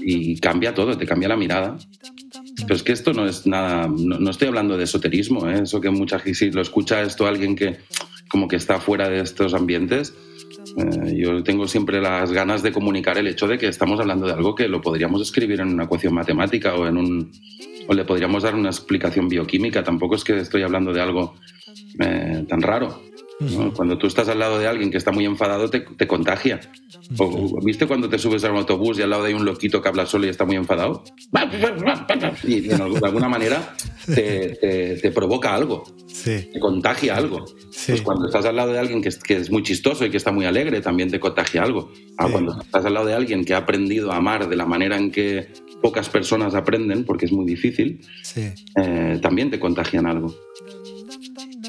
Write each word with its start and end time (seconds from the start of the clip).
Y 0.00 0.40
cambia 0.40 0.74
todo, 0.74 0.96
te 0.98 1.06
cambia 1.06 1.28
la 1.28 1.36
mirada. 1.36 1.78
Pero 2.56 2.74
es 2.74 2.82
que 2.82 2.92
esto 2.92 3.12
no 3.12 3.26
es 3.26 3.46
nada, 3.46 3.88
no, 3.88 4.30
estoy 4.30 4.48
hablando 4.48 4.76
de 4.76 4.84
esoterismo, 4.84 5.48
¿eh? 5.48 5.62
eso 5.62 5.80
que 5.80 5.90
mucha 5.90 6.18
gente, 6.18 6.38
si 6.38 6.50
lo 6.50 6.60
escucha 6.60 7.02
esto 7.02 7.26
alguien 7.26 7.54
que 7.54 7.78
como 8.28 8.48
que 8.48 8.56
está 8.56 8.80
fuera 8.80 9.08
de 9.08 9.20
estos 9.20 9.54
ambientes, 9.54 10.14
eh, 10.76 11.16
yo 11.16 11.42
tengo 11.44 11.68
siempre 11.68 12.00
las 12.00 12.32
ganas 12.32 12.62
de 12.62 12.72
comunicar 12.72 13.16
el 13.18 13.28
hecho 13.28 13.46
de 13.46 13.56
que 13.56 13.68
estamos 13.68 14.00
hablando 14.00 14.26
de 14.26 14.32
algo 14.32 14.54
que 14.54 14.68
lo 14.68 14.80
podríamos 14.80 15.22
escribir 15.22 15.60
en 15.60 15.68
una 15.68 15.84
ecuación 15.84 16.14
matemática 16.14 16.74
o 16.74 16.86
en 16.86 16.96
un 16.96 17.32
o 17.86 17.94
le 17.94 18.04
podríamos 18.04 18.42
dar 18.42 18.54
una 18.54 18.68
explicación 18.68 19.28
bioquímica. 19.28 19.82
Tampoco 19.82 20.16
es 20.16 20.24
que 20.24 20.38
estoy 20.38 20.62
hablando 20.62 20.92
de 20.92 21.00
algo 21.00 21.36
eh, 22.00 22.44
tan 22.46 22.60
raro. 22.60 23.00
Cuando 23.74 23.96
tú 23.98 24.08
estás 24.08 24.28
al 24.28 24.40
lado 24.40 24.58
de 24.58 24.66
alguien 24.66 24.90
que 24.90 24.96
está 24.96 25.12
muy 25.12 25.24
enfadado, 25.24 25.70
te, 25.70 25.80
te 25.80 26.08
contagia. 26.08 26.60
O, 27.18 27.60
¿Viste 27.64 27.86
cuando 27.86 28.08
te 28.08 28.18
subes 28.18 28.42
a 28.44 28.50
un 28.50 28.58
autobús 28.58 28.98
y 28.98 29.02
al 29.02 29.10
lado 29.10 29.24
hay 29.24 29.34
un 29.34 29.44
loquito 29.44 29.80
que 29.80 29.88
habla 29.88 30.06
solo 30.06 30.26
y 30.26 30.28
está 30.28 30.44
muy 30.44 30.56
enfadado? 30.56 31.04
Y 32.44 32.60
de 32.60 32.74
alguna 32.74 33.28
manera 33.28 33.76
te, 34.06 34.98
te, 35.00 35.10
provoca 35.12 35.54
algo, 35.54 35.84
te 36.24 36.58
contagia 36.60 37.16
algo. 37.16 37.44
Pues 37.86 38.02
cuando 38.02 38.26
estás 38.26 38.44
al 38.44 38.56
lado 38.56 38.72
de 38.72 38.78
alguien 38.78 39.00
que 39.00 39.08
es, 39.08 39.18
que 39.18 39.36
es, 39.36 39.50
muy 39.50 39.62
chistoso 39.62 40.04
y 40.04 40.10
que 40.10 40.16
está 40.16 40.32
muy 40.32 40.44
alegre, 40.44 40.80
también 40.80 41.10
te 41.10 41.20
contagia 41.20 41.62
algo. 41.62 41.92
Ah, 42.18 42.28
cuando 42.30 42.60
estás 42.60 42.84
al 42.84 42.94
lado 42.94 43.06
de 43.06 43.14
alguien 43.14 43.44
que 43.44 43.54
ha 43.54 43.58
aprendido 43.58 44.10
a 44.10 44.16
amar 44.16 44.48
de 44.48 44.56
la 44.56 44.66
manera 44.66 44.96
en 44.96 45.12
que 45.12 45.48
pocas 45.80 46.08
personas 46.08 46.54
aprenden, 46.54 47.04
porque 47.04 47.26
es 47.26 47.32
muy 47.32 47.46
difícil, 47.46 48.00
eh, 48.34 49.18
también 49.22 49.50
te 49.50 49.60
contagian 49.60 50.06
algo. 50.06 50.34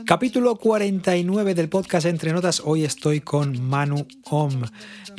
Capítulo 0.10 0.56
49 0.56 1.54
del 1.54 1.70
podcast 1.70 2.08
Entre 2.08 2.34
Notas. 2.34 2.64
Hoy 2.66 2.84
estoy 2.84 3.22
con 3.22 3.62
Manu 3.62 4.08
Om. 4.24 4.64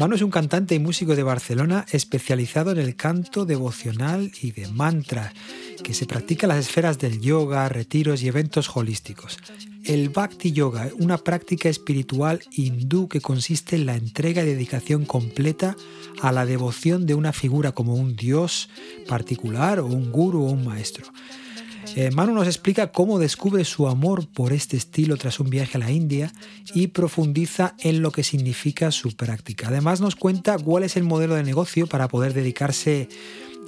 Manu 0.00 0.16
es 0.16 0.22
un 0.22 0.32
cantante 0.32 0.74
y 0.74 0.80
músico 0.80 1.14
de 1.14 1.22
Barcelona 1.22 1.86
especializado 1.92 2.72
en 2.72 2.78
el 2.78 2.96
canto 2.96 3.46
devocional 3.46 4.32
y 4.42 4.50
de 4.50 4.66
mantra, 4.66 5.32
que 5.84 5.94
se 5.94 6.06
practica 6.06 6.46
en 6.46 6.48
las 6.48 6.66
esferas 6.66 6.98
del 6.98 7.20
yoga, 7.20 7.68
retiros 7.68 8.20
y 8.24 8.26
eventos 8.26 8.68
holísticos. 8.76 9.38
El 9.84 10.08
Bhakti 10.08 10.50
Yoga, 10.50 10.90
una 10.98 11.18
práctica 11.18 11.68
espiritual 11.68 12.40
hindú 12.50 13.06
que 13.08 13.20
consiste 13.20 13.76
en 13.76 13.86
la 13.86 13.94
entrega 13.94 14.42
y 14.42 14.46
dedicación 14.46 15.04
completa 15.04 15.76
a 16.20 16.32
la 16.32 16.44
devoción 16.46 17.06
de 17.06 17.14
una 17.14 17.32
figura 17.32 17.70
como 17.70 17.94
un 17.94 18.16
dios 18.16 18.68
particular 19.06 19.78
o 19.78 19.86
un 19.86 20.10
guru 20.10 20.42
o 20.42 20.50
un 20.50 20.64
maestro. 20.64 21.06
Eh, 21.96 22.10
Manu 22.12 22.34
nos 22.34 22.46
explica 22.46 22.92
cómo 22.92 23.18
descubre 23.18 23.64
su 23.64 23.88
amor 23.88 24.28
por 24.28 24.52
este 24.52 24.76
estilo 24.76 25.16
tras 25.16 25.40
un 25.40 25.50
viaje 25.50 25.76
a 25.76 25.80
la 25.80 25.90
India 25.90 26.32
y 26.72 26.88
profundiza 26.88 27.74
en 27.78 28.00
lo 28.00 28.12
que 28.12 28.22
significa 28.22 28.90
su 28.92 29.16
práctica. 29.16 29.68
Además 29.68 30.00
nos 30.00 30.14
cuenta 30.14 30.56
cuál 30.58 30.84
es 30.84 30.96
el 30.96 31.04
modelo 31.04 31.34
de 31.34 31.42
negocio 31.42 31.86
para 31.86 32.08
poder 32.08 32.32
dedicarse 32.32 33.08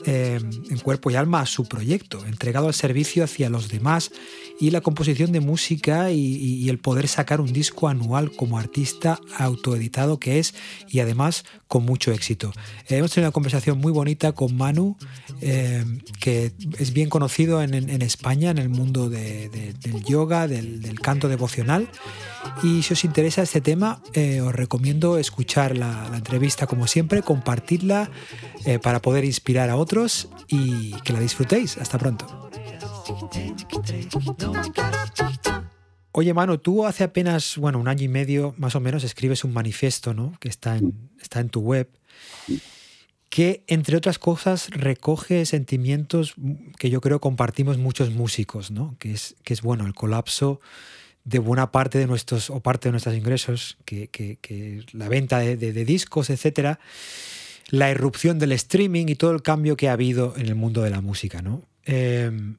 eh, 0.04 0.40
en 0.42 0.78
cuerpo 0.78 1.10
y 1.10 1.14
alma 1.14 1.40
a 1.40 1.46
su 1.46 1.66
proyecto, 1.66 2.24
entregado 2.26 2.66
al 2.66 2.74
servicio 2.74 3.22
hacia 3.22 3.48
los 3.48 3.68
demás 3.68 4.10
y 4.58 4.70
la 4.70 4.80
composición 4.80 5.30
de 5.30 5.40
música 5.40 6.10
y, 6.10 6.68
el 6.68 6.78
poder 6.78 7.06
sacar 7.08 7.40
un 7.40 7.52
disco 7.52 7.88
anual 7.88 8.32
como 8.32 8.58
artista 8.58 9.20
autoeditado 9.36 10.18
que 10.18 10.38
es 10.38 10.54
y 10.88 11.00
además 11.00 11.44
con 11.68 11.84
mucho 11.84 12.12
éxito. 12.12 12.52
Eh, 12.88 12.96
hemos 12.96 13.12
tenido 13.12 13.28
una 13.28 13.32
conversación 13.32 13.78
muy 13.78 13.92
bonita 13.92 14.32
con 14.32 14.56
Manu, 14.56 14.96
eh, 15.40 15.84
que 16.20 16.52
es 16.78 16.92
bien 16.92 17.08
conocido 17.08 17.62
en, 17.62 18.02
España 18.02 18.50
en 18.50 18.58
el 18.58 18.68
mundo 18.68 19.08
del 19.08 20.04
yoga, 20.04 20.48
del, 20.48 20.98
canto 21.00 21.28
devocional. 21.28 21.88
Y 22.62 22.82
si 22.82 22.94
os 22.94 23.04
interesa 23.04 23.42
este 23.42 23.60
tema, 23.60 24.02
os 24.44 24.54
recomiendo 24.54 25.18
escuchar 25.18 25.76
la, 25.76 26.08
la, 26.10 26.16
entrevista 26.16 26.66
como 26.66 26.86
siempre, 26.86 27.22
compartirla 27.22 28.10
para 28.82 29.02
poder 29.02 29.24
inspirar 29.24 29.70
a 29.70 29.76
otros 29.76 29.91
y 30.48 30.92
que 31.02 31.12
la 31.12 31.20
disfrutéis. 31.20 31.76
Hasta 31.76 31.98
pronto. 31.98 32.50
Oye, 36.12 36.32
mano, 36.34 36.58
tú 36.60 36.86
hace 36.86 37.04
apenas, 37.04 37.56
bueno, 37.58 37.78
un 37.78 37.88
año 37.88 38.04
y 38.04 38.08
medio 38.08 38.54
más 38.56 38.74
o 38.74 38.80
menos 38.80 39.04
escribes 39.04 39.44
un 39.44 39.52
manifiesto, 39.52 40.14
¿no? 40.14 40.34
Que 40.40 40.48
está 40.48 40.76
en, 40.76 41.10
está 41.20 41.40
en 41.40 41.48
tu 41.48 41.60
web, 41.60 41.88
que 43.28 43.64
entre 43.66 43.96
otras 43.96 44.18
cosas 44.18 44.70
recoge 44.70 45.44
sentimientos 45.46 46.34
que 46.78 46.90
yo 46.90 47.00
creo 47.00 47.20
compartimos 47.20 47.78
muchos 47.78 48.10
músicos, 48.10 48.70
¿no? 48.70 48.96
Que 48.98 49.12
es, 49.12 49.36
que 49.42 49.54
es 49.54 49.62
bueno, 49.62 49.86
el 49.86 49.94
colapso 49.94 50.60
de 51.24 51.38
buena 51.38 51.70
parte 51.70 51.98
de 51.98 52.06
nuestros, 52.06 52.50
o 52.50 52.60
parte 52.60 52.88
de 52.88 52.92
nuestros 52.92 53.14
ingresos, 53.14 53.78
que, 53.84 54.08
que, 54.08 54.84
la 54.92 55.08
venta 55.08 55.38
de, 55.38 55.56
de 55.56 55.84
discos, 55.84 56.30
etcétera 56.30 56.78
la 57.72 57.90
irrupción 57.90 58.38
del 58.38 58.52
streaming 58.52 59.06
y 59.08 59.14
todo 59.14 59.32
el 59.32 59.40
cambio 59.40 59.78
que 59.78 59.88
ha 59.88 59.94
habido 59.94 60.34
en 60.36 60.46
el 60.46 60.54
mundo 60.54 60.82
de 60.82 60.90
la 60.90 61.00
música, 61.00 61.40
¿no? 61.40 61.62
Em, 61.86 62.56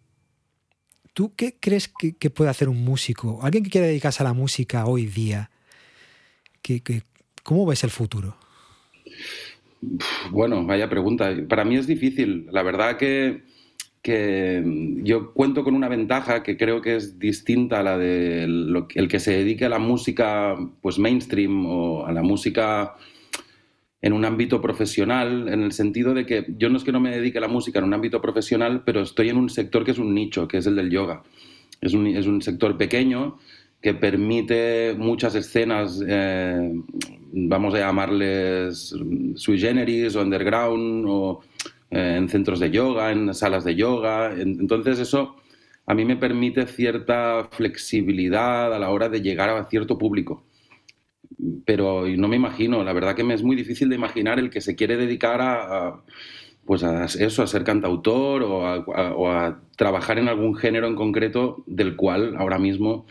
¿Tú 1.14 1.36
qué 1.36 1.56
crees 1.60 1.88
que, 1.88 2.30
puede 2.32 2.50
hacer 2.50 2.68
un 2.68 2.84
músico? 2.84 3.40
Alguien 3.44 3.64
que 3.64 3.70
quiera 3.70 3.86
dedicarse 3.86 4.24
a 4.24 4.26
la 4.26 4.34
música 4.34 4.88
hoy 4.88 5.06
día, 5.06 5.52
¿cómo 7.44 7.68
ves 7.68 7.84
el 7.84 7.92
futuro? 7.92 8.36
Bueno, 10.32 10.66
vaya 10.66 10.90
pregunta. 10.90 11.32
Para 11.48 11.64
mí 11.64 11.76
es 11.78 11.86
difícil. 11.86 12.48
La 12.52 12.64
verdad 12.64 12.98
que, 12.98 13.44
yo 15.04 15.32
cuento 15.34 15.64
con 15.64 15.76
una 15.76 15.90
ventaja 15.90 16.42
que 16.42 16.58
creo 16.58 16.82
que 16.82 16.96
es 16.96 17.20
distinta 17.20 17.82
a 17.82 17.84
la 17.84 18.00
de 18.00 18.46
el 18.46 19.08
que 19.08 19.20
se 19.20 19.32
dedique 19.32 19.66
a 19.66 19.70
la 19.70 19.80
música 19.80 20.58
pues 20.82 20.98
mainstream 20.98 21.68
o 21.68 22.08
a 22.08 22.12
la 22.12 22.24
música 22.24 22.96
en 24.04 24.12
un 24.12 24.26
ámbito 24.26 24.62
profesional, 24.62 25.48
en 25.48 25.64
el 25.64 25.72
sentido 25.72 26.14
de 26.14 26.26
que 26.26 26.46
yo 26.58 26.70
no 26.70 26.78
es 26.78 26.84
que 26.84 26.92
no 26.92 27.00
me 27.00 27.10
dedique 27.10 27.38
a 27.38 27.42
la 27.42 27.48
música 27.48 27.80
en 27.80 27.86
un 27.86 27.94
ámbito 27.94 28.22
profesional, 28.22 28.84
pero 28.86 29.02
estoy 29.02 29.30
en 29.30 29.38
un 29.38 29.50
sector 29.50 29.86
que 29.86 29.92
es 29.92 29.98
un 29.98 30.14
nicho, 30.14 30.46
que 30.46 30.58
es 30.58 30.68
el 30.68 30.76
del 30.76 30.90
yoga. 30.90 31.24
Es 31.80 31.94
un, 31.94 32.08
es 32.08 32.28
un 32.28 32.42
sector 32.42 32.78
pequeño 32.78 33.38
que 33.82 33.94
permite 33.94 34.94
muchas 34.98 35.36
escenas, 35.36 36.04
eh, 36.06 36.70
vamos 37.32 37.74
a 37.76 37.80
llamarles 37.80 38.94
sui 39.36 39.58
generis 39.58 40.18
o 40.18 40.22
underground, 40.22 41.06
o 41.08 41.40
eh, 41.90 42.16
en 42.18 42.28
centros 42.28 42.60
de 42.60 42.72
yoga, 42.72 43.10
en 43.10 43.34
salas 43.34 43.64
de 43.64 43.76
yoga. 43.76 44.34
Entonces 44.38 45.00
eso 45.00 45.38
a 45.86 45.94
mí 45.94 46.04
me 46.04 46.18
permite 46.18 46.68
cierta 46.68 47.48
flexibilidad 47.52 48.74
a 48.74 48.80
la 48.80 48.90
hora 48.90 49.08
de 49.08 49.22
llegar 49.22 49.50
a 49.50 49.64
cierto 49.70 49.98
público 49.98 50.44
pero 51.66 52.06
no 52.08 52.28
me 52.28 52.36
imagino, 52.36 52.84
la 52.84 52.94
verdad 52.94 53.16
que 53.16 53.24
me 53.24 53.34
es 53.34 53.44
muy 53.44 53.56
difícil 53.56 53.90
de 53.90 53.96
imaginar 53.96 54.40
el 54.40 54.50
que 54.50 54.62
se 54.62 54.76
quiere 54.76 54.98
dedicar 54.98 55.42
a, 55.42 56.02
pues 56.66 56.84
a 56.84 57.06
eso, 57.06 57.44
a 57.44 57.48
ser 57.48 57.64
cantautor 57.64 58.44
o 58.44 59.32
a, 59.32 59.60
trabajar 59.76 60.20
en 60.20 60.30
algún 60.30 60.56
género 60.56 60.88
en 60.88 60.96
concreto 60.96 61.64
del 61.66 61.96
cual 61.96 62.36
ahora 62.38 62.60
mismo 62.60 63.06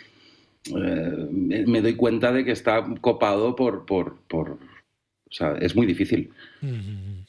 eh, 0.67 1.27
me 1.31 1.83
doy 1.83 1.95
cuenta 1.95 2.33
de 2.33 2.45
que 2.45 2.53
está 2.53 2.85
copado 3.01 3.57
por, 3.57 3.85
por, 3.85 4.19
por 4.29 4.51
o 4.53 5.35
sea, 5.35 5.57
es 5.61 5.75
muy 5.75 5.87
difícil. 5.87 6.31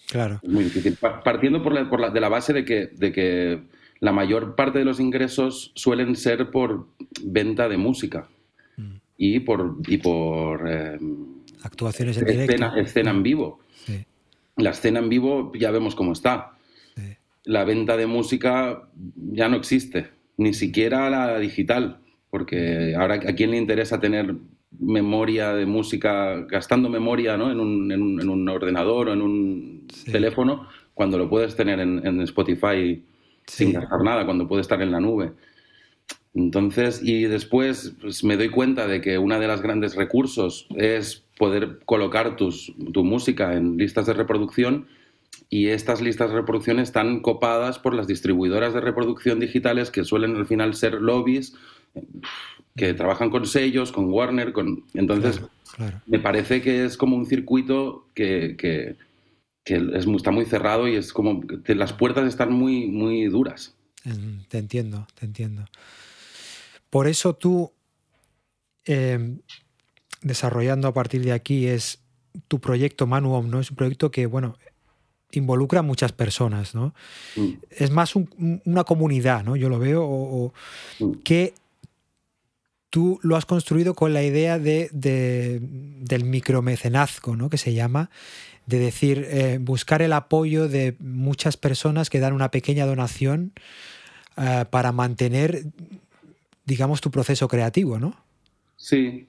Claro. 0.07 0.39
Es 0.43 0.49
muy 0.49 0.65
difícil. 0.65 0.97
Partiendo 1.23 1.63
por 1.63 1.89
por 1.89 1.99
la, 1.99 2.09
de 2.09 2.19
la 2.19 2.29
base 2.29 2.53
de 2.53 2.63
que, 2.63 2.87
de 2.87 3.11
que 3.11 3.63
la 3.99 4.11
mayor 4.11 4.55
parte 4.55 4.79
de 4.79 4.85
los 4.85 4.99
ingresos 4.99 5.71
suelen 5.75 6.15
ser 6.15 6.51
por 6.51 6.87
venta 7.23 7.69
de 7.69 7.77
música 7.77 8.27
y 9.25 9.39
por, 9.39 9.77
y 9.87 9.97
por 9.97 10.69
em, 10.69 11.43
actuaciones 11.61 12.17
en 12.17 12.27
escena, 12.27 12.73
escena 12.77 13.11
en 13.11 13.23
vivo. 13.23 13.59
La 14.57 14.71
escena 14.71 14.99
en 14.99 15.09
vivo 15.09 15.51
ya 15.55 15.71
vemos 15.71 15.95
cómo 15.95 16.11
está. 16.11 16.57
La 17.45 17.63
venta 17.63 17.97
de 17.97 18.05
música 18.05 18.89
ya 19.15 19.49
no 19.49 19.57
existe, 19.57 20.09
ni 20.37 20.53
siquiera 20.53 21.09
la 21.09 21.39
digital, 21.39 21.99
porque 22.29 22.95
ahora 22.97 23.15
a 23.15 23.33
quién 23.33 23.51
le 23.51 23.57
interesa 23.57 23.99
tener 23.99 24.35
memoria 24.77 25.53
de 25.53 25.65
música, 25.65 26.45
gastando 26.47 26.89
memoria 26.89 27.37
¿no? 27.37 27.51
en, 27.51 27.59
un, 27.59 27.91
en, 27.91 28.01
un, 28.01 28.21
en, 28.21 28.29
un, 28.29 28.49
ordenador 28.49 29.09
o 29.09 29.13
en 29.13 29.21
un 29.21 29.87
teléfono, 30.11 30.67
cuando 30.93 31.17
lo 31.17 31.29
puedes 31.29 31.55
tener 31.55 31.79
en, 31.79 32.05
en 32.05 32.21
Spotify 32.21 33.03
sin 33.45 33.73
gastar 33.73 34.01
nada, 34.03 34.25
cuando 34.25 34.47
puede 34.47 34.61
estar 34.61 34.81
en 34.81 34.91
la 34.91 34.99
nube. 34.99 35.33
Entonces, 36.35 37.01
y 37.03 37.23
después 37.23 37.93
pues, 38.01 38.23
me 38.23 38.37
doy 38.37 38.49
cuenta 38.49 38.87
de 38.87 39.01
que 39.01 39.17
una 39.17 39.39
de 39.39 39.47
las 39.47 39.61
grandes 39.61 39.95
recursos 39.95 40.67
es 40.75 41.23
poder 41.37 41.79
colocar 41.85 42.35
tus, 42.35 42.73
tu 42.91 43.03
música 43.03 43.55
en 43.55 43.77
listas 43.77 44.07
de 44.07 44.13
reproducción 44.13 44.87
y 45.49 45.67
estas 45.67 46.01
listas 46.01 46.29
de 46.29 46.37
reproducción 46.37 46.79
están 46.79 47.19
copadas 47.19 47.77
por 47.77 47.93
las 47.93 48.07
distribuidoras 48.07 48.73
de 48.73 48.81
reproducción 48.81 49.39
digitales 49.39 49.91
que 49.91 50.03
suelen 50.03 50.35
al 50.35 50.47
final 50.47 50.73
ser 50.73 50.93
lobbies 51.01 51.53
que 52.75 52.93
trabajan 52.93 53.29
con 53.29 53.45
sellos, 53.45 53.91
con 53.91 54.11
Warner, 54.11 54.51
con... 54.51 54.85
Entonces, 54.95 55.41
me 56.07 56.19
parece 56.19 56.61
que 56.61 56.85
es 56.85 56.97
como 56.97 57.15
un 57.15 57.27
circuito 57.27 58.07
que, 58.15 58.55
que, 58.57 58.95
es, 59.65 60.07
está 60.07 60.31
muy 60.31 60.45
cerrado 60.45 60.87
y 60.87 60.95
es 60.95 61.13
como 61.13 61.41
que 61.41 61.75
las 61.75 61.93
puertas 61.93 62.27
están 62.27 62.51
muy, 62.51 62.87
muy 62.87 63.25
duras. 63.25 63.75
Te 64.49 64.57
entiendo, 64.57 65.07
te 65.13 65.25
entiendo. 65.25 65.65
Por 66.93 67.07
eso 67.07 67.33
tú, 67.33 67.71
em, 68.85 69.39
desarrollando 70.21 70.87
a 70.87 70.93
partir 70.93 71.23
de 71.25 71.31
aquí, 71.31 71.65
es 71.65 71.97
tu 72.47 72.59
proyecto 72.59 73.07
Manuom, 73.07 73.49
¿no? 73.49 73.59
Es 73.59 73.71
un 73.71 73.77
proyecto 73.77 74.11
que, 74.11 74.27
bueno, 74.27 74.59
involucra 75.31 75.79
a 75.79 75.81
muchas 75.81 76.11
personas, 76.11 76.75
¿no? 76.75 76.93
Mm. 77.35 77.49
Es 77.71 77.89
más 77.89 78.13
una 78.15 78.83
comunidad, 78.83 79.43
¿no? 79.43 79.55
Yo 79.55 79.69
lo 79.69 79.79
veo, 79.79 80.03
o, 80.07 80.53
Mm. 80.99 81.13
que 81.23 81.55
tú 82.91 83.19
lo 83.23 83.37
has 83.37 83.47
construido 83.47 83.95
con 83.95 84.13
la 84.13 84.21
idea 84.21 84.59
de, 84.59 84.87
de- 84.93 85.59
del 85.63 86.25
micromecenazgo, 86.25 87.35
¿no? 87.35 87.49
Que 87.49 87.57
se 87.57 87.73
llama, 87.73 88.11
de 88.67 88.77
decir, 88.77 89.25
eh, 89.31 89.57
buscar 89.59 90.03
el 90.03 90.13
apoyo 90.13 90.69
de 90.69 90.95
muchas 90.99 91.57
personas 91.57 92.11
que 92.11 92.19
dan 92.19 92.33
una 92.33 92.51
pequeña 92.51 92.85
donación 92.85 93.51
eh, 94.37 94.65
para 94.69 94.91
mantener, 94.91 95.65
digamos, 96.65 97.01
tu 97.01 97.11
proceso 97.11 97.47
creativo, 97.47 97.99
¿no? 97.99 98.15
Sí, 98.77 99.27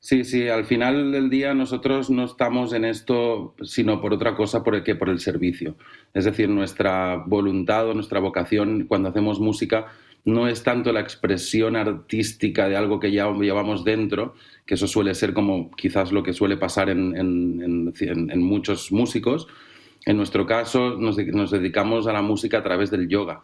sí, 0.00 0.24
sí. 0.24 0.48
Al 0.48 0.64
final 0.64 1.12
del 1.12 1.30
día 1.30 1.54
nosotros 1.54 2.10
no 2.10 2.24
estamos 2.24 2.72
en 2.72 2.84
esto 2.84 3.54
sino 3.62 4.00
por 4.00 4.12
otra 4.12 4.36
cosa 4.36 4.62
por 4.62 4.74
el 4.74 4.82
que 4.82 4.94
por 4.94 5.08
el 5.08 5.20
servicio. 5.20 5.76
Es 6.12 6.24
decir, 6.24 6.48
nuestra 6.48 7.16
voluntad 7.26 7.88
o 7.88 7.94
nuestra 7.94 8.20
vocación 8.20 8.84
cuando 8.88 9.08
hacemos 9.08 9.40
música 9.40 9.86
no 10.26 10.48
es 10.48 10.62
tanto 10.62 10.90
la 10.92 11.00
expresión 11.00 11.76
artística 11.76 12.66
de 12.68 12.76
algo 12.76 12.98
que 12.98 13.12
ya 13.12 13.30
llevamos 13.30 13.84
dentro, 13.84 14.34
que 14.64 14.74
eso 14.74 14.86
suele 14.86 15.14
ser 15.14 15.34
como 15.34 15.70
quizás 15.72 16.12
lo 16.12 16.22
que 16.22 16.32
suele 16.32 16.56
pasar 16.56 16.88
en, 16.88 17.14
en- 17.16 17.92
en- 18.00 18.30
en- 18.30 18.42
muchos 18.42 18.90
músicos. 18.90 19.46
En 20.06 20.16
nuestro 20.16 20.46
caso 20.46 20.96
nos, 20.98 21.18
nos 21.18 21.50
dedicamos 21.50 22.06
a 22.06 22.12
la 22.14 22.22
música 22.22 22.58
a 22.58 22.62
través 22.62 22.90
del 22.90 23.06
yoga. 23.08 23.42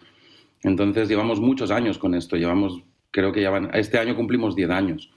Entonces 0.62 1.08
llevamos 1.08 1.38
muchos 1.40 1.70
años 1.70 1.98
con 1.98 2.14
esto, 2.14 2.36
llevamos, 2.36 2.82
creo 3.10 3.32
que 3.32 3.42
ya 3.42 3.50
van, 3.50 3.70
este 3.74 3.98
año 3.98 4.16
cumplimos 4.16 4.54
10 4.54 4.70
años. 4.70 5.10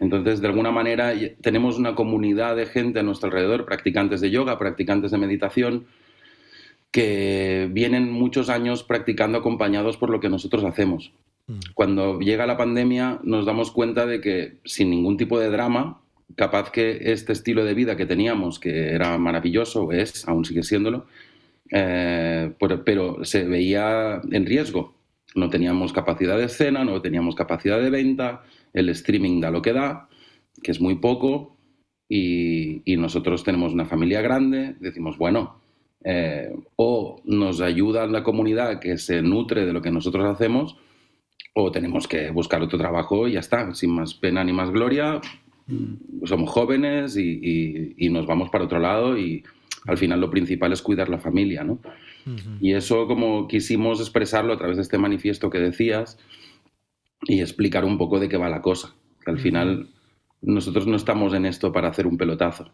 Entonces, 0.00 0.40
de 0.40 0.46
alguna 0.48 0.70
manera, 0.70 1.12
tenemos 1.42 1.78
una 1.78 1.94
comunidad 1.94 2.56
de 2.56 2.66
gente 2.66 3.00
a 3.00 3.02
nuestro 3.02 3.28
alrededor, 3.28 3.66
practicantes 3.66 4.20
de 4.20 4.30
yoga, 4.30 4.58
practicantes 4.58 5.10
de 5.10 5.18
meditación, 5.18 5.86
que 6.90 7.68
vienen 7.70 8.10
muchos 8.10 8.48
años 8.48 8.82
practicando 8.82 9.38
acompañados 9.38 9.98
por 9.98 10.10
lo 10.10 10.20
que 10.20 10.30
nosotros 10.30 10.64
hacemos. 10.64 11.12
Cuando 11.74 12.18
llega 12.20 12.46
la 12.46 12.58
pandemia, 12.58 13.20
nos 13.22 13.46
damos 13.46 13.70
cuenta 13.70 14.04
de 14.04 14.20
que 14.20 14.58
sin 14.64 14.90
ningún 14.90 15.16
tipo 15.16 15.38
de 15.38 15.48
drama, 15.48 16.00
capaz 16.36 16.70
que 16.70 17.12
este 17.12 17.32
estilo 17.32 17.64
de 17.64 17.74
vida 17.74 17.96
que 17.96 18.04
teníamos, 18.04 18.58
que 18.58 18.90
era 18.90 19.16
maravilloso, 19.16 19.90
es, 19.92 20.28
aún 20.28 20.44
sigue 20.44 20.62
siéndolo, 20.62 21.06
eh, 21.70 22.52
pero, 22.58 22.84
pero 22.84 23.24
se 23.24 23.44
veía 23.44 24.20
en 24.30 24.44
riesgo. 24.44 24.94
No 25.34 25.50
teníamos 25.50 25.92
capacidad 25.92 26.36
de 26.38 26.44
escena, 26.44 26.84
no 26.84 27.00
teníamos 27.02 27.34
capacidad 27.34 27.80
de 27.80 27.90
venta, 27.90 28.42
el 28.72 28.88
streaming 28.90 29.40
da 29.40 29.50
lo 29.50 29.62
que 29.62 29.72
da, 29.72 30.08
que 30.62 30.70
es 30.70 30.80
muy 30.80 30.96
poco, 30.96 31.56
y, 32.08 32.80
y 32.90 32.96
nosotros 32.96 33.44
tenemos 33.44 33.72
una 33.72 33.84
familia 33.84 34.22
grande, 34.22 34.76
decimos, 34.80 35.18
bueno, 35.18 35.60
eh, 36.04 36.50
o 36.76 37.20
nos 37.24 37.60
ayuda 37.60 38.06
la 38.06 38.22
comunidad 38.22 38.80
que 38.80 38.96
se 38.98 39.20
nutre 39.20 39.66
de 39.66 39.72
lo 39.72 39.82
que 39.82 39.90
nosotros 39.90 40.24
hacemos, 40.24 40.76
o 41.54 41.70
tenemos 41.70 42.06
que 42.08 42.30
buscar 42.30 42.62
otro 42.62 42.78
trabajo 42.78 43.26
y 43.28 43.32
ya 43.32 43.40
está, 43.40 43.74
sin 43.74 43.90
más 43.90 44.14
pena 44.14 44.44
ni 44.44 44.52
más 44.52 44.70
gloria. 44.70 45.20
Somos 46.24 46.48
jóvenes 46.50 47.16
y, 47.16 47.38
y- 47.42 47.94
y 47.98 48.08
nos 48.10 48.26
vamos 48.26 48.48
para 48.48 48.64
otro 48.64 48.78
lado 48.78 49.18
y 49.18 49.42
al 49.86 49.98
final 49.98 50.20
lo 50.20 50.30
principal 50.30 50.72
es 50.72 50.80
cuidar 50.82 51.08
la 51.08 51.18
familia, 51.18 51.64
¿no? 51.64 51.78
Y 52.60 52.74
eso 52.74 53.06
como 53.06 53.48
quisimos 53.48 54.00
expresarlo 54.00 54.52
a 54.52 54.56
través 54.56 54.76
de 54.76 54.82
este 54.82 54.98
manifiesto 54.98 55.50
que 55.50 55.58
decías 55.58 56.18
y 57.22 57.40
explicar 57.40 57.84
un 57.84 57.98
poco 57.98 58.20
de 58.20 58.28
qué 58.28 58.36
va 58.36 58.48
la 58.48 58.62
cosa. 58.62 58.94
Que 59.24 59.30
al 59.30 59.38
final 59.38 59.88
nosotros 60.42 60.86
no 60.86 60.96
estamos 60.96 61.34
en 61.34 61.46
esto 61.46 61.72
para 61.72 61.88
hacer 61.88 62.06
un 62.06 62.16
pelotazo. 62.16 62.70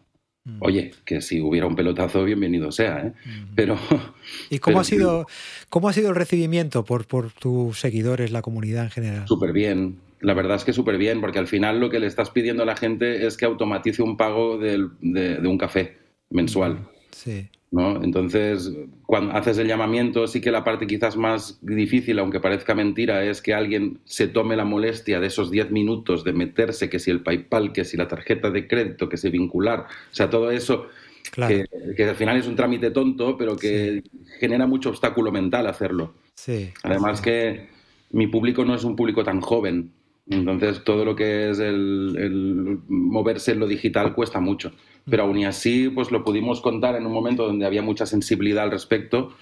Oye, 0.59 0.91
que 1.05 1.21
si 1.21 1.41
hubiera 1.41 1.65
un 1.65 1.75
pelotazo, 1.75 2.23
bienvenido 2.23 2.71
sea, 2.71 2.99
¿eh? 2.99 3.13
Pero 3.55 3.79
¿Y 4.51 4.59
cómo 4.59 4.75
pero 4.75 4.81
ha 4.81 4.83
sido, 4.83 5.27
cómo 5.69 5.89
ha 5.89 5.93
sido 5.93 6.09
el 6.09 6.15
recibimiento 6.15 6.85
por, 6.85 7.07
por 7.07 7.31
tus 7.31 7.79
seguidores, 7.79 8.31
la 8.31 8.43
comunidad 8.43 8.83
en 8.83 8.91
general? 8.91 9.27
súper 9.27 9.53
bien. 9.53 9.97
La 10.21 10.35
verdad 10.35 10.57
es 10.57 10.63
que 10.63 10.73
súper 10.73 10.97
bien, 10.97 11.19
porque 11.19 11.39
al 11.39 11.47
final 11.47 11.79
lo 11.79 11.89
que 11.89 11.99
le 11.99 12.05
estás 12.05 12.29
pidiendo 12.29 12.61
a 12.61 12.65
la 12.67 12.75
gente 12.75 13.25
es 13.25 13.37
que 13.37 13.45
automatice 13.45 14.03
un 14.03 14.17
pago 14.17 14.57
de, 14.57 14.87
de 15.01 15.47
un 15.47 15.57
café 15.57 15.97
mensual. 16.29 16.87
Sí. 17.11 17.49
¿No? 17.71 18.01
Entonces, 18.03 18.71
cuando 19.05 19.33
haces 19.33 19.57
el 19.57 19.67
llamamiento, 19.67 20.27
sí 20.27 20.39
que 20.41 20.51
la 20.51 20.63
parte 20.63 20.87
quizás 20.87 21.17
más 21.17 21.59
difícil, 21.61 22.19
aunque 22.19 22.39
parezca 22.39 22.73
mentira, 22.75 23.23
es 23.25 23.41
que 23.41 23.53
alguien 23.53 23.99
se 24.05 24.27
tome 24.27 24.55
la 24.55 24.65
molestia 24.65 25.19
de 25.19 25.27
esos 25.27 25.51
10 25.51 25.71
minutos 25.71 26.23
de 26.23 26.33
meterse, 26.33 26.89
que 26.89 26.99
si 26.99 27.11
el 27.11 27.21
PayPal, 27.21 27.73
que 27.73 27.83
si 27.83 27.97
la 27.97 28.07
tarjeta 28.07 28.49
de 28.49 28.67
crédito, 28.67 29.09
que 29.09 29.17
si 29.17 29.29
vincular, 29.29 29.81
o 29.81 30.15
sea, 30.15 30.29
todo 30.29 30.51
eso, 30.51 30.87
Claro. 31.31 31.55
que, 31.55 31.95
que 31.95 32.03
al 32.05 32.15
final 32.15 32.37
es 32.37 32.47
un 32.47 32.55
trámite 32.55 32.91
tonto, 32.91 33.35
pero 33.35 33.57
que 33.57 34.03
genera 34.39 34.67
mucho 34.67 34.89
obstáculo 34.89 35.31
mental 35.31 35.65
hacerlo. 35.67 36.13
Sí. 36.35 36.69
Además 36.83 37.19
que 37.19 37.67
mi 38.11 38.27
público 38.27 38.63
no 38.63 38.75
es 38.75 38.83
un 38.83 38.95
público 38.95 39.23
tan 39.23 39.41
joven, 39.41 39.91
entonces 40.27 40.83
todo 40.83 41.05
lo 41.05 41.15
que 41.15 41.49
es 41.49 41.59
el, 41.59 42.15
el 42.17 42.79
moverse 42.87 43.51
en 43.51 43.59
lo 43.59 43.67
digital 43.67 44.13
cuesta 44.13 44.39
mucho. 44.39 44.71
Pero 45.07 45.23
aún 45.23 45.37
y 45.37 45.45
así, 45.45 45.89
pues 45.89 46.11
lo 46.11 46.23
pudimos 46.23 46.61
contar 46.61 46.95
en 46.95 47.05
un 47.05 47.13
momento 47.13 47.45
donde 47.45 47.65
había 47.65 47.83
mucha 47.83 48.05
sensibilidad 48.05 48.63
al 48.63 48.71
respecto 48.71 49.35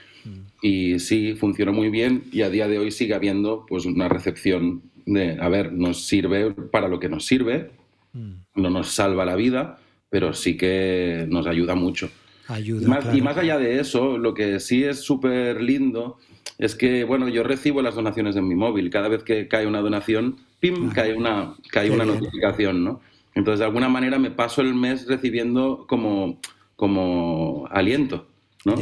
y 0.61 0.99
sí, 0.99 1.35
funcionó 1.35 1.73
muy 1.73 1.89
bien 1.89 2.23
y 2.31 2.41
a 2.41 2.49
día 2.49 2.67
de 2.67 2.79
hoy 2.79 2.91
sigue 2.91 3.13
habiendo 3.13 3.65
pues 3.67 3.85
una 3.85 4.07
recepción 4.07 4.81
de, 5.05 5.37
a 5.39 5.49
ver, 5.49 5.73
nos 5.73 6.05
sirve 6.05 6.51
para 6.51 6.87
lo 6.87 6.99
que 6.99 7.09
nos 7.09 7.25
sirve, 7.25 7.71
no 8.13 8.69
nos 8.69 8.91
salva 8.91 9.25
la 9.25 9.35
vida, 9.35 9.79
pero 10.09 10.33
sí 10.33 10.55
que 10.55 11.25
nos 11.29 11.47
ayuda 11.47 11.75
mucho. 11.75 12.09
Ayuda. 12.47 12.83
Y 12.83 12.85
más, 12.85 12.99
claro. 12.99 13.17
y 13.17 13.21
más 13.21 13.37
allá 13.37 13.57
de 13.57 13.79
eso, 13.79 14.17
lo 14.17 14.33
que 14.33 14.59
sí 14.59 14.83
es 14.83 15.01
súper 15.01 15.61
lindo 15.61 16.17
es 16.57 16.75
que, 16.75 17.03
bueno, 17.03 17.27
yo 17.27 17.43
recibo 17.43 17.81
las 17.81 17.95
donaciones 17.95 18.35
en 18.35 18.47
mi 18.47 18.55
móvil. 18.55 18.89
Cada 18.89 19.09
vez 19.09 19.23
que 19.23 19.47
cae 19.47 19.65
una 19.65 19.81
donación, 19.81 20.37
¡pim! 20.63 20.91
cae 20.91 21.13
una, 21.13 21.55
cae 21.71 21.91
una 21.91 22.05
notificación, 22.05 22.85
¿no? 22.85 23.01
Entonces, 23.35 23.59
de 23.59 23.65
alguna 23.65 23.89
manera 23.89 24.17
me 24.17 24.31
paso 24.31 24.61
el 24.61 24.73
mes 24.73 25.05
recibiendo 25.07 25.85
como, 25.89 26.39
como 26.77 27.67
aliento, 27.69 28.27
¿no? 28.63 28.75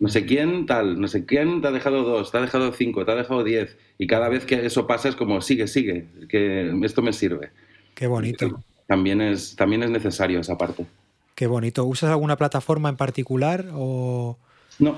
No 0.00 0.08
sé 0.08 0.24
quién 0.24 0.64
tal, 0.64 0.98
no 0.98 1.06
sé 1.06 1.26
quién 1.26 1.60
te 1.60 1.68
ha 1.68 1.70
dejado 1.70 2.02
dos, 2.02 2.30
te 2.30 2.38
ha 2.38 2.40
dejado 2.40 2.72
cinco, 2.72 3.04
te 3.04 3.12
ha 3.12 3.16
dejado 3.16 3.44
diez. 3.44 3.76
Y 3.98 4.06
cada 4.06 4.30
vez 4.30 4.46
que 4.46 4.64
eso 4.64 4.86
pasa 4.86 5.10
es 5.10 5.16
como, 5.16 5.42
sigue, 5.42 5.66
sigue, 5.66 6.06
que 6.30 6.72
esto 6.82 7.02
me 7.02 7.12
sirve. 7.12 7.50
Qué 7.94 8.06
bonito. 8.06 8.62
También 8.86 9.20
es, 9.20 9.54
también 9.54 9.82
es 9.82 9.90
necesario 9.90 10.40
esa 10.40 10.56
parte. 10.56 10.86
Qué 11.34 11.46
bonito. 11.46 11.84
¿Usas 11.84 12.08
alguna 12.08 12.36
plataforma 12.36 12.88
en 12.88 12.96
particular 12.96 13.66
o 13.74 14.38
No. 14.78 14.96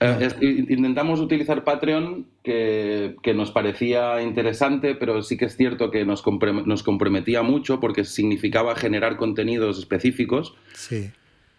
Eh, 0.00 0.66
intentamos 0.70 1.20
utilizar 1.20 1.62
Patreon, 1.62 2.26
que, 2.42 3.16
que 3.22 3.34
nos 3.34 3.50
parecía 3.50 4.22
interesante, 4.22 4.94
pero 4.94 5.22
sí 5.22 5.36
que 5.36 5.44
es 5.44 5.56
cierto 5.56 5.90
que 5.90 6.06
nos, 6.06 6.24
nos 6.66 6.82
comprometía 6.82 7.42
mucho 7.42 7.80
porque 7.80 8.04
significaba 8.04 8.74
generar 8.76 9.16
contenidos 9.18 9.78
específicos 9.78 10.54
sí? 10.74 11.10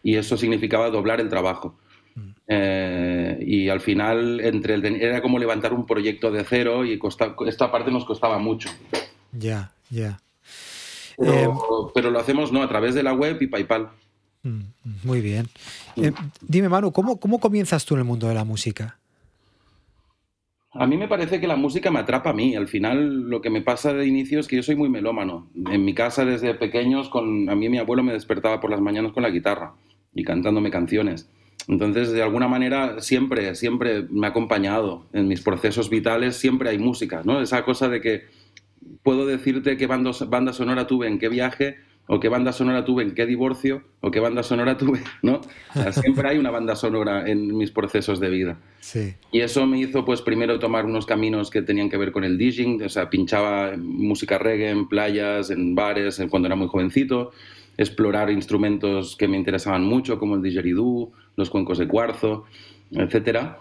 y 0.02 0.16
eso 0.16 0.38
significaba 0.38 0.90
doblar 0.90 1.22
el 1.22 1.30
trabajo. 1.30 1.78
Eh, 2.48 3.38
y 3.46 3.70
al 3.70 3.80
final 3.80 4.42
entre 4.42 4.74
el, 4.74 4.86
era 4.86 5.22
como 5.22 5.40
levantar 5.40 5.72
un 5.74 5.86
proyecto 5.86 6.32
de 6.32 6.44
cero 6.44 6.84
y 6.84 6.98
costa- 6.98 7.36
esta 7.48 7.72
parte 7.72 7.92
nos 7.92 8.04
costaba 8.06 8.40
mucho. 8.40 8.70
Ya, 9.32 9.72
ya. 9.90 10.20
Pero, 11.18 11.34
Em, 11.34 11.92
pero 11.94 12.10
lo 12.10 12.20
hacemos 12.20 12.52
no 12.52 12.64
a 12.64 12.68
través 12.68 12.96
de 12.96 13.04
la 13.04 13.14
web 13.14 13.38
y 13.42 13.48
PayPal. 13.48 13.90
Mm, 14.44 14.62
Muy 15.04 15.22
bien. 15.22 15.48
Eh, 15.98 16.12
dime, 16.42 16.70
Manu, 16.70 16.92
¿cómo, 16.92 17.20
¿cómo 17.20 17.40
comienzas 17.40 17.86
tú 17.86 17.94
en 17.96 18.00
el 18.00 18.06
mundo 18.06 18.28
de 18.28 18.34
la 18.36 18.44
música? 18.44 18.98
A 20.74 20.88
mí 20.88 20.96
me 20.96 21.10
parece 21.10 21.42
que 21.42 21.48
la 21.48 21.58
música 21.58 21.92
me 21.92 22.00
atrapa 22.00 22.30
a 22.30 22.34
mí. 22.34 22.56
Al 22.56 22.68
final, 22.68 23.30
lo 23.30 23.42
que 23.42 23.50
me 23.50 23.62
pasa 23.62 23.94
de 23.94 24.08
inicio 24.08 24.40
es 24.40 24.48
que 24.48 24.56
yo 24.56 24.64
soy 24.64 24.76
muy 24.76 24.88
melómano. 24.88 25.50
En 25.70 25.84
mi 25.84 25.94
casa, 25.94 26.24
desde 26.24 26.54
pequeños, 26.54 27.10
con, 27.10 27.50
a 27.50 27.56
mí 27.56 27.68
mi 27.68 27.78
abuelo 27.78 28.04
me 28.04 28.14
despertaba 28.14 28.62
por 28.62 28.72
las 28.72 28.80
mañanas 28.80 29.12
con 29.12 29.24
la 29.24 29.30
guitarra 29.30 29.74
y 30.14 30.24
cantándome 30.24 30.72
canciones. 30.72 31.30
Entonces, 31.68 32.12
de 32.12 32.24
alguna 32.24 32.48
manera, 32.48 33.02
siempre, 33.02 33.54
siempre 33.56 34.04
me 34.10 34.28
ha 34.28 34.30
acompañado. 34.30 35.06
En 35.12 35.28
mis 35.28 35.42
procesos 35.42 35.90
vitales 35.90 36.38
siempre 36.38 36.70
hay 36.70 36.80
música, 36.80 37.22
¿no? 37.26 37.42
Esa 37.42 37.64
cosa 37.66 37.90
de 37.90 38.00
que 38.00 38.24
puedo 39.04 39.26
decirte 39.26 39.76
qué 39.76 39.88
banda, 39.88 40.12
banda 40.28 40.54
sonora 40.54 40.88
tuve 40.88 41.08
en 41.08 41.20
qué 41.20 41.28
viaje, 41.28 41.78
o 42.08 42.20
qué 42.20 42.30
banda 42.30 42.52
sonora 42.52 42.84
tuve 42.84 43.04
en 43.04 43.14
qué 43.14 43.26
divorcio, 43.26 43.84
o 44.02 44.12
qué 44.12 44.20
banda 44.20 44.44
sonora 44.44 44.78
tuve, 44.78 45.02
¿no? 45.22 45.42
O 45.76 45.82
sea, 45.82 45.92
siempre 45.92 46.28
hay 46.28 46.38
una 46.38 46.52
banda 46.52 46.76
sonora 46.76 47.30
en 47.30 47.56
mis 47.56 47.72
procesos 47.72 48.20
de 48.20 48.30
vida. 48.30 48.58
Sí. 48.80 49.14
Y 49.32 49.42
eso 49.42 49.66
me 49.66 49.80
hizo, 49.80 50.04
pues, 50.04 50.22
primero 50.22 50.60
tomar 50.60 50.86
unos 50.86 51.06
caminos 51.06 51.50
que 51.50 51.62
tenían 51.62 51.90
que 51.90 51.98
ver 51.98 52.12
con 52.12 52.24
el 52.24 52.38
DJing, 52.38 52.84
o 52.84 52.90
sea, 52.90 53.10
pinchaba 53.10 53.78
música 53.78 54.38
reggae 54.38 54.70
en 54.70 54.88
playas, 54.88 55.52
en 55.52 55.76
bares, 55.76 56.22
cuando 56.30 56.48
era 56.48 56.56
muy 56.56 56.68
jovencito, 56.68 57.32
explorar 57.78 58.30
instrumentos 58.30 59.16
que 59.16 59.28
me 59.28 59.38
interesaban 59.38 59.84
mucho, 59.84 60.20
como 60.20 60.36
el 60.36 60.42
didgeridoo, 60.42 61.12
los 61.36 61.50
cuencos 61.50 61.78
de 61.78 61.88
cuarzo, 61.88 62.46
etcétera. 62.92 63.60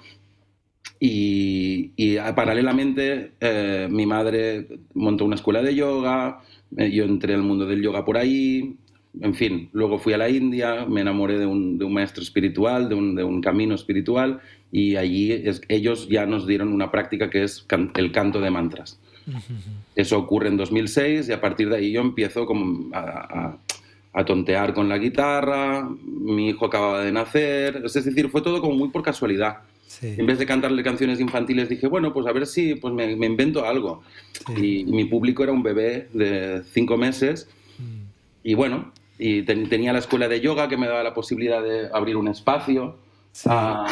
Y, 1.02 1.92
y, 1.96 2.18
ah, 2.18 2.34
paralelamente 2.34 3.32
eh, 3.40 3.88
mi 3.90 4.04
madre 4.04 4.68
montó 4.92 5.24
una 5.24 5.36
escuela 5.36 5.62
de 5.62 5.74
yoga, 5.74 6.42
eh, 6.76 6.90
yo 6.90 7.04
entré 7.04 7.32
al 7.34 7.42
mundo 7.42 7.64
del 7.64 7.82
yoga 7.82 8.04
por 8.04 8.18
ahí, 8.18 8.76
en 9.18 9.34
fin, 9.34 9.68
luego 9.72 9.98
fui 9.98 10.12
a 10.12 10.18
la 10.18 10.28
India, 10.28 10.86
me 10.86 11.00
enamoré 11.00 11.38
de 11.38 11.46
un, 11.46 11.78
maestro 11.92 12.22
espiritual, 12.22 12.88
de 12.88 12.94
un, 12.94 13.40
camino 13.40 13.74
espiritual, 13.74 14.40
y 14.70 14.96
allí 14.96 15.42
ellos 15.68 16.08
ya 16.08 16.26
nos 16.26 16.46
dieron 16.46 16.72
una 16.72 16.90
práctica 16.90 17.28
que 17.28 17.42
es 17.42 17.66
el 17.94 18.12
canto 18.12 18.40
de 18.40 18.50
mantras. 18.50 19.00
Eso 19.96 20.18
ocurre 20.18 20.48
en 20.48 20.56
2006 20.56 21.28
y 21.28 21.32
a 21.32 21.40
partir 21.40 21.68
de 21.68 21.76
ahí 21.76 21.92
yo 21.92 22.00
empiezo 22.00 22.46
como 22.46 22.90
a, 22.94 23.58
tontear 24.26 24.74
con 24.74 24.88
la 24.88 24.98
guitarra, 24.98 25.88
mi 26.04 26.48
hijo 26.48 26.66
acababa 26.66 27.02
de 27.02 27.12
nacer, 27.12 27.82
es 27.84 27.94
decir, 27.94 28.28
fue 28.28 28.42
todo 28.42 28.60
como 28.60 28.74
muy 28.74 28.90
por 28.90 29.02
casualidad. 29.02 29.58
En 30.02 30.24
vez 30.24 30.38
de 30.38 30.46
cantarle 30.46 30.82
canciones 30.82 31.20
infantiles 31.20 31.68
dije, 31.68 31.88
bueno, 31.88 32.12
pues 32.12 32.26
a 32.26 32.32
ver 32.32 32.46
si 32.46 32.76
pues 32.76 32.94
me, 32.94 33.10
invento 33.10 33.64
algo. 33.64 34.02
Y 34.56 34.84
mi 34.84 35.04
público 35.04 35.42
era 35.42 35.52
un 35.52 35.62
bebé 35.62 36.08
de 36.12 36.62
cinco 36.72 36.96
meses 36.96 37.48
mm. 37.78 38.02
y 38.44 38.54
bueno, 38.54 38.92
y 39.18 39.42
tenía 39.42 39.92
la 39.92 39.98
escuela 39.98 40.28
de 40.28 40.40
yoga 40.40 40.68
que 40.68 40.76
me 40.76 40.86
daba 40.86 41.02
la 41.02 41.12
posibilidad 41.12 41.62
de 41.62 41.88
abrir 41.92 42.16
un 42.16 42.28
espacio. 42.28 42.96
Ah, 43.46 43.86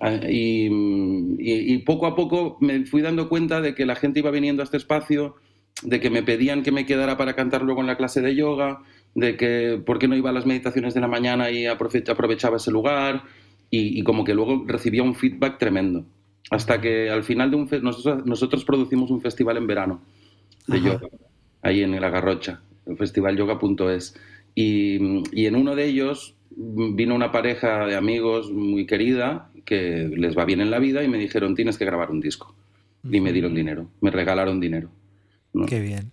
ah, 0.00 0.20
y, 0.28 1.78
poco 1.78 2.06
a 2.06 2.14
poco 2.14 2.58
me 2.60 2.84
fui 2.84 3.02
dando 3.02 3.28
cuenta 3.28 3.60
de 3.60 3.74
que 3.74 3.86
la 3.86 3.96
gente 3.96 4.18
iba 4.18 4.30
viniendo 4.30 4.62
a 4.62 4.64
este 4.64 4.76
espacio, 4.76 5.36
de 5.82 6.00
que 6.00 6.10
me 6.10 6.22
pedían 6.22 6.62
que 6.62 6.72
me 6.72 6.84
quedara 6.86 7.16
para 7.16 7.34
cantar 7.34 7.62
luego 7.62 7.80
en 7.80 7.86
la 7.86 7.96
clase 7.96 8.20
de 8.20 8.34
yoga, 8.34 8.82
de 9.14 9.36
que 9.36 9.80
por 9.84 9.98
qué 9.98 10.08
no 10.08 10.16
iba 10.16 10.30
a 10.30 10.34
las 10.34 10.44
meditaciones 10.44 10.92
de 10.92 11.00
la 11.00 11.08
mañana 11.08 11.50
y 11.50 11.66
aprovechaba 11.66 12.56
ese 12.58 12.70
lugar, 12.70 13.22
y, 13.70 14.02
como 14.02 14.24
que 14.24 14.34
luego 14.34 14.64
recibía 14.66 15.02
un 15.02 15.14
feedback 15.14 15.58
tremendo. 15.58 16.04
Hasta 16.50 16.80
que 16.80 17.10
al 17.10 17.24
final 17.24 17.50
de 17.50 17.56
un 17.56 17.68
nosotros, 17.82 18.24
nosotros 18.24 18.64
producimos 18.64 19.10
un 19.10 19.20
festival 19.20 19.56
en 19.56 19.66
verano 19.66 20.00
de 20.68 20.80
yoga, 20.80 21.08
ahí 21.62 21.82
en 21.82 22.00
la 22.00 22.08
Garrocha 22.08 22.62
festivalyoga.es. 22.96 24.14
Y, 24.54 25.22
y 25.32 25.46
en 25.46 25.56
uno 25.56 25.74
de 25.74 25.86
ellos 25.86 26.36
vino 26.50 27.14
una 27.14 27.32
pareja 27.32 27.86
de 27.86 27.96
amigos 27.96 28.50
muy 28.50 28.86
querida 28.86 29.50
que 29.64 30.08
les 30.16 30.38
va 30.38 30.44
bien 30.44 30.60
en 30.60 30.70
la 30.70 30.78
vida 30.78 31.02
y 31.02 31.08
me 31.08 31.18
dijeron 31.18 31.54
tienes 31.54 31.76
que 31.76 31.84
grabar 31.84 32.10
un 32.10 32.20
disco. 32.20 32.54
Y 33.04 33.20
me 33.20 33.32
dieron 33.32 33.54
dinero, 33.54 33.88
me 34.00 34.10
regalaron 34.10 34.60
dinero. 34.60 34.90
Qué 35.68 35.80
bien. 35.80 36.12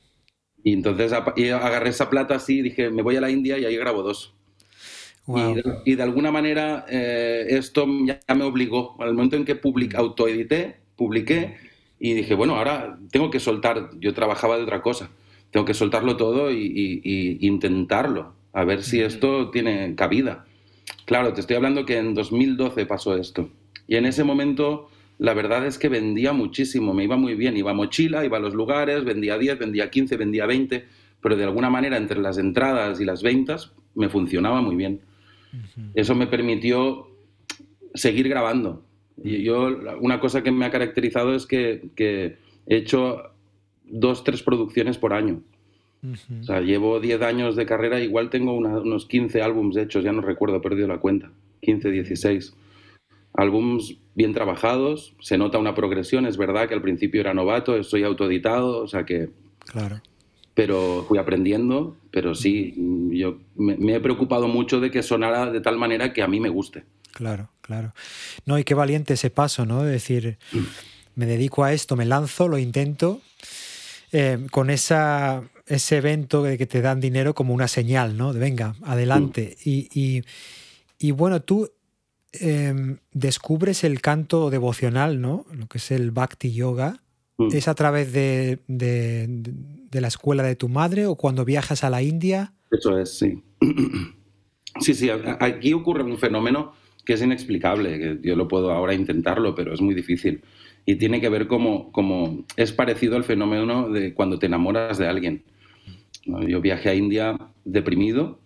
Y 0.63 0.73
entonces 0.73 1.11
agarré 1.11 1.89
esa 1.89 2.09
plata 2.09 2.35
así 2.35 2.59
y 2.59 2.61
dije, 2.61 2.89
me 2.89 3.01
voy 3.01 3.15
a 3.15 3.21
la 3.21 3.31
India 3.31 3.57
y 3.57 3.65
ahí 3.65 3.75
grabo 3.75 4.03
dos. 4.03 4.33
Y, 5.85 5.95
de, 5.95 6.03
alguna 6.03 6.31
manera 6.31 6.85
eh, 6.89 7.45
esto 7.49 7.87
ya 8.05 8.19
me 8.35 8.43
obligó, 8.43 9.01
al 9.01 9.13
momento 9.13 9.37
en 9.37 9.45
que 9.45 9.55
public, 9.55 9.95
autoedité, 9.95 10.77
publiqué 10.97 11.55
y 11.99 12.13
dije, 12.13 12.35
bueno, 12.35 12.55
ahora 12.55 12.99
tengo 13.09 13.29
que 13.29 13.39
soltar, 13.39 13.89
yo 13.99 14.13
trabajaba 14.13 14.57
de 14.57 14.63
otra 14.63 14.81
cosa 14.81 15.09
tengo 15.53 15.67
que 15.67 15.75
soltarlo 15.75 16.17
todo 16.17 16.51
y, 16.51 17.37
intentarlo, 17.41 18.33
a 18.53 18.65
ver 18.65 18.81
si 18.81 19.01
esto 19.01 19.51
tiene 19.51 19.93
cabida. 19.93 20.45
Claro, 21.05 21.31
te 21.31 21.41
estoy 21.41 21.55
hablando 21.55 21.85
que 21.85 21.99
en 21.99 22.15
2012 22.15 22.87
pasó 22.87 23.15
esto. 23.15 23.49
Y 23.87 23.97
en 23.97 24.07
ese 24.07 24.23
momento, 24.23 24.89
la 25.19 25.35
verdad 25.35 25.67
es 25.67 25.77
que 25.77 25.89
vendía 25.89 26.33
muchísimo, 26.33 26.95
me 26.95 27.03
iba 27.03 27.17
muy 27.17 27.35
bien. 27.35 27.55
Iba 27.55 27.69
a 27.69 27.75
mochila, 27.75 28.25
iba 28.25 28.37
a 28.37 28.39
los 28.39 28.55
lugares, 28.55 29.05
vendía 29.05 29.37
10, 29.37 29.59
vendía 29.59 29.91
15, 29.91 30.17
vendía 30.17 30.47
20, 30.47 30.85
pero 31.21 31.35
de 31.35 31.43
alguna 31.43 31.69
manera 31.69 31.97
entre 31.97 32.19
las 32.19 32.39
entradas 32.39 32.99
y 32.99 33.05
las 33.05 33.21
ventas 33.21 33.73
me 33.93 34.09
funcionaba 34.09 34.59
muy 34.59 34.75
bien. 34.75 35.01
Eso 35.93 36.15
me 36.15 36.27
permitió 36.27 37.07
seguir 37.93 38.27
grabando. 38.29 38.83
Y 39.23 39.43
yo, 39.43 39.67
una 40.01 40.19
cosa 40.19 40.43
que 40.43 40.51
me 40.51 40.65
ha 40.65 40.71
caracterizado 40.71 41.35
es 41.35 41.45
que, 41.45 41.89
que 41.95 42.37
he 42.65 42.77
hecho 42.77 43.23
dos, 43.85 44.23
tres 44.23 44.41
producciones 44.41 44.97
por 44.97 45.13
año. 45.13 45.41
O 46.41 46.43
sea, 46.43 46.59
llevo 46.59 46.99
10 46.99 47.21
años 47.21 47.55
de 47.55 47.65
carrera, 47.65 48.01
igual 48.01 48.29
tengo 48.29 48.53
unos 48.53 49.05
15 49.05 49.41
álbums 49.41 49.77
hechos, 49.77 50.03
ya 50.03 50.11
no 50.11 50.21
recuerdo, 50.21 50.57
he 50.57 50.61
perdido 50.61 50.87
la 50.87 50.99
cuenta. 50.99 51.31
15, 51.61 51.91
16. 51.91 52.53
Álbums 53.35 53.97
bien 54.13 54.33
trabajados, 54.33 55.15
se 55.21 55.37
nota 55.37 55.59
una 55.59 55.75
progresión, 55.75 56.25
es 56.25 56.35
verdad 56.35 56.67
que 56.67 56.73
al 56.73 56.81
principio 56.81 57.21
era 57.21 57.33
novato, 57.33 57.81
soy 57.83 58.03
autoeditado, 58.03 58.83
o 58.83 58.87
sea 58.87 59.05
que... 59.05 59.29
Claro. 59.59 60.01
Pero 60.53 61.05
fui 61.07 61.17
aprendiendo, 61.17 61.97
pero 62.11 62.35
sí, 62.35 62.75
yo 63.11 63.39
me, 63.55 63.95
he 63.95 63.99
preocupado 63.99 64.47
mucho 64.47 64.79
de 64.79 64.91
que 64.91 65.01
sonara 65.01 65.51
de 65.51 65.61
tal 65.61 65.77
manera 65.77 66.13
que 66.13 66.21
a 66.21 66.27
mí 66.27 66.39
me 66.39 66.49
guste. 66.49 66.83
Claro, 67.11 67.49
claro. 67.61 67.93
No, 68.45 68.59
y 68.59 68.63
qué 68.63 68.75
valiente 68.75 69.15
ese 69.15 69.29
paso, 69.29 69.65
¿no? 69.65 69.83
De 69.83 69.91
decir, 69.91 70.37
mm. 70.51 70.59
me 71.15 71.25
dedico 71.25 71.63
a 71.63 71.73
esto, 71.73 71.95
me 71.95 72.05
lanzo, 72.05 72.47
lo 72.47 72.57
intento 72.57 73.21
eh, 74.15 74.45
con 74.51 74.69
esa, 74.69 75.41
ese 75.65 75.97
evento 75.97 76.43
de 76.43 76.55
que 76.55 76.67
te 76.67 76.81
dan 76.81 76.99
dinero 76.99 77.33
como 77.33 77.51
una 77.51 77.67
señal, 77.67 78.15
¿no? 78.15 78.31
De 78.31 78.39
venga, 78.39 78.75
adelante. 78.83 79.57
Mm. 79.65 80.21
Y, 80.99 81.11
bueno, 81.11 81.41
tú 81.41 81.71
em, 82.31 82.99
descubres 83.11 83.83
el 83.83 84.01
canto 84.01 84.51
devocional, 84.51 85.19
¿no? 85.19 85.47
Lo 85.51 85.67
que 85.67 85.79
es 85.79 85.89
el 85.89 86.11
Bhakti 86.11 86.53
Yoga. 86.53 87.01
Mm. 87.37 87.47
¿Es 87.53 87.67
a 87.67 87.73
través 87.73 88.13
de, 88.13 88.59
la 90.01 90.07
escuela 90.07 90.43
de 90.43 90.55
tu 90.55 90.69
madre 90.69 91.05
o 91.05 91.15
cuando 91.15 91.45
viajas 91.45 91.83
a 91.83 91.89
la 91.89 92.01
India? 92.01 92.53
Eso 92.71 92.97
es, 92.97 93.17
sí. 93.17 93.43
Sí, 94.79 94.95
sí, 94.95 95.07
aquí 95.39 95.71
ocurre 95.71 96.01
un 96.01 96.17
fenómeno 96.17 96.73
que 97.05 97.13
es 97.13 97.21
inexplicable, 97.21 98.19
yo 98.23 98.35
lo 98.35 98.47
puedo 98.47 98.71
ahora 98.71 98.95
intentarlo, 98.95 99.53
pero 99.53 99.71
es 99.71 99.81
muy 99.81 99.93
difícil 99.93 100.41
y 100.85 100.95
tiene 100.95 101.21
que 101.21 101.29
ver 101.29 101.47
como, 101.47 101.91
como 101.91 102.45
es 102.57 102.73
parecido 102.73 103.15
al 103.15 103.23
fenómeno 103.23 103.89
de 103.89 104.13
cuando 104.13 104.39
te 104.39 104.47
enamoras 104.47 104.97
de 104.97 105.07
alguien. 105.07 105.43
Yo 106.25 106.61
viajé 106.61 106.89
a 106.89 106.95
India 106.95 107.37
deprimido, 107.65 108.39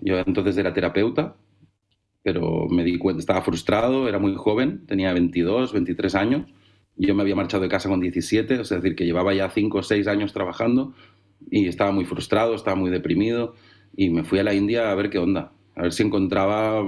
yo 0.00 0.18
entonces 0.18 0.56
era 0.56 0.72
terapeuta, 0.72 1.36
pero 2.22 2.68
me 2.68 2.84
di 2.84 2.98
cuenta, 2.98 3.20
estaba 3.20 3.42
frustrado, 3.42 4.08
era 4.08 4.18
muy 4.18 4.34
joven, 4.34 4.86
tenía 4.86 5.12
22, 5.12 5.72
23 5.72 6.14
años, 6.14 6.46
yo 6.96 7.14
me 7.14 7.22
había 7.22 7.36
marchado 7.36 7.62
de 7.62 7.68
casa 7.68 7.88
con 7.88 8.00
17, 8.00 8.60
es 8.60 8.68
decir, 8.68 8.94
que 8.94 9.04
llevaba 9.04 9.34
ya 9.34 9.48
5 9.50 9.78
o 9.78 9.82
6 9.82 10.06
años 10.06 10.32
trabajando 10.32 10.94
y 11.50 11.66
estaba 11.66 11.92
muy 11.92 12.04
frustrado, 12.04 12.54
estaba 12.54 12.76
muy 12.76 12.90
deprimido, 12.90 13.54
y 13.96 14.10
me 14.10 14.24
fui 14.24 14.38
a 14.38 14.44
la 14.44 14.54
India 14.54 14.90
a 14.90 14.94
ver 14.94 15.10
qué 15.10 15.18
onda, 15.18 15.52
a 15.74 15.82
ver 15.82 15.92
si 15.92 16.02
encontraba 16.02 16.78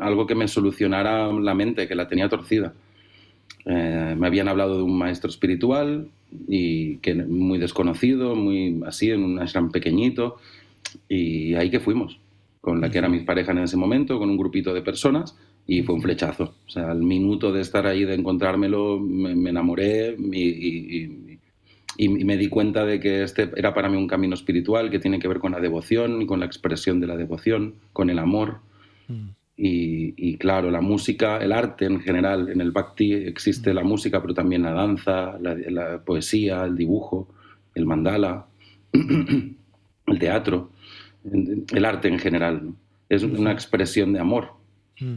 algo 0.00 0.26
que 0.26 0.34
me 0.34 0.48
solucionara 0.48 1.32
la 1.32 1.54
mente, 1.54 1.86
que 1.86 1.94
la 1.94 2.08
tenía 2.08 2.28
torcida. 2.28 2.74
Eh, 3.64 4.14
me 4.18 4.26
habían 4.26 4.48
hablado 4.48 4.76
de 4.76 4.82
un 4.82 4.96
maestro 4.96 5.28
espiritual 5.28 6.08
y 6.46 6.98
que 6.98 7.14
muy 7.14 7.58
desconocido, 7.58 8.34
muy 8.34 8.80
así, 8.86 9.10
en 9.10 9.24
un 9.24 9.38
ashram 9.38 9.70
pequeñito. 9.70 10.36
Y 11.08 11.54
ahí 11.54 11.70
que 11.70 11.80
fuimos, 11.80 12.20
con 12.60 12.80
la 12.80 12.90
que 12.90 12.98
era 12.98 13.08
mi 13.08 13.20
pareja 13.20 13.52
en 13.52 13.58
ese 13.58 13.76
momento, 13.76 14.18
con 14.18 14.30
un 14.30 14.36
grupito 14.36 14.72
de 14.72 14.82
personas, 14.82 15.36
y 15.66 15.82
fue 15.82 15.94
un 15.94 16.02
flechazo. 16.02 16.54
O 16.66 16.70
sea, 16.70 16.90
al 16.90 17.02
minuto 17.02 17.52
de 17.52 17.60
estar 17.60 17.86
ahí, 17.86 18.04
de 18.04 18.14
encontrármelo, 18.14 18.98
me, 19.00 19.50
enamoré 19.50 20.16
y, 20.18 21.38
y, 21.98 22.08
me 22.08 22.36
di 22.36 22.48
cuenta 22.48 22.84
de 22.84 23.00
que 23.00 23.22
este 23.22 23.50
era 23.56 23.74
para 23.74 23.88
mí 23.88 23.96
un 23.96 24.06
camino 24.06 24.34
espiritual 24.34 24.90
que 24.90 24.98
tiene 24.98 25.18
que 25.18 25.28
ver 25.28 25.38
con 25.38 25.52
la 25.52 25.60
devoción 25.60 26.22
y 26.22 26.26
con 26.26 26.40
la 26.40 26.46
expresión 26.46 27.00
de 27.00 27.06
la 27.06 27.16
devoción, 27.16 27.76
con 27.92 28.10
el 28.10 28.18
amor. 28.18 28.60
Mm. 29.08 29.30
Y, 29.58 30.36
claro, 30.36 30.70
la 30.70 30.82
música, 30.82 31.38
el 31.38 31.52
arte 31.52 31.86
en 31.86 32.00
general, 32.00 32.50
en 32.50 32.60
el 32.60 32.72
Bhakti 32.72 33.14
existe 33.14 33.72
la 33.72 33.84
música, 33.84 34.20
pero 34.20 34.34
también 34.34 34.62
la 34.62 34.72
danza, 34.72 35.38
la, 35.40 36.02
poesía, 36.04 36.64
el 36.64 36.76
dibujo, 36.76 37.28
el 37.74 37.86
mandala, 37.86 38.46
el 38.92 40.18
teatro, 40.18 40.72
el 41.24 41.84
arte 41.86 42.08
en 42.08 42.18
general. 42.18 42.74
Es 43.08 43.22
una 43.22 43.52
expresión 43.52 44.12
de 44.12 44.20
amor, 44.20 44.44
mm. 44.44 44.65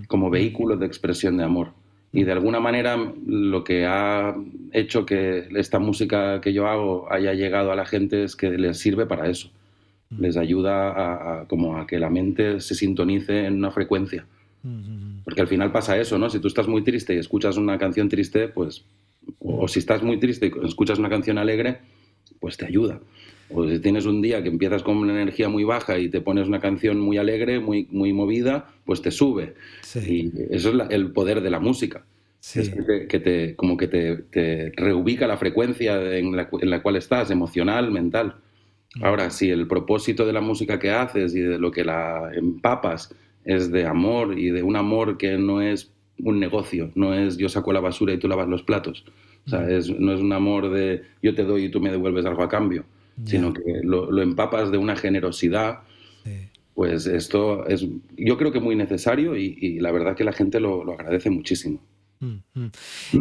Como 0.07 0.29
vehículo 0.29 0.77
de 0.77 0.85
expresión 0.85 1.37
de 1.37 1.43
amor. 1.43 1.73
Y 2.11 2.23
de 2.23 2.31
alguna 2.31 2.59
manera 2.59 2.97
lo 3.25 3.63
que 3.63 3.85
ha 3.85 4.35
hecho 4.73 5.05
que 5.05 5.47
esta 5.55 5.79
música 5.79 6.41
que 6.41 6.53
yo 6.53 6.67
hago 6.67 7.11
haya 7.11 7.33
llegado 7.33 7.71
a 7.71 7.75
la 7.75 7.85
gente 7.85 8.23
es 8.23 8.35
que 8.35 8.49
les 8.49 8.79
sirve 8.79 9.05
para 9.05 9.29
eso 9.29 9.51
les 10.17 10.37
ayuda 10.37 11.41
a, 11.41 11.45
como 11.47 11.77
a 11.77 11.85
que 11.85 11.99
la 11.99 12.09
mente 12.09 12.59
se 12.61 12.75
sintonice 12.75 13.45
en 13.45 13.55
una 13.55 13.71
frecuencia. 13.71 14.25
Porque 15.23 15.41
al 15.41 15.47
final 15.47 15.71
pasa 15.71 15.97
eso, 15.97 16.17
¿no? 16.17 16.29
Si 16.29 16.39
tú 16.39 16.47
estás 16.47 16.67
muy 16.67 16.83
triste 16.83 17.13
y 17.13 17.17
escuchas 17.17 17.57
una 17.57 17.77
canción 17.77 18.09
triste, 18.09 18.47
pues, 18.49 18.83
o, 19.39 19.67
si 19.67 19.79
estás 19.79 20.03
muy 20.03 20.19
triste 20.19 20.47
y 20.47 20.65
escuchas 20.65 20.99
una 20.99 21.09
canción 21.09 21.37
alegre, 21.37 21.79
pues 22.39 22.57
te 22.57 22.65
ayuda. 22.65 22.99
O 23.51 23.67
si 23.67 23.79
tienes 23.79 24.05
un 24.05 24.21
día 24.21 24.43
que 24.43 24.49
empiezas 24.49 24.83
con 24.83 24.97
una 24.97 25.13
energía 25.13 25.49
muy 25.49 25.63
baja 25.63 25.97
y 25.97 26.09
te 26.09 26.21
pones 26.21 26.47
una 26.47 26.59
canción 26.59 26.99
muy 26.99 27.17
alegre, 27.17 27.59
muy, 27.59 27.87
muy 27.89 28.13
movida, 28.13 28.69
pues 28.85 29.01
te 29.01 29.11
sube. 29.11 29.55
Y 29.95 30.31
eso 30.51 30.69
es 30.69 30.89
el 30.91 31.11
poder 31.11 31.41
de 31.41 31.49
la 31.49 31.59
música. 31.59 32.05
Es 32.55 32.69
que, 33.09 33.19
te, 33.19 33.55
como 33.55 33.75
que 33.75 33.87
te, 33.87 34.71
reubica 34.77 35.27
la 35.27 35.37
frecuencia 35.37 36.17
en 36.17 36.35
la, 36.35 36.49
en 36.61 36.69
la, 36.69 36.81
cual 36.81 36.95
estás, 36.95 37.31
emocional, 37.31 37.91
mental. 37.91 38.35
Ahora, 39.01 39.29
si 39.29 39.49
el 39.49 39.67
propósito 39.67 40.25
de 40.25 40.33
la 40.33 40.41
música 40.41 40.79
que 40.79 40.91
haces 40.91 41.35
y 41.35 41.41
de 41.41 41.59
lo 41.59 41.71
que 41.71 41.83
la 41.83 42.31
empapas 42.33 43.13
es 43.43 43.71
de 43.71 43.85
amor 43.85 44.39
y 44.39 44.51
de 44.51 44.63
un 44.63 44.75
amor 44.75 45.17
que 45.17 45.37
no 45.37 45.61
es 45.61 45.91
un 46.19 46.39
negocio, 46.39 46.91
no 46.95 47.13
es 47.13 47.37
yo 47.37 47.49
saco 47.49 47.73
la 47.73 47.79
basura 47.81 48.13
y 48.13 48.19
tú 48.19 48.27
lavas 48.27 48.47
los 48.47 48.63
platos. 48.63 49.05
O 49.45 49.49
sea, 49.49 49.61
no 49.61 50.13
es 50.13 50.21
un 50.21 50.33
amor 50.33 50.69
de 50.69 51.03
yo 51.21 51.33
te 51.33 51.43
doy 51.43 51.65
y 51.65 51.69
tú 51.69 51.79
me 51.79 51.91
devuelves 51.91 52.25
algo 52.25 52.43
a 52.43 52.49
cambio. 52.49 52.85
Sino 53.25 53.53
que 53.53 53.81
lo, 53.83 54.21
empapas 54.21 54.71
de 54.71 54.77
una 54.77 54.95
generosidad. 54.95 55.79
Pues 56.73 57.07
esto 57.07 57.67
es, 57.67 57.85
yo 58.15 58.37
creo 58.37 58.53
que 58.53 58.61
muy 58.61 58.75
necesario 58.75 59.35
y, 59.35 59.79
la 59.79 59.91
verdad 59.91 60.15
que 60.15 60.23
la 60.23 60.31
gente 60.31 60.59
lo, 60.59 60.89
agradece 60.93 61.29
muchísimo. 61.29 61.81
Mm, 62.21 62.35
mm. 62.53 62.71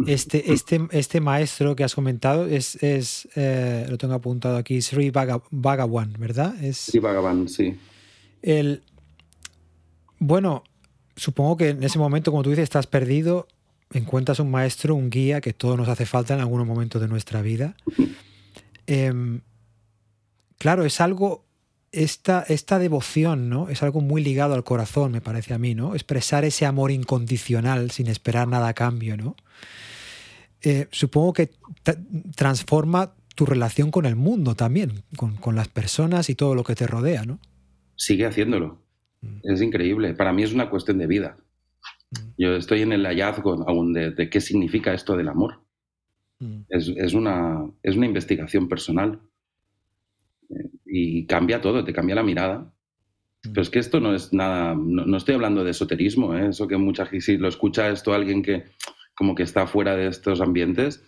Este, 0.07 0.51
este, 0.53 0.87
este 0.91 1.21
maestro 1.21 1.75
que 1.75 1.83
has 1.83 1.95
comentado 1.95 2.45
es, 2.45 2.81
es 2.83 3.27
eh, 3.35 3.85
lo 3.89 3.97
tengo 3.97 4.13
apuntado 4.13 4.57
aquí, 4.57 4.81
Sri 4.81 5.09
Bhagavan, 5.09 6.13
¿verdad? 6.17 6.61
Es, 6.63 6.77
Sri 6.77 6.99
Bhagavan, 6.99 7.49
sí. 7.49 7.75
El, 8.41 8.81
bueno, 10.19 10.63
supongo 11.15 11.57
que 11.57 11.69
en 11.69 11.83
ese 11.83 11.99
momento, 11.99 12.31
como 12.31 12.43
tú 12.43 12.49
dices, 12.51 12.63
estás 12.63 12.87
perdido, 12.87 13.47
encuentras 13.91 14.39
un 14.39 14.51
maestro, 14.51 14.95
un 14.95 15.09
guía 15.09 15.41
que 15.41 15.53
todo 15.53 15.75
nos 15.77 15.89
hace 15.89 16.05
falta 16.05 16.33
en 16.33 16.39
algún 16.39 16.65
momento 16.67 16.99
de 16.99 17.07
nuestra 17.07 17.41
vida. 17.41 17.75
Em, 18.91 19.41
claro, 20.59 20.85
es 20.85 21.01
algo, 21.01 21.45
esta, 21.91 22.45
esta 22.47 22.77
devoción, 22.77 23.49
¿no? 23.49 23.69
Es 23.69 23.81
algo 23.81 24.01
muy 24.01 24.23
ligado 24.23 24.53
al 24.53 24.63
corazón, 24.63 25.11
me 25.11 25.21
parece 25.21 25.55
a 25.55 25.57
mí, 25.57 25.73
¿no? 25.73 25.95
Expresar 25.95 26.45
ese 26.45 26.67
amor 26.67 26.91
incondicional 26.91 27.89
sin 27.89 28.07
esperar 28.07 28.47
nada 28.47 28.67
a 28.67 28.73
cambio, 28.75 29.17
¿no? 29.17 29.35
Eh, 30.61 30.87
supongo 30.91 31.33
que 31.33 31.49
transforma 32.35 33.13
tu 33.33 33.45
relación 33.45 33.89
con 33.89 34.05
el 34.05 34.15
mundo 34.15 34.53
también, 34.55 35.03
con, 35.15 35.37
con, 35.37 35.55
las 35.55 35.69
personas 35.69 36.29
y 36.29 36.35
todo 36.35 36.53
lo 36.53 36.63
que 36.63 36.75
te 36.75 36.85
rodea, 36.85 37.23
¿no? 37.23 37.39
Sigue 37.95 38.25
haciéndolo. 38.25 38.79
Mm. 39.21 39.39
Es 39.43 39.61
increíble. 39.61 40.13
Para 40.13 40.33
mí 40.33 40.43
es 40.43 40.53
una 40.53 40.69
cuestión 40.69 40.97
de 40.97 41.07
vida. 41.07 41.37
Mm. 42.11 42.17
Yo 42.37 42.55
estoy 42.55 42.81
en 42.81 42.91
el 42.91 43.05
hallazgo 43.05 43.53
aún 43.67 43.93
de, 43.93 44.29
qué 44.29 44.41
significa 44.41 44.93
esto 44.93 45.15
del 45.15 45.29
amor. 45.29 45.61
Mm. 46.39 46.61
Es, 46.69 47.13
una, 47.13 47.69
es 47.83 47.95
una 47.95 48.05
investigación 48.05 48.67
personal. 48.67 49.19
Y 50.91 51.25
cambia 51.25 51.61
todo, 51.61 51.83
te 51.83 51.93
cambia 51.93 52.15
la 52.15 52.23
mirada. 52.23 52.73
Pero 53.41 53.61
es 53.61 53.69
que 53.69 53.79
esto 53.79 53.99
no 53.99 54.13
es 54.13 54.33
nada, 54.33 54.75
no, 54.75 55.15
estoy 55.15 55.35
hablando 55.35 55.63
de 55.63 55.71
esoterismo, 55.71 56.35
¿eh? 56.35 56.49
eso 56.49 56.67
que 56.67 56.75
mucha 56.75 57.05
gente, 57.05 57.21
si 57.21 57.37
lo 57.37 57.47
escucha 57.47 57.87
esto 57.87 58.13
alguien 58.13 58.41
que 58.41 58.65
como 59.15 59.33
que 59.33 59.43
está 59.43 59.65
fuera 59.65 59.95
de 59.95 60.07
estos 60.07 60.41
ambientes, 60.41 61.05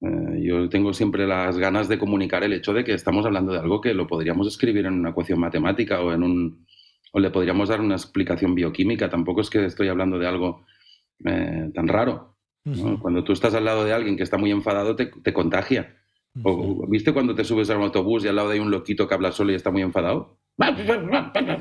eh, 0.00 0.42
yo 0.42 0.68
tengo 0.68 0.92
siempre 0.92 1.26
las 1.26 1.56
ganas 1.56 1.88
de 1.88 1.98
comunicar 1.98 2.42
el 2.42 2.52
hecho 2.52 2.72
de 2.72 2.84
que 2.84 2.94
estamos 2.94 3.26
hablando 3.26 3.52
de 3.52 3.60
algo 3.60 3.80
que 3.80 3.94
lo 3.94 4.06
podríamos 4.06 4.46
escribir 4.48 4.86
en 4.86 4.94
una 4.94 5.10
ecuación 5.10 5.38
matemática 5.38 6.00
o 6.00 6.12
en 6.12 6.22
un, 6.22 6.66
o 7.12 7.20
le 7.20 7.30
podríamos 7.30 7.68
dar 7.68 7.80
una 7.80 7.94
explicación 7.94 8.54
bioquímica. 8.54 9.08
Tampoco 9.08 9.40
es 9.40 9.50
que 9.50 9.64
estoy 9.64 9.88
hablando 9.88 10.18
de 10.18 10.26
algo 10.26 10.64
eh, 11.24 11.70
tan 11.74 11.88
raro. 11.88 12.36
Cuando 13.00 13.24
tú 13.24 13.32
estás 13.32 13.54
al 13.54 13.64
lado 13.64 13.82
de 13.84 13.94
alguien 13.94 14.16
que 14.16 14.22
está 14.22 14.36
muy 14.36 14.50
enfadado, 14.50 14.94
te, 14.94 15.32
contagia. 15.32 15.96
O, 16.44 16.86
¿Viste 16.88 17.12
cuando 17.12 17.34
te 17.34 17.44
subes 17.44 17.70
a 17.70 17.76
un 17.76 17.84
autobús 17.84 18.24
y 18.24 18.28
al 18.28 18.36
lado 18.36 18.50
hay 18.50 18.58
un 18.58 18.70
loquito 18.70 19.06
que 19.06 19.14
habla 19.14 19.32
solo 19.32 19.52
y 19.52 19.54
está 19.54 19.70
muy 19.70 19.82
enfadado? 19.82 20.38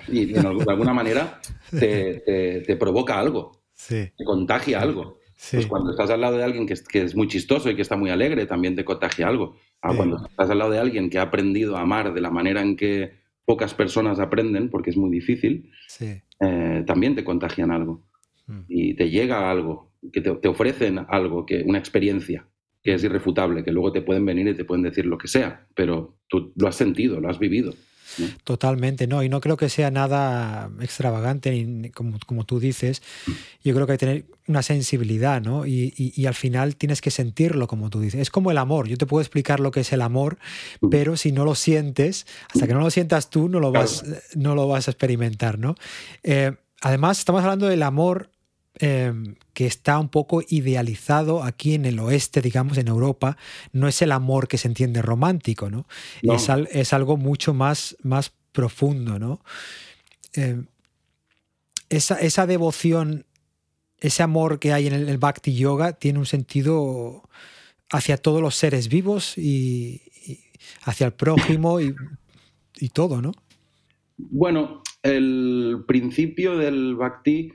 Y 0.07 0.25
de 0.25 0.39
alguna 0.39 0.93
manera 0.93 1.39
te, 1.71 2.75
provoca 2.79 3.19
algo, 3.19 3.63
te 3.87 4.13
contagia 4.25 4.81
algo. 4.81 5.19
Pues 5.51 5.67
cuando 5.67 5.91
estás 5.91 6.09
al 6.09 6.21
lado 6.21 6.37
de 6.37 6.43
alguien 6.43 6.65
que 6.65 6.73
es, 6.73 6.81
que 6.81 7.03
es, 7.03 7.15
muy 7.15 7.27
chistoso 7.27 7.69
y 7.69 7.75
que 7.75 7.83
está 7.83 7.95
muy 7.95 8.09
alegre, 8.09 8.47
también 8.47 8.75
te 8.75 8.83
contagia 8.83 9.27
algo. 9.27 9.55
Ah, 9.81 9.93
cuando 9.95 10.25
estás 10.27 10.49
al 10.49 10.57
lado 10.57 10.71
de 10.71 10.79
alguien 10.79 11.11
que 11.11 11.19
ha 11.19 11.23
aprendido 11.23 11.77
a 11.77 11.81
amar 11.81 12.13
de 12.13 12.21
la 12.21 12.31
manera 12.31 12.61
en 12.61 12.75
que 12.75 13.11
pocas 13.45 13.73
personas 13.75 14.19
aprenden, 14.19 14.69
porque 14.69 14.89
es 14.89 14.97
muy 14.97 15.11
difícil, 15.11 15.71
eh, 16.39 16.83
también 16.87 17.15
te 17.15 17.23
contagian 17.23 17.71
algo. 17.71 18.03
Mm. 18.47 18.61
Y 18.67 18.93
te 18.95 19.09
llega 19.09 19.49
algo, 19.51 19.91
que 20.11 20.21
te, 20.21 20.47
ofrecen 20.47 21.05
algo, 21.07 21.45
que, 21.45 21.63
una 21.63 21.77
experiencia 21.77 22.47
que 22.83 22.93
es 22.93 23.03
irrefutable, 23.03 23.63
que 23.63 23.71
luego 23.71 23.91
te 23.91 24.01
pueden 24.01 24.25
venir 24.25 24.47
y 24.47 24.55
te 24.55 24.65
pueden 24.65 24.83
decir 24.83 25.05
lo 25.05 25.17
que 25.17 25.27
sea, 25.27 25.67
pero 25.75 26.17
tú 26.27 26.53
lo 26.55 26.67
has 26.67 26.75
sentido, 26.75 27.19
lo 27.19 27.29
has 27.29 27.39
vivido. 27.39 27.73
Totalmente, 28.43 29.05
no, 29.05 29.21
y 29.21 29.29
no 29.29 29.41
creo 29.41 29.57
que 29.57 29.69
sea 29.69 29.91
nada 29.91 30.69
extravagante, 30.81 31.51
ni, 31.65 31.89
como, 31.89 32.17
como, 32.25 32.45
tú 32.45 32.59
dices. 32.59 33.01
Yo 33.63 33.73
creo 33.73 33.85
que 33.85 33.93
hay 33.93 33.97
que 33.97 34.05
tener 34.05 34.25
una 34.47 34.63
sensibilidad, 34.63 35.41
¿no? 35.41 35.65
Y, 35.65 36.25
al 36.25 36.33
final 36.33 36.75
tienes 36.77 37.01
que 37.01 37.11
sentirlo, 37.11 37.67
como 37.67 37.89
tú 37.89 37.99
dices. 37.99 38.21
Es 38.21 38.29
como 38.29 38.49
el 38.49 38.57
amor. 38.57 38.87
Yo 38.87 38.97
te 38.97 39.05
puedo 39.05 39.21
explicar 39.21 39.59
lo 39.59 39.71
que 39.71 39.81
es 39.81 39.91
el 39.93 40.01
amor, 40.01 40.37
pero 40.89 41.17
si 41.17 41.31
no 41.31 41.45
lo 41.45 41.55
sientes, 41.55 42.25
hasta 42.53 42.67
que 42.67 42.73
no 42.73 42.79
lo 42.79 42.89
sientas 42.89 43.29
tú, 43.29 43.49
no 43.49 43.59
lo 43.59 43.71
vas, 43.71 44.03
no 44.35 44.55
lo 44.55 44.67
vas 44.67 44.87
a 44.87 44.91
experimentar, 44.91 45.59
¿no? 45.59 45.75
Eh, 46.23 46.53
además, 46.81 47.19
estamos 47.19 47.43
hablando 47.43 47.67
del 47.67 47.83
amor 47.83 48.31
Em, 48.79 49.35
que 49.53 49.65
está 49.65 49.97
un 49.97 50.09
poco 50.09 50.43
idealizado 50.47 51.41
aquí 51.41 51.73
en 51.73 51.85
el 51.85 51.97
oeste, 51.99 52.41
digamos, 52.41 52.77
en 52.77 52.87
Europa, 52.87 53.35
no 53.71 53.87
es 53.87 54.03
el 54.03 54.11
amor 54.11 54.47
que 54.47 54.59
se 54.59 54.67
entiende 54.67 55.01
romántico, 55.01 55.71
¿no? 55.71 55.87
Es, 56.21 56.93
algo 56.93 57.17
mucho 57.17 57.55
más, 57.55 57.97
más 58.03 58.33
profundo, 58.51 59.17
¿no? 59.17 59.41
Em, 60.33 60.67
esa, 61.89 62.45
devoción, 62.45 63.25
ese 63.99 64.21
amor 64.21 64.59
que 64.59 64.73
hay 64.73 64.85
en 64.85 64.93
el, 64.93 65.17
Bhakti 65.17 65.55
Yoga 65.55 65.93
tiene 65.93 66.19
un 66.19 66.27
sentido 66.27 67.27
hacia 67.89 68.17
todos 68.17 68.43
los 68.43 68.55
seres 68.55 68.89
vivos 68.89 69.39
y, 69.39 70.03
hacia 70.83 71.07
el 71.07 71.13
prójimo 71.13 71.81
y, 71.81 71.95
y 72.79 72.89
todo, 72.89 73.23
¿no? 73.23 73.31
Bueno, 74.17 74.83
el 75.01 75.83
principio 75.87 76.57
del 76.57 76.95
Bhakti 76.95 77.53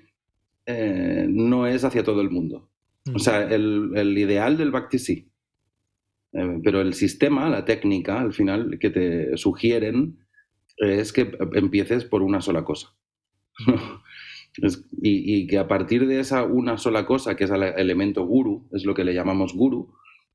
eh, 0.66 1.26
no 1.28 1.66
es 1.66 1.84
hacia 1.84 2.04
todo 2.04 2.20
el 2.20 2.30
mundo. 2.30 2.70
O 3.14 3.18
sea, 3.18 3.42
el, 3.42 4.16
ideal 4.16 4.56
del 4.56 4.70
Bhakti 4.70 4.98
sí. 4.98 5.28
Eh, 6.32 6.60
pero 6.62 6.80
el 6.80 6.94
sistema, 6.94 7.50
la 7.50 7.64
técnica, 7.64 8.20
al 8.20 8.32
final, 8.32 8.78
que 8.78 8.90
te 8.90 9.36
sugieren 9.36 10.18
es 10.76 11.12
que 11.12 11.36
empieces 11.54 12.04
por 12.04 12.22
una 12.22 12.40
sola 12.40 12.64
cosa. 12.64 12.94
y, 15.02 15.46
que 15.46 15.58
a 15.58 15.68
partir 15.68 16.06
de 16.06 16.20
esa 16.20 16.44
una 16.44 16.78
sola 16.78 17.06
cosa, 17.06 17.36
que 17.36 17.44
es 17.44 17.50
el 17.50 17.62
elemento 17.62 18.24
guru, 18.24 18.68
es 18.72 18.84
lo 18.84 18.94
que 18.94 19.04
le 19.04 19.14
llamamos 19.14 19.54
guru, 19.54 19.94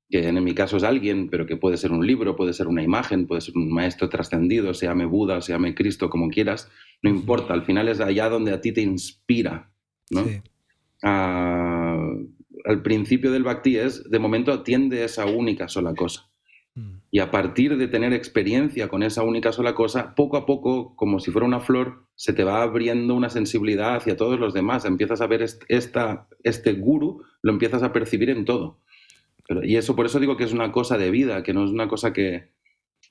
que 0.09 0.27
en 0.27 0.43
mi 0.43 0.53
caso 0.53 0.77
es 0.77 0.83
alguien, 0.83 1.29
pero 1.29 1.45
que 1.45 1.57
puede 1.57 1.77
ser 1.77 1.91
un 1.91 2.05
libro, 2.05 2.35
puede 2.35 2.53
ser 2.53 2.67
una 2.67 2.83
imagen, 2.83 3.27
puede 3.27 3.41
ser 3.41 3.57
un 3.57 3.71
maestro 3.71 4.09
trascendido, 4.09 4.73
se 4.73 4.85
llame 4.85 5.05
Buda, 5.05 5.41
se 5.41 5.53
llame 5.53 5.75
Cristo, 5.75 6.09
como 6.09 6.29
quieras, 6.29 6.69
no 7.01 7.09
importa, 7.09 7.53
al 7.53 7.63
final 7.63 7.87
es 7.89 7.99
allá 7.99 8.29
donde 8.29 8.53
a 8.53 8.61
ti 8.61 8.71
te 8.71 8.81
inspira 8.81 9.71
al 11.02 12.82
principio 12.84 13.32
del 13.32 13.43
Bhakti 13.43 13.78
es, 13.78 14.10
de 14.10 14.20
momento 14.20 14.52
atiende 14.52 15.04
esa 15.04 15.26
única 15.26 15.67
sola 15.67 15.93
cosa. 15.93 16.30
Mm. 16.78 16.98
Y 17.10 17.20
a 17.20 17.32
partir 17.32 17.76
de 17.78 17.88
tener 17.88 18.13
experiencia 18.13 18.88
con 18.88 19.02
esa 19.02 19.24
única 19.24 19.52
sola 19.52 19.74
cosa, 19.74 20.13
poco 20.13 20.38
a 20.38 20.46
poco, 20.46 20.96
como 20.96 21.20
si 21.20 21.32
fuera 21.32 21.48
una 21.48 21.60
flor, 21.60 22.06
se 22.15 22.34
te 22.34 22.43
va 22.43 22.62
abriendo 22.62 23.15
una 23.15 23.30
sensibilidad 23.30 23.96
hacia 23.96 24.15
todos 24.15 24.39
los 24.39 24.54
demás. 24.54 24.86
Empiezas 24.86 25.22
a 25.22 25.28
ver 25.28 25.41
esta, 25.41 26.28
este 26.43 26.74
guru, 26.74 27.24
lo 27.41 27.52
empiezas 27.52 27.82
a 27.84 27.93
percibir 27.93 28.30
en 28.30 28.46
todo. 28.46 28.80
y 29.63 29.78
eso 29.78 29.96
por 29.96 30.06
eso 30.06 30.20
digo 30.20 30.38
que 30.38 30.43
es 30.43 30.54
una 30.54 30.72
cosa 30.72 30.98
de 30.98 31.10
vida, 31.10 31.41
que 31.43 31.54
no 31.54 31.65
es 31.65 31.72
una 31.72 31.88
cosa 31.88 32.13
que... 32.13 32.52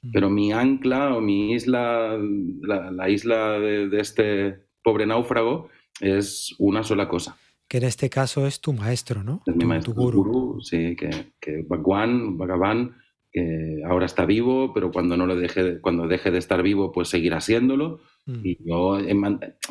Mm. 0.03 0.13
Pero 0.13 0.31
mi 0.31 0.53
ancla 0.53 1.17
o 1.17 1.21
mi 1.21 1.53
isla, 1.53 2.19
la, 2.61 3.11
isla 3.11 3.59
de, 3.59 3.99
este 3.99 4.61
pobre 4.85 5.07
náufrago, 5.07 5.69
es 6.01 6.55
una 6.59 6.83
sola 6.83 7.09
cosa. 7.09 7.37
Que 7.69 7.79
en 7.79 7.85
este 7.85 8.09
caso 8.09 8.47
es 8.47 8.61
tu 8.61 8.73
maestro, 8.73 9.25
¿no? 9.25 9.43
Es 9.45 9.57
mi 9.57 9.65
maestro, 9.65 9.93
tu 9.93 10.01
guru. 10.01 10.61
sí, 10.61 10.95
que, 10.95 11.33
que 11.41 11.65
Bhagwan, 11.69 12.39
Bhagavan, 12.39 12.97
que 13.33 13.83
ahora 13.85 14.07
está 14.07 14.25
vivo, 14.25 14.73
pero 14.73 14.91
cuando 14.93 15.17
no 15.17 15.27
lo 15.27 15.37
deje, 15.37 15.81
cuando 15.81 16.07
deje 16.07 16.31
de 16.31 16.39
estar 16.39 16.63
vivo, 16.63 16.93
pues 16.93 17.09
seguirá 17.09 17.41
siéndolo. 17.41 18.01
Mm. 18.25 18.41
Y 18.45 18.59
yo 18.65 18.99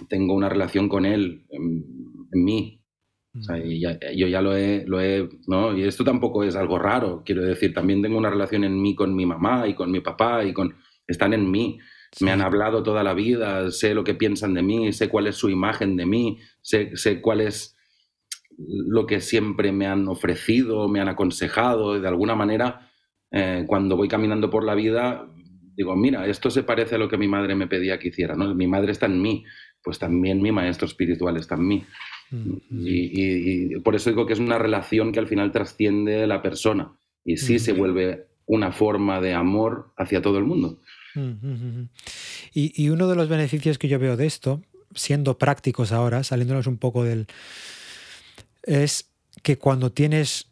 tengo 0.10 0.34
una 0.34 0.50
relación 0.50 0.90
con 0.90 1.06
él 1.06 1.46
en, 1.50 1.84
mí. 2.32 2.82
O 3.34 3.42
sea, 3.42 3.56
mm. 3.56 4.16
yo 4.16 4.28
ya 4.28 4.42
lo 4.42 4.56
he, 4.56 4.86
lo 4.86 5.02
he, 5.02 5.28
¿no? 5.48 5.76
Y 5.76 5.84
esto 5.84 6.04
tampoco 6.04 6.44
es 6.44 6.56
algo 6.56 6.78
raro, 6.78 7.24
quiero 7.26 7.44
decir, 7.44 7.74
también 7.74 8.02
tengo 8.02 8.18
una 8.18 8.30
relación 8.30 8.64
en 8.66 8.80
mí 8.82 8.94
con 8.94 9.16
mi 9.16 9.26
mamá 9.26 9.68
y 9.68 9.74
con 9.74 9.90
mi 9.90 10.02
papá 10.02 10.44
y 10.44 10.54
con, 10.54 10.76
están 11.08 11.34
en 11.34 11.50
mí. 11.50 11.80
Me 12.22 12.32
han 12.32 12.42
hablado 12.42 12.84
toda 12.84 13.04
la 13.04 13.14
vida, 13.14 13.72
sé 13.72 13.94
lo 13.94 14.04
que 14.04 14.14
piensan 14.14 14.54
de 14.54 14.64
mí, 14.64 14.94
sé 14.94 15.10
cuál 15.10 15.28
es 15.28 15.36
su 15.36 15.50
imagen 15.50 15.96
de 15.96 16.06
mí, 16.06 16.40
sé, 16.62 16.96
sé 16.96 17.22
cuál 17.22 17.42
es 17.42 17.76
lo 18.58 19.06
que 19.06 19.22
siempre 19.22 19.72
me 19.72 19.88
han 19.88 20.08
ofrecido, 20.08 20.88
me 20.88 21.00
han 21.00 21.10
aconsejado. 21.10 22.00
De 22.00 22.08
alguna 22.08 22.36
manera, 22.36 22.90
eh, 23.32 23.66
cuando 23.68 23.98
voy 23.98 24.08
caminando 24.08 24.50
por 24.50 24.64
la 24.64 24.76
vida, 24.76 25.28
digo, 25.76 25.96
mira, 25.96 26.26
esto 26.28 26.50
se 26.50 26.64
parece 26.64 26.96
a 26.96 26.98
lo 26.98 27.10
que 27.10 27.18
mi 27.18 27.28
madre 27.28 27.56
me 27.56 27.68
pedía 27.68 28.00
que 28.00 28.10
hiciera. 28.10 28.36
¿no? 28.36 28.54
Mi 28.56 28.68
madre 28.68 28.92
está 28.92 29.08
en 29.08 29.22
mí, 29.22 29.44
pues 29.84 30.00
también 30.00 30.42
mi 30.42 30.52
maestro 30.52 30.88
espiritual 30.88 31.38
está 31.38 31.56
en 31.56 31.68
mí. 31.68 31.86
y, 32.72 33.80
por 33.82 33.96
eso 33.96 34.10
digo 34.10 34.26
que 34.26 34.34
es 34.34 34.40
una 34.40 34.58
relación 34.58 35.12
que 35.12 35.20
al 35.20 35.28
final 35.28 35.52
trasciende 35.52 36.26
la 36.28 36.42
persona 36.42 36.98
y 37.24 37.38
sí 37.38 37.60
se 37.60 37.74
vuelve 37.74 38.28
una 38.46 38.72
forma 38.72 39.22
de 39.22 39.34
amor 39.34 39.94
hacia 39.98 40.22
todo 40.22 40.38
el 40.38 40.46
mundo. 40.46 40.80
Y, 42.54 42.90
uno 42.90 43.08
de 43.08 43.16
los 43.16 43.30
beneficios 43.30 43.78
que 43.78 43.88
yo 43.88 44.00
veo 44.00 44.18
de 44.18 44.26
esto, 44.26 44.62
siendo 44.94 45.38
prácticos 45.38 45.92
ahora, 45.92 46.24
saliéndonos 46.24 46.68
un 46.68 46.78
poco 46.78 47.04
del... 47.04 47.28
es 48.64 49.10
que 49.42 49.58
cuando 49.58 49.92
tienes 49.92 50.48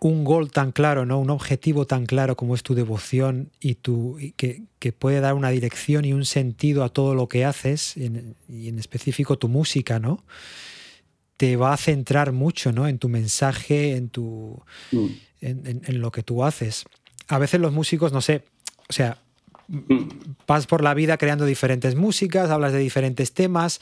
un 0.00 0.24
gol 0.24 0.50
tan 0.50 0.72
claro, 0.72 1.04
¿no? 1.04 1.18
Un 1.18 1.30
objetivo 1.30 1.86
tan 1.86 2.06
claro 2.06 2.36
como 2.36 2.54
es 2.54 2.62
tu 2.62 2.74
devoción 2.74 3.50
y 3.60 3.74
tu 3.74 4.18
que, 4.36 4.92
puede 4.92 5.20
dar 5.20 5.34
una 5.34 5.50
dirección 5.50 6.06
y 6.06 6.14
un 6.14 6.24
sentido 6.24 6.84
a 6.84 6.88
todo 6.88 7.14
lo 7.14 7.28
que 7.28 7.44
haces, 7.44 7.96
y 7.96 8.68
en 8.68 8.78
específico 8.78 9.38
tu 9.38 9.48
música, 9.48 9.98
¿no? 9.98 10.24
Te 11.36 11.56
va 11.56 11.72
a 11.72 11.76
centrar 11.76 12.32
mucho, 12.32 12.72
¿no? 12.72 12.88
En 12.88 12.98
tu 12.98 13.08
mensaje, 13.08 13.96
en 13.96 14.08
tu. 14.08 14.62
Mm. 14.92 15.06
en, 15.42 16.00
lo 16.00 16.10
que 16.10 16.22
tú 16.22 16.44
haces. 16.44 16.84
A 17.28 17.38
veces 17.38 17.60
los 17.60 17.72
músicos, 17.72 18.12
no 18.12 18.20
sé, 18.20 18.44
o 18.88 18.92
sea, 18.92 19.18
vas 20.46 20.66
por 20.66 20.82
la 20.82 20.94
vida 20.94 21.16
creando 21.16 21.44
diferentes 21.44 21.94
músicas, 21.94 22.50
hablas 22.50 22.72
de 22.72 22.78
diferentes 22.78 23.32
temas, 23.32 23.80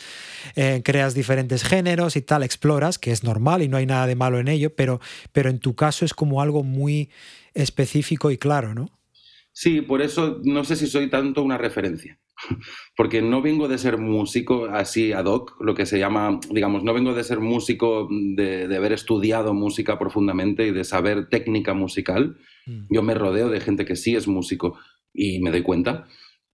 eh, 0.55 0.83
creas 0.85 1.14
diferentes 1.14 1.64
géneros 1.64 2.16
y 2.16 2.22
tal, 2.22 2.42
exploras, 2.42 2.98
que 2.98 3.11
es 3.11 3.24
normal 3.24 3.62
y 3.62 3.68
no 3.68 3.77
hay 3.77 3.87
nada 3.87 4.07
de 4.07 4.14
malo 4.14 4.38
en 4.38 4.48
ello, 4.48 4.74
pero, 4.74 5.01
pero 5.33 5.48
en 5.48 5.59
tu 5.59 5.74
caso 5.74 6.05
es 6.05 6.12
como 6.12 6.42
algo 6.42 6.62
muy 6.62 7.11
específico 7.55 8.31
y 8.31 8.38
claro, 8.38 8.74
¿no? 8.74 8.90
Sí, 9.53 9.81
por 9.81 10.03
eso 10.03 10.40
no 10.44 10.62
sé 10.62 10.77
si 10.77 10.87
soy 10.87 11.09
tanto 11.09 11.42
una 11.42 11.59
referencia, 11.59 12.18
porque 12.96 13.22
no 13.22 13.42
vengo 13.42 13.66
de 13.66 13.79
ser 13.79 13.98
músico 13.98 14.66
así 14.66 15.12
ad 15.12 15.24
hoc, 15.24 15.57
lo 15.61 15.74
que 15.74 15.87
se 15.87 15.98
llama, 15.98 16.38
digamos, 16.51 16.85
no 16.85 16.94
vengo 16.94 17.14
de 17.14 17.24
ser 17.24 17.40
músico 17.40 18.09
de, 18.11 18.68
de 18.68 18.77
haber 18.77 18.92
estudiado 18.92 19.55
música 19.55 19.98
profundamente 19.98 20.66
y 20.66 20.70
de 20.70 20.85
saber 20.85 21.29
técnica 21.29 21.74
musical. 21.74 22.37
Mm. 22.66 22.87
Yo 22.90 23.03
me 23.03 23.14
rodeo 23.14 23.48
de 23.48 23.61
gente 23.61 23.85
que 23.85 23.96
sí 23.96 24.14
es 24.14 24.29
músico, 24.29 24.79
y 25.12 25.40
me 25.40 25.51
doy 25.51 25.62
cuenta 25.62 26.07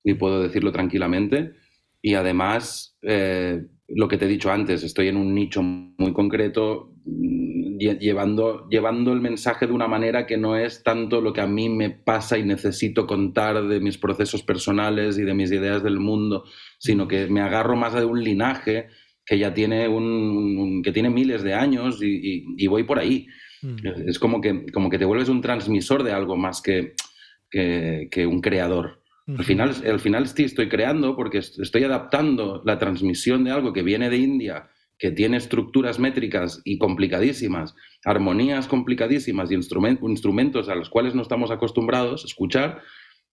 y 0.04 0.14
puedo 0.14 0.42
decirlo 0.42 0.70
tranquilamente. 0.70 1.54
Y 2.02 2.14
además, 2.14 2.98
eh, 3.02 3.62
lo 3.88 4.08
que 4.08 4.18
te 4.18 4.26
he 4.26 4.28
dicho 4.28 4.52
antes, 4.52 4.82
estoy 4.82 5.08
en 5.08 5.16
un 5.16 5.34
nicho 5.34 5.62
muy 5.62 6.12
concreto, 6.12 6.92
mm, 7.06 7.78
llevando, 7.78 8.68
llevando 8.68 9.12
el 9.12 9.20
mensaje 9.20 9.66
de 9.66 9.72
una 9.72 9.88
manera 9.88 10.26
que 10.26 10.36
no 10.36 10.56
es 10.56 10.82
tanto 10.82 11.20
lo 11.20 11.32
que 11.32 11.40
a 11.40 11.46
mí 11.46 11.68
me 11.68 11.90
pasa 11.90 12.38
y 12.38 12.44
necesito 12.44 13.06
contar 13.06 13.66
de 13.66 13.80
mis 13.80 13.98
procesos 13.98 14.42
personales 14.42 15.18
y 15.18 15.22
de 15.22 15.34
mis 15.34 15.50
ideas 15.50 15.82
del 15.82 15.98
mundo, 15.98 16.44
sino 16.78 17.08
que 17.08 17.26
me 17.26 17.40
agarro 17.40 17.74
más 17.74 17.94
de 17.94 18.04
un 18.04 18.22
linaje 18.22 18.88
que 19.24 19.38
ya 19.38 19.54
tiene, 19.54 19.88
un, 19.88 20.82
que 20.82 20.92
tiene 20.92 21.08
miles 21.08 21.42
de 21.42 21.54
años 21.54 22.00
y, 22.02 22.66
voy 22.66 22.84
por 22.84 22.98
ahí. 22.98 23.26
Mm. 23.62 24.08
Es 24.08 24.18
como 24.18 24.40
que, 24.40 24.66
como 24.72 24.90
que 24.90 24.98
te 24.98 25.06
vuelves 25.06 25.30
un 25.30 25.40
transmisor 25.40 26.02
de 26.02 26.12
algo 26.12 26.36
más 26.36 26.60
que 27.54 28.08
que, 28.10 28.26
un 28.26 28.40
creador. 28.40 29.00
Al 29.26 29.44
final, 29.44 29.74
al 29.86 30.00
final 30.00 30.26
sí 30.26 30.44
estoy 30.44 30.68
creando 30.68 31.16
porque 31.16 31.38
estoy 31.38 31.84
adaptando 31.84 32.62
la 32.64 32.78
transmisión 32.78 33.44
de 33.44 33.52
algo 33.52 33.72
que 33.72 33.82
viene 33.82 34.10
de 34.10 34.18
India, 34.18 34.68
que 34.98 35.12
tiene 35.12 35.38
estructuras 35.38 35.98
métricas 35.98 36.60
y 36.64 36.78
complicadísimas, 36.78 37.74
armonías 38.04 38.66
complicadísimas 38.66 39.50
y 39.50 39.54
instrumentos 39.54 40.68
a 40.68 40.74
los 40.74 40.90
cuales 40.90 41.14
no 41.14 41.22
estamos 41.22 41.50
acostumbrados 41.50 42.24
a 42.24 42.26
escuchar 42.26 42.82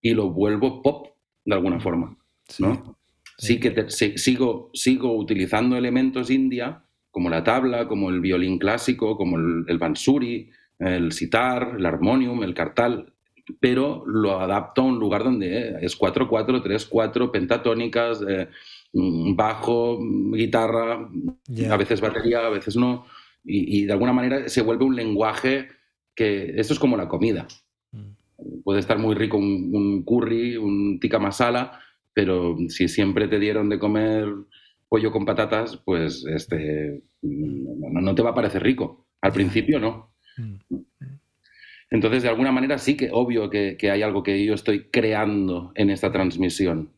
y 0.01 0.13
lo 0.13 0.29
vuelvo 0.29 0.81
pop 0.81 1.07
de 1.43 1.55
alguna 1.55 1.79
forma. 1.79 2.17
¿no? 2.59 2.97
Sí, 3.37 3.59
que 3.59 3.89
sigo, 3.89 4.69
sigo 4.73 5.17
utilizando 5.17 5.75
elementos 5.75 6.29
india 6.29 6.83
como 7.09 7.29
la 7.29 7.43
tabla, 7.43 7.87
como 7.87 8.09
el 8.09 8.21
violín 8.21 8.59
clásico, 8.59 9.17
como 9.17 9.37
el, 9.37 9.65
el 9.67 9.77
bansuri, 9.77 10.49
el 10.79 11.11
sitar, 11.11 11.75
el 11.77 11.85
armonium, 11.85 12.43
el 12.43 12.53
kartal, 12.53 13.11
pero 13.59 14.03
lo 14.05 14.39
adapto 14.39 14.81
a 14.81 14.85
un 14.85 14.99
lugar 14.99 15.23
donde 15.23 15.77
es 15.81 15.97
4-4, 15.97 16.63
3-4, 16.63 17.31
pentatónicas, 17.31 18.23
eh, 18.27 18.47
mm, 18.93 19.35
bajo, 19.35 19.99
guitarra, 20.31 21.09
a 21.69 21.77
veces 21.77 22.01
batería, 22.01 22.45
a 22.45 22.49
veces 22.49 22.75
no, 22.75 23.05
y, 23.43 23.85
de 23.85 23.93
alguna 23.93 24.13
manera 24.13 24.47
se 24.49 24.61
vuelve 24.61 24.85
un 24.85 24.95
lenguaje 24.95 25.69
que 26.15 26.53
esto 26.59 26.73
es 26.73 26.79
como 26.79 26.97
la 26.97 27.07
comida. 27.07 27.47
Mm. 27.91 28.61
Puede 28.63 28.79
estar 28.79 28.97
muy 28.97 29.15
rico 29.15 29.37
un, 29.37 30.03
curry, 30.03 30.57
un 30.57 30.99
tikka 30.99 31.19
masala, 31.19 31.79
pero 32.13 32.57
si 32.67 32.87
siempre 32.87 33.27
te 33.27 33.39
dieron 33.39 33.69
de 33.69 33.79
comer 33.79 34.27
pollo 34.89 35.11
con 35.11 35.25
patatas, 35.25 35.77
pues 35.77 36.25
este, 36.25 37.01
no, 37.21 38.01
no 38.01 38.15
te 38.15 38.21
va 38.21 38.31
a 38.31 38.35
parecer 38.35 38.61
rico. 38.61 39.07
Al 39.21 39.31
principio 39.31 39.79
no. 39.79 40.13
Mm. 40.37 40.75
Entonces, 41.91 42.23
de 42.23 42.29
alguna 42.29 42.53
manera 42.53 42.77
sí 42.77 42.95
que 42.95 43.09
obvio 43.11 43.49
que, 43.49 43.77
hay 43.91 44.01
algo 44.01 44.23
que 44.23 44.45
yo 44.45 44.53
estoy 44.53 44.85
creando 44.85 45.73
en 45.75 45.89
esta 45.89 46.09
transmisión, 46.11 46.93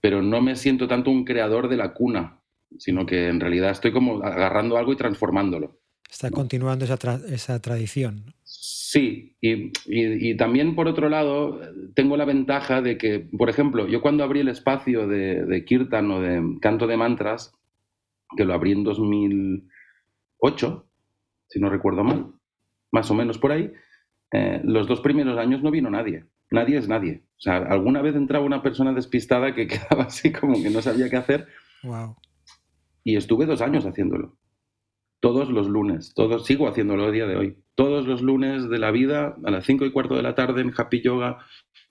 pero 0.00 0.22
no 0.22 0.40
me 0.40 0.54
siento 0.54 0.86
tanto 0.86 1.10
un 1.10 1.24
creador 1.24 1.68
de 1.68 1.76
la 1.76 1.92
cuna, 1.92 2.38
sino 2.78 3.04
que 3.04 3.26
en 3.26 3.40
realidad 3.40 3.72
estoy 3.72 3.90
como 3.90 4.22
agarrando 4.22 4.78
algo 4.78 4.92
y 4.92 4.96
transformándolo. 4.96 5.80
Está 6.08 6.30
continuando 6.30 6.84
esa, 6.84 7.60
tradición. 7.60 8.32
Sí, 8.44 9.36
y, 9.40 10.36
también 10.36 10.76
por 10.76 10.86
otro 10.86 11.08
lado, 11.08 11.60
tengo 11.94 12.16
la 12.16 12.24
ventaja 12.24 12.80
de 12.80 12.96
que, 12.96 13.18
por 13.18 13.50
ejemplo, 13.50 13.88
yo 13.88 14.00
cuando 14.00 14.22
abrí 14.22 14.38
el 14.40 14.48
espacio 14.48 15.08
de, 15.08 15.44
de 15.44 15.64
Kirtan 15.64 16.10
o 16.12 16.20
de 16.20 16.58
canto 16.60 16.86
de 16.86 16.96
mantras, 16.96 17.52
que 18.36 18.44
lo 18.44 18.54
abrí 18.54 18.70
en 18.70 18.84
2008, 18.84 20.86
si 21.48 21.58
no 21.58 21.70
recuerdo 21.70 22.04
mal, 22.04 22.34
más 22.92 23.10
o 23.10 23.14
menos 23.14 23.38
por 23.38 23.50
ahí, 23.50 23.72
eh, 24.32 24.60
los 24.64 24.86
dos 24.86 25.00
primeros 25.00 25.38
años 25.38 25.62
no 25.62 25.70
vino 25.70 25.90
nadie. 25.90 26.24
Nadie 26.50 26.78
es 26.78 26.88
nadie. 26.88 27.22
O 27.36 27.40
sea, 27.40 27.56
alguna 27.56 28.02
vez 28.02 28.16
entraba 28.16 28.44
una 28.44 28.62
persona 28.62 28.92
despistada 28.92 29.54
que 29.54 29.66
quedaba 29.68 30.04
así 30.04 30.32
como 30.32 30.62
que 30.62 30.70
no 30.70 30.82
sabía 30.82 31.08
qué 31.08 31.16
hacer. 31.16 31.48
Y 33.04 33.16
estuve 33.16 33.46
dos 33.46 33.60
años 33.60 33.86
haciéndolo. 33.86 34.36
Todos 35.20 35.50
los 35.50 35.68
lunes. 35.68 36.12
Todos, 36.14 36.46
sigo 36.46 36.68
haciéndolo 36.68 37.06
a 37.06 37.10
día 37.10 37.26
de 37.26 37.36
hoy. 37.36 37.58
Todos 37.74 38.06
los 38.06 38.22
lunes 38.22 38.68
de 38.68 38.78
la 38.78 38.90
vida, 38.90 39.36
a 39.44 39.50
las 39.50 39.64
cinco 39.64 39.84
y 39.84 39.92
cuarto 39.92 40.16
de 40.16 40.22
la 40.22 40.34
tarde 40.34 40.60
en 40.60 40.72
Happy 40.76 41.00
Yoga, 41.00 41.38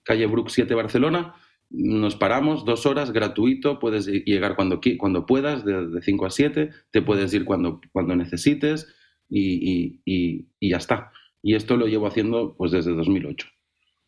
calle 0.02 0.26
Brook 0.26 0.50
7, 0.50 0.74
Barcelona. 0.74 1.34
Nos 1.70 2.16
paramos 2.16 2.64
dos 2.64 2.86
horas, 2.86 3.12
gratuito. 3.12 3.78
Puedes 3.78 4.06
llegar 4.06 4.56
cuando, 4.56 4.80
cuando 4.98 5.26
puedas, 5.26 5.64
de 5.64 6.00
5 6.00 6.26
a 6.26 6.30
7. 6.30 6.70
Te 6.90 7.02
puedes 7.02 7.32
ir 7.34 7.44
cuando, 7.44 7.80
cuando 7.92 8.16
necesites 8.16 8.94
y, 9.28 10.00
y, 10.06 10.48
y 10.58 10.70
ya 10.70 10.78
está. 10.78 11.12
Y 11.42 11.54
esto 11.54 11.76
lo 11.76 11.86
llevo 11.86 12.06
haciendo 12.06 12.54
pues 12.56 12.72
desde 12.72 12.94
2008. 12.94 13.46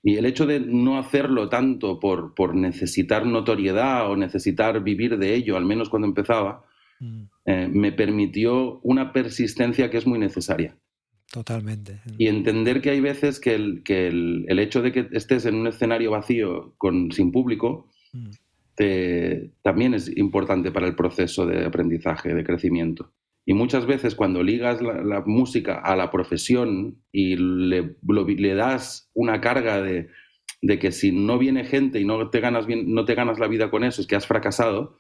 Y 0.03 0.17
el 0.17 0.25
hecho 0.25 0.47
de 0.47 0.61
no 0.61 0.99
hacerlo 0.99 1.49
tanto 1.49 2.01
por, 2.01 2.35
por 2.35 2.55
necesitar 2.55 3.27
notoriedad 3.27 4.11
o 4.11 4.17
necesitar 4.17 4.83
vivir 4.83 5.19
de 5.19 5.35
ello, 5.35 5.57
al 5.57 5.67
menos 5.67 5.91
cuando 5.91 6.09
empezaba, 6.09 6.65
mm. 7.01 7.23
eh, 7.45 7.69
me 7.69 7.93
permitió 7.93 8.81
una 8.81 9.13
persistencia 9.13 9.91
que 9.91 9.99
es 9.99 10.07
muy 10.07 10.19
necesaria. 10.19 10.77
Totalmente. 11.31 12.01
Y 12.19 12.27
entender 12.27 12.81
que 12.81 12.91
hay 12.91 13.01
veces 13.01 13.39
que 13.39 13.55
el, 13.55 13.83
que 13.85 14.09
el, 14.09 14.47
el 14.49 14.59
hecho 14.59 14.83
de 14.83 14.91
que 14.91 15.09
estés 15.13 15.47
en 15.47 15.55
un 15.55 15.69
escenario 15.69 16.11
vacío 16.11 16.75
con, 16.77 17.13
sin 17.13 17.31
público 17.31 17.87
mm. 18.13 18.31
también 19.63 19.95
es 19.95 20.17
importante 20.17 20.73
para 20.73 20.89
el 20.89 20.97
proceso 20.97 21.47
de 21.47 21.67
aprendizaje, 21.67 22.35
de 22.35 22.43
crecimiento. 22.43 23.13
Y 23.51 23.53
muchas 23.53 23.85
veces 23.85 24.15
cuando 24.15 24.45
ligas 24.45 24.81
la, 24.81 25.25
música 25.27 25.81
a 25.81 25.97
la 25.97 26.13
profesión 26.13 27.03
y 27.11 27.35
le, 27.35 27.97
le 28.07 28.55
das 28.55 29.11
una 29.13 29.41
carga 29.41 29.83
de, 29.83 30.09
de, 30.63 30.79
que 30.79 30.93
si 30.93 31.11
no 31.11 31.37
viene 31.37 31.65
gente 31.65 31.99
y 31.99 32.05
no 32.05 32.31
te, 32.31 32.39
ganas 32.39 32.67
bien, 32.67 32.95
no 32.95 33.05
te 33.05 33.17
ganas 33.17 33.41
la 33.41 33.49
vida 33.49 33.69
con 33.69 33.83
eso, 33.83 34.01
es 34.01 34.07
que 34.07 34.15
has 34.15 34.29
fracasado, 34.29 34.99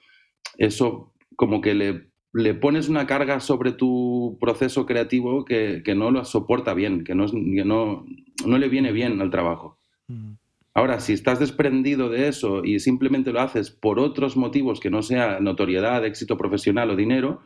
eso 0.58 1.14
como 1.36 1.60
que 1.60 1.74
le, 1.74 2.08
le 2.32 2.54
pones 2.54 2.88
una 2.88 3.06
carga 3.06 3.38
sobre 3.38 3.70
tu 3.70 4.36
proceso 4.40 4.84
creativo 4.84 5.44
que, 5.44 5.82
que 5.84 5.94
no 5.94 6.10
lo 6.10 6.24
soporta 6.24 6.74
bien, 6.74 7.04
que, 7.04 7.14
no, 7.14 7.26
que 7.28 7.64
no, 7.64 8.04
no, 8.44 8.58
le 8.58 8.68
viene 8.68 8.90
bien 8.90 9.20
al 9.20 9.30
trabajo. 9.30 9.78
Mm. 10.08 10.32
Ahora, 10.74 10.98
si 10.98 11.12
estás 11.12 11.38
desprendido 11.38 12.08
de 12.08 12.26
eso 12.26 12.64
y 12.64 12.80
simplemente 12.80 13.30
lo 13.30 13.42
haces 13.42 13.70
por 13.70 14.00
otros 14.00 14.36
motivos 14.36 14.80
que 14.80 14.90
no 14.90 15.02
sea 15.02 15.38
notoriedad, 15.38 16.04
éxito 16.04 16.36
profesional 16.36 16.90
o 16.90 16.96
dinero, 16.96 17.42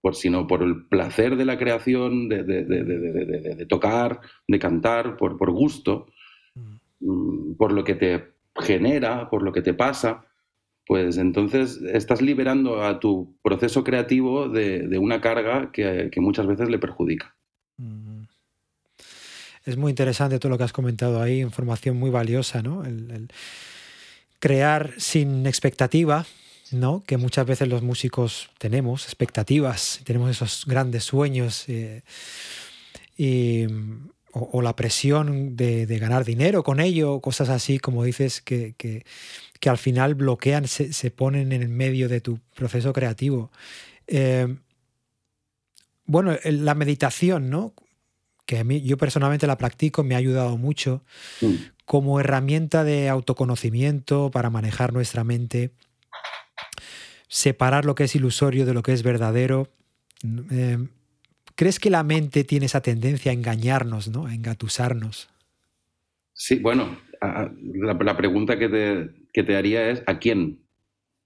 por, 0.00 0.14
sino 0.14 0.46
por 0.46 0.62
el 0.62 0.86
placer 0.86 1.36
de 1.36 1.44
la 1.44 1.58
creación, 1.58 2.28
de, 2.28 3.66
tocar, 3.68 4.20
de 4.46 4.58
cantar, 4.58 5.16
por, 5.16 5.36
por 5.36 5.50
gusto, 5.50 6.06
mm, 7.00 7.54
por 7.54 7.72
lo 7.72 7.84
que 7.84 7.94
te 7.94 8.32
genera, 8.56 9.28
por 9.30 9.42
lo 9.42 9.52
que 9.52 9.62
te 9.62 9.74
pasa, 9.74 10.24
pues 10.86 11.18
entonces 11.18 11.80
estás 11.92 12.20
liberando 12.20 12.82
a 12.82 12.98
tu 12.98 13.36
proceso 13.42 13.84
creativo 13.84 14.48
de, 14.48 14.98
una 14.98 15.20
carga 15.20 15.70
que, 15.72 16.10
muchas 16.16 16.46
veces 16.46 16.68
le 16.68 16.78
perjudica. 16.78 17.36
Es 19.64 19.76
muy 19.76 19.90
interesante 19.90 20.38
todo 20.38 20.50
lo 20.50 20.58
que 20.58 20.64
has 20.64 20.72
comentado 20.72 21.22
ahí, 21.22 21.40
información 21.40 21.96
muy 21.96 22.10
valiosa, 22.10 22.62
¿no? 22.62 22.84
el 22.84 23.30
crear 24.40 24.94
sin 24.96 25.46
expectativa, 25.46 26.26
¿no? 26.72 27.02
que 27.06 27.16
muchas 27.16 27.46
veces 27.46 27.68
los 27.68 27.82
músicos 27.82 28.50
tenemos, 28.58 29.04
expectativas, 29.04 30.00
tenemos 30.04 30.30
esos 30.30 30.64
grandes 30.66 31.04
sueños 31.04 31.64
eh, 31.68 32.02
o, 34.32 34.62
la 34.62 34.76
presión 34.76 35.56
de, 35.56 35.86
ganar 35.98 36.24
dinero 36.24 36.62
con 36.62 36.80
ello, 36.80 37.20
cosas 37.20 37.48
así, 37.48 37.78
como 37.78 38.04
dices, 38.04 38.40
que, 38.40 38.74
que, 38.76 39.04
al 39.68 39.78
final 39.78 40.14
bloquean, 40.14 40.66
se, 40.68 41.10
ponen 41.10 41.52
en 41.52 41.62
el 41.62 41.68
medio 41.68 42.08
de 42.08 42.20
tu 42.20 42.38
proceso 42.54 42.92
creativo. 42.92 43.50
Eh, 44.06 44.56
bueno, 46.06 46.36
la 46.44 46.74
meditación, 46.74 47.50
¿no? 47.50 47.74
que 48.50 48.58
a 48.58 48.64
mí, 48.64 48.82
yo 48.82 48.96
personalmente 48.96 49.46
la 49.46 49.58
practico, 49.58 50.02
me 50.02 50.16
ha 50.16 50.18
ayudado 50.18 50.56
mucho 50.56 51.04
Mm. 51.40 51.54
como 51.84 52.18
herramienta 52.18 52.82
de 52.82 53.08
autoconocimiento 53.08 54.30
para 54.32 54.50
manejar 54.50 54.92
nuestra 54.92 55.22
mente, 55.22 55.70
separar 57.30 57.84
lo 57.84 57.94
que 57.94 58.04
es 58.04 58.14
ilusorio 58.16 58.66
de 58.66 58.74
lo 58.74 58.82
que 58.82 58.92
es 58.92 59.02
verdadero. 59.04 59.68
Eh, 60.50 60.78
¿Crees 61.54 61.78
que 61.78 61.88
la 61.90 62.02
mente 62.02 62.42
tiene 62.42 62.66
esa 62.66 62.80
tendencia 62.82 63.30
a 63.30 63.34
engañarnos, 63.34 64.08
¿no? 64.08 64.26
a 64.26 64.34
engatusarnos? 64.34 65.30
Sí, 66.34 66.58
bueno, 66.58 66.98
la, 67.20 67.94
la 67.94 68.16
pregunta 68.16 68.58
que 68.58 68.68
te, 68.68 69.10
que 69.32 69.42
te 69.44 69.56
haría 69.56 69.90
es 69.90 70.02
¿a 70.06 70.18
quién? 70.18 70.58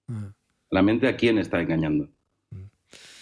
Ah, 0.09 0.33
La 0.71 0.83
mente 0.83 1.09
a 1.09 1.17
quién 1.17 1.38
está 1.38 1.61
engañando. 1.62 2.11
Mm. 2.51 2.64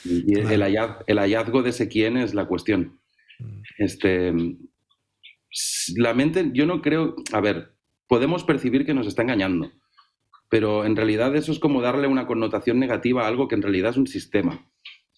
Y 0.05 0.39
el, 0.39 0.63
hallaz- 0.63 1.05
el 1.07 1.19
hallazgo 1.19 1.63
de 1.63 1.71
ese 1.71 1.89
quién 1.89 2.17
es 2.17 2.35
la 2.35 2.47
cuestión. 2.47 2.99
mm, 3.39 3.61
Este, 3.79 4.33
la 5.97 6.15
mente, 6.15 6.51
yo 6.55 6.67
no 6.67 6.81
creo, 6.83 7.15
a 7.33 7.41
ver, 7.41 7.75
podemos 8.09 8.43
percibir 8.45 8.85
que 8.87 8.95
nos 8.95 9.07
está 9.07 9.23
engañando, 9.23 9.71
pero 10.53 10.85
en 10.85 10.97
realidad 10.97 11.35
eso 11.35 11.51
es 11.51 11.59
como 11.59 11.81
darle 11.81 12.07
una 12.09 12.27
connotación 12.27 12.79
negativa 12.79 13.25
a 13.25 13.27
algo 13.29 13.49
que 13.49 13.55
en 13.55 13.63
realidad 13.63 13.93
es 13.93 13.97
un 13.97 14.07
sistema. 14.07 14.69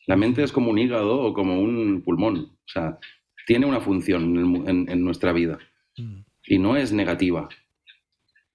La 0.06 0.16
mente 0.16 0.44
es 0.44 0.52
como 0.52 0.70
un 0.70 0.78
hígado 0.78 1.20
o 1.20 1.34
como 1.34 1.60
un 1.60 2.02
pulmón, 2.04 2.36
o 2.36 2.68
sea, 2.68 2.98
tiene 3.44 3.66
una 3.66 3.80
función 3.80 4.22
en, 4.38 4.68
en- 4.68 4.88
en 4.88 5.04
nuestra 5.04 5.32
vida 5.32 5.58
mm, 5.98 6.20
y 6.46 6.58
no 6.58 6.76
es 6.76 6.92
negativa, 6.92 7.48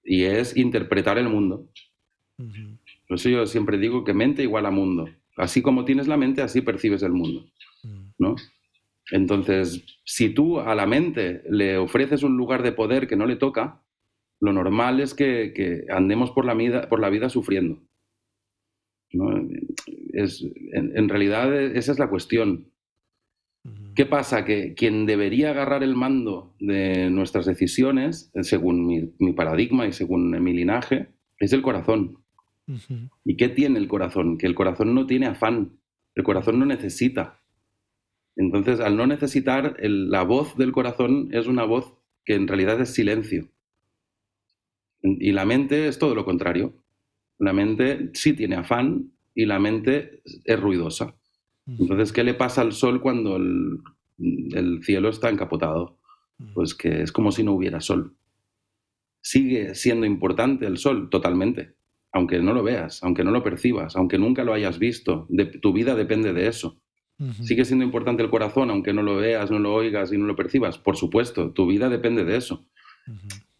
y 0.02 0.22
es 0.24 0.56
interpretar 0.56 1.18
el 1.18 1.28
mundo. 1.28 1.68
Por 3.06 3.16
eso 3.18 3.28
yo 3.28 3.46
siempre 3.46 3.76
digo 3.76 4.02
que 4.04 4.14
mente 4.14 4.42
igual 4.42 4.64
a 4.64 4.70
mundo. 4.70 5.06
Así 5.36 5.60
como 5.60 5.84
tienes 5.84 6.08
la 6.08 6.16
mente, 6.16 6.40
así 6.40 6.62
percibes 6.62 7.02
el 7.02 7.12
mundo. 7.12 7.44
mm, 7.82 8.06
¿no? 8.18 8.36
Entonces, 9.12 9.84
si 10.04 10.30
tú 10.30 10.60
a 10.60 10.74
la 10.74 10.86
mente 10.86 11.42
le 11.50 11.76
ofreces 11.76 12.22
un 12.22 12.36
lugar 12.38 12.62
de 12.62 12.72
poder 12.72 13.06
que 13.06 13.16
no 13.16 13.26
le 13.26 13.36
toca, 13.36 13.82
lo 14.40 14.52
normal 14.52 15.00
es 15.00 15.14
que, 15.14 15.52
que 15.54 15.84
andemos 15.90 16.30
por 16.30 16.44
la, 16.44 16.54
vida, 16.54 16.88
por 16.88 17.00
la 17.00 17.10
vida 17.10 17.28
sufriendo. 17.28 17.80
¿no? 19.12 19.48
Es, 20.12 20.42
en, 20.72 20.96
en 20.96 21.08
realidad 21.08 21.54
esa 21.76 21.92
es 21.92 21.98
la 21.98 22.08
cuestión. 22.08 22.70
¿Qué 23.94 24.06
pasa? 24.06 24.44
Que 24.46 24.72
quien 24.74 25.04
debería 25.04 25.50
agarrar 25.50 25.82
el 25.82 25.94
mando 25.94 26.54
de 26.60 27.10
nuestras 27.10 27.44
decisiones, 27.44 28.30
según 28.42 28.86
mi, 28.86 29.12
mi 29.18 29.32
paradigma 29.32 29.86
y 29.86 29.92
según 29.92 30.30
mi 30.42 30.52
linaje, 30.54 31.08
es 31.38 31.52
el 31.52 31.60
corazón. 31.60 32.18
¿Y 33.24 33.36
qué 33.36 33.48
tiene 33.48 33.78
el 33.78 33.88
corazón? 33.88 34.38
Que 34.38 34.46
el 34.46 34.54
corazón 34.54 34.94
no 34.94 35.06
tiene 35.06 35.26
afán, 35.26 35.72
el 36.14 36.22
corazón 36.22 36.58
no 36.58 36.64
necesita. 36.66 37.40
Entonces, 38.36 38.80
al 38.80 38.96
no 38.96 39.06
necesitar, 39.06 39.76
el- 39.80 40.08
la 40.10 40.22
voz 40.22 40.56
del 40.56 40.72
corazón 40.72 41.28
es 41.32 41.46
una 41.46 41.64
voz 41.64 41.92
que 42.24 42.34
en 42.36 42.46
realidad 42.48 42.80
es 42.80 42.94
silencio. 42.94 43.48
Y 45.02 45.32
la 45.32 45.44
mente 45.44 45.88
es 45.88 45.98
todo 45.98 46.14
lo 46.14 46.24
contrario. 46.24 46.74
La 47.38 47.52
mente 47.52 48.10
sí 48.14 48.34
tiene 48.34 48.56
afán 48.56 49.12
y 49.34 49.46
la 49.46 49.58
mente 49.58 50.22
es 50.44 50.60
ruidosa. 50.60 51.14
Entonces, 51.66 52.12
¿qué 52.12 52.24
le 52.24 52.34
pasa 52.34 52.60
al 52.62 52.72
sol 52.72 53.00
cuando 53.00 53.36
el, 53.36 53.78
el 54.18 54.82
cielo 54.82 55.08
está 55.08 55.30
encapotado? 55.30 55.96
Pues 56.54 56.74
que 56.74 57.02
es 57.02 57.12
como 57.12 57.32
si 57.32 57.42
no 57.44 57.52
hubiera 57.52 57.80
sol. 57.80 58.14
Sigue 59.22 59.74
siendo 59.74 60.06
importante 60.06 60.66
el 60.66 60.78
sol, 60.78 61.10
totalmente. 61.10 61.74
Aunque 62.12 62.40
no 62.40 62.52
lo 62.52 62.62
veas, 62.62 63.02
aunque 63.04 63.22
no 63.22 63.30
lo 63.30 63.44
percibas, 63.44 63.94
aunque 63.96 64.18
nunca 64.18 64.42
lo 64.44 64.52
hayas 64.52 64.78
visto, 64.78 65.26
de- 65.28 65.44
tu 65.46 65.72
vida 65.72 65.94
depende 65.94 66.32
de 66.32 66.48
eso. 66.48 66.80
Sigue 67.44 67.64
siendo 67.66 67.84
importante 67.84 68.22
el 68.22 68.30
corazón, 68.30 68.70
aunque 68.70 68.92
no 68.94 69.02
lo 69.02 69.16
veas, 69.16 69.50
no 69.50 69.58
lo 69.58 69.74
oigas 69.74 70.10
y 70.12 70.18
no 70.18 70.24
lo 70.26 70.34
percibas. 70.36 70.78
Por 70.78 70.96
supuesto, 70.96 71.52
tu 71.52 71.66
vida 71.66 71.88
depende 71.90 72.24
de 72.24 72.36
eso. 72.36 72.66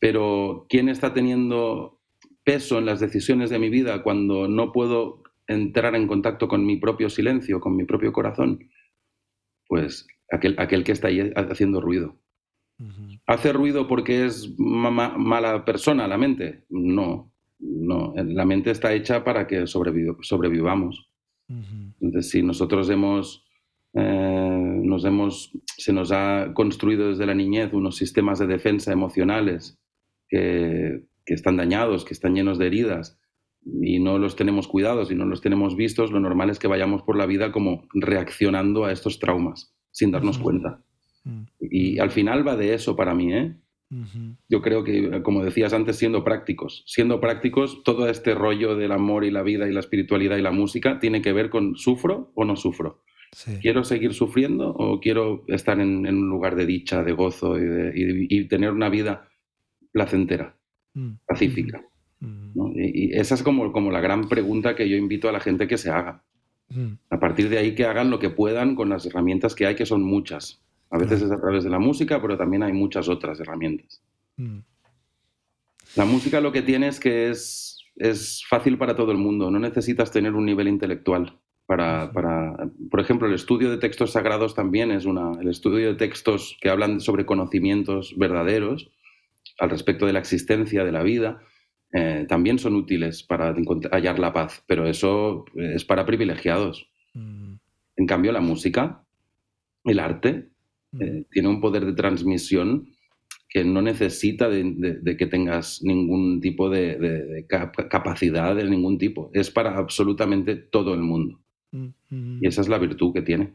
Pero 0.00 0.66
¿quién 0.68 0.88
está 0.88 1.12
teniendo 1.14 2.00
peso 2.42 2.78
en 2.78 2.86
las 2.86 2.98
decisiones 3.00 3.50
de 3.50 3.58
mi 3.58 3.68
vida 3.68 4.02
cuando 4.02 4.48
no 4.48 4.72
puedo 4.72 5.22
entrar 5.46 5.94
en 5.94 6.06
contacto 6.08 6.48
con 6.48 6.64
mi 6.66 6.76
propio 6.76 7.10
silencio, 7.10 7.60
con 7.60 7.76
mi 7.76 7.84
propio 7.84 8.12
corazón? 8.12 8.70
Pues 9.68 10.06
aquel, 10.30 10.54
aquel 10.58 10.82
que 10.84 10.92
está 10.92 11.08
ahí 11.08 11.30
haciendo 11.36 11.80
ruido. 11.80 12.16
¿Hace 13.26 13.52
ruido 13.52 13.86
porque 13.86 14.24
es 14.24 14.54
ma- 14.58 14.90
ma- 14.90 15.16
mala 15.18 15.64
persona 15.64 16.08
la 16.08 16.16
mente? 16.16 16.64
No, 16.70 17.30
no. 17.58 18.14
La 18.16 18.46
mente 18.46 18.70
está 18.70 18.94
hecha 18.94 19.22
para 19.22 19.46
que 19.46 19.62
sobreviv- 19.64 20.16
sobrevivamos. 20.22 21.10
Entonces, 22.00 22.30
si 22.30 22.42
nosotros 22.42 22.88
hemos, 22.88 23.44
eh, 23.92 24.80
nos 24.82 25.04
hemos, 25.04 25.52
se 25.76 25.92
nos 25.92 26.10
ha 26.10 26.52
construido 26.54 27.08
desde 27.10 27.26
la 27.26 27.34
niñez 27.34 27.72
unos 27.74 27.96
sistemas 27.96 28.38
de 28.38 28.46
defensa 28.46 28.92
emocionales 28.92 29.78
que, 30.30 31.04
que 31.26 31.34
están 31.34 31.56
dañados, 31.58 32.04
que 32.06 32.14
están 32.14 32.34
llenos 32.34 32.56
de 32.58 32.66
heridas, 32.68 33.18
y 33.82 33.98
no 33.98 34.18
los 34.18 34.36
tenemos 34.36 34.66
cuidados 34.68 35.10
y 35.10 35.14
no 35.14 35.26
los 35.26 35.42
tenemos 35.42 35.76
vistos, 35.76 36.10
lo 36.12 36.20
normal 36.20 36.48
es 36.48 36.58
que 36.58 36.66
vayamos 36.68 37.02
por 37.02 37.16
la 37.18 37.26
vida 37.26 37.52
como 37.52 37.86
reaccionando 37.92 38.86
a 38.86 38.92
estos 38.92 39.18
traumas 39.18 39.74
sin 39.90 40.10
darnos 40.12 40.38
cuenta. 40.38 40.82
mm, 41.24 41.42
Y 41.60 41.98
al 41.98 42.10
final 42.10 42.46
va 42.46 42.56
de 42.56 42.72
eso 42.72 42.96
para 42.96 43.14
mí, 43.14 43.34
¿eh? 43.34 43.56
Yo 44.48 44.62
creo 44.62 44.84
que, 44.84 45.20
como 45.22 45.44
decías 45.44 45.72
antes, 45.72 45.96
siendo 45.96 46.22
prácticos. 46.22 46.84
Siendo 46.86 47.20
prácticos, 47.20 47.82
todo 47.82 48.08
este 48.08 48.34
rollo 48.36 48.76
del 48.76 48.92
amor 48.92 49.24
y 49.24 49.30
la 49.32 49.42
vida 49.42 49.68
y 49.68 49.72
la 49.72 49.80
espiritualidad 49.80 50.36
y 50.36 50.42
la 50.42 50.52
música 50.52 51.00
tiene 51.00 51.20
que 51.22 51.32
ver 51.32 51.50
con 51.50 51.76
¿sufro 51.76 52.30
o 52.36 52.44
no 52.44 52.54
sufro? 52.56 53.02
sí, 53.32 53.58
¿Quiero 53.60 53.82
seguir 53.84 54.14
sufriendo 54.14 54.70
o 54.70 55.00
quiero 55.00 55.44
estar 55.48 55.80
en, 55.80 56.06
en 56.06 56.16
un 56.16 56.28
lugar 56.28 56.54
de 56.56 56.66
dicha, 56.66 57.02
de 57.02 57.12
gozo 57.12 57.58
y, 57.58 57.62
de- 57.64 57.92
y- 57.94 58.38
y 58.38 58.44
tener 58.48 58.70
una 58.70 58.88
vida 58.88 59.28
placentera, 59.92 60.56
mm, 60.94 61.10
pacífica? 61.26 61.78
ujú, 62.20 62.30
¿no? 62.54 62.72
Y, 62.74 63.08
y 63.08 63.12
esa 63.18 63.34
es 63.34 63.42
como, 63.42 63.72
como 63.72 63.90
la 63.90 64.00
gran 64.00 64.28
pregunta 64.28 64.74
que 64.76 64.88
yo 64.88 64.96
invito 64.96 65.28
a 65.28 65.32
la 65.32 65.40
gente 65.40 65.66
que 65.68 65.78
se 65.78 65.90
haga. 65.90 66.22
mm, 66.68 66.92
A 67.10 67.18
partir 67.20 67.48
de 67.48 67.58
ahí 67.58 67.74
que 67.74 67.84
hagan 67.86 68.10
lo 68.10 68.18
que 68.18 68.30
puedan 68.30 68.74
con 68.74 68.88
las 68.88 69.04
herramientas 69.06 69.54
que 69.54 69.66
hay, 69.66 69.74
que 69.74 69.86
son 69.86 70.02
muchas. 70.02 70.62
A 70.90 70.98
veces 70.98 71.22
es 71.22 71.30
a 71.30 71.40
través 71.40 71.62
de 71.64 71.70
la 71.70 71.78
música, 71.78 72.20
pero 72.20 72.36
también 72.36 72.62
hay 72.64 72.72
muchas 72.72 73.08
otras 73.08 73.38
herramientas. 73.40 74.02
mm, 74.36 74.58
La 75.96 76.04
música 76.04 76.40
lo 76.40 76.52
que 76.52 76.62
tiene 76.62 76.88
es 76.88 77.00
que 77.00 77.30
es, 77.30 77.84
es 77.96 78.44
fácil 78.48 78.78
para 78.78 78.94
todo 78.94 79.10
el 79.12 79.18
mundo, 79.18 79.50
no 79.50 79.58
necesitas 79.58 80.10
tener 80.12 80.34
un 80.34 80.46
nivel 80.46 80.68
intelectual. 80.68 81.38
Para, 81.66 82.10
para- 82.12 82.68
por 82.90 83.00
ejemplo, 83.00 83.28
el 83.28 83.34
estudio 83.34 83.70
de 83.70 83.78
textos 83.78 84.12
sagrados 84.12 84.54
también 84.56 84.90
es 84.90 85.04
una. 85.04 85.40
El 85.40 85.48
estudio 85.48 85.88
de 85.88 85.94
textos 85.94 86.56
que 86.60 86.68
hablan 86.68 87.00
sobre 87.00 87.24
conocimientos 87.26 88.14
verdaderos 88.16 88.90
al 89.60 89.70
respecto 89.70 90.06
de 90.06 90.12
la 90.12 90.18
existencia, 90.20 90.84
de 90.84 90.92
la 90.92 91.02
vida, 91.02 91.40
eh, 91.92 92.24
también 92.28 92.58
son 92.58 92.74
útiles 92.76 93.22
para 93.22 93.54
hallar 93.92 94.18
la 94.18 94.32
paz, 94.32 94.62
pero 94.66 94.86
eso 94.88 95.44
es 95.56 95.84
para 95.84 96.04
privilegiados. 96.06 96.88
mm, 97.14 97.54
En 97.96 98.06
cambio, 98.06 98.32
la 98.32 98.40
música, 98.40 99.04
el 99.84 99.98
arte, 99.98 100.48
mm, 100.92 101.02
eh, 101.02 101.24
tiene 101.30 101.48
un 101.48 101.60
poder 101.60 101.84
de 101.84 101.92
transmisión 101.92 102.86
que 103.48 103.64
no 103.64 103.82
necesita 103.82 104.48
de, 104.48 104.62
de- 104.76 105.00
de 105.00 105.16
que 105.16 105.26
tengas 105.26 105.82
ningún 105.82 106.40
tipo 106.40 106.70
de, 106.70 106.96
de- 106.98 107.24
de 107.26 107.46
cap- 107.46 107.88
capacidad 107.88 108.54
de 108.54 108.64
ningún 108.64 108.96
tipo. 108.96 109.30
Es 109.34 109.50
para 109.50 109.76
absolutamente 109.76 110.54
todo 110.56 110.94
el 110.94 111.00
mundo. 111.00 111.40
mm, 111.72 111.86
mm, 112.10 112.38
Y 112.44 112.46
esa 112.46 112.60
es 112.62 112.68
la 112.68 112.78
virtud 112.78 113.12
que 113.12 113.22
tiene. 113.22 113.54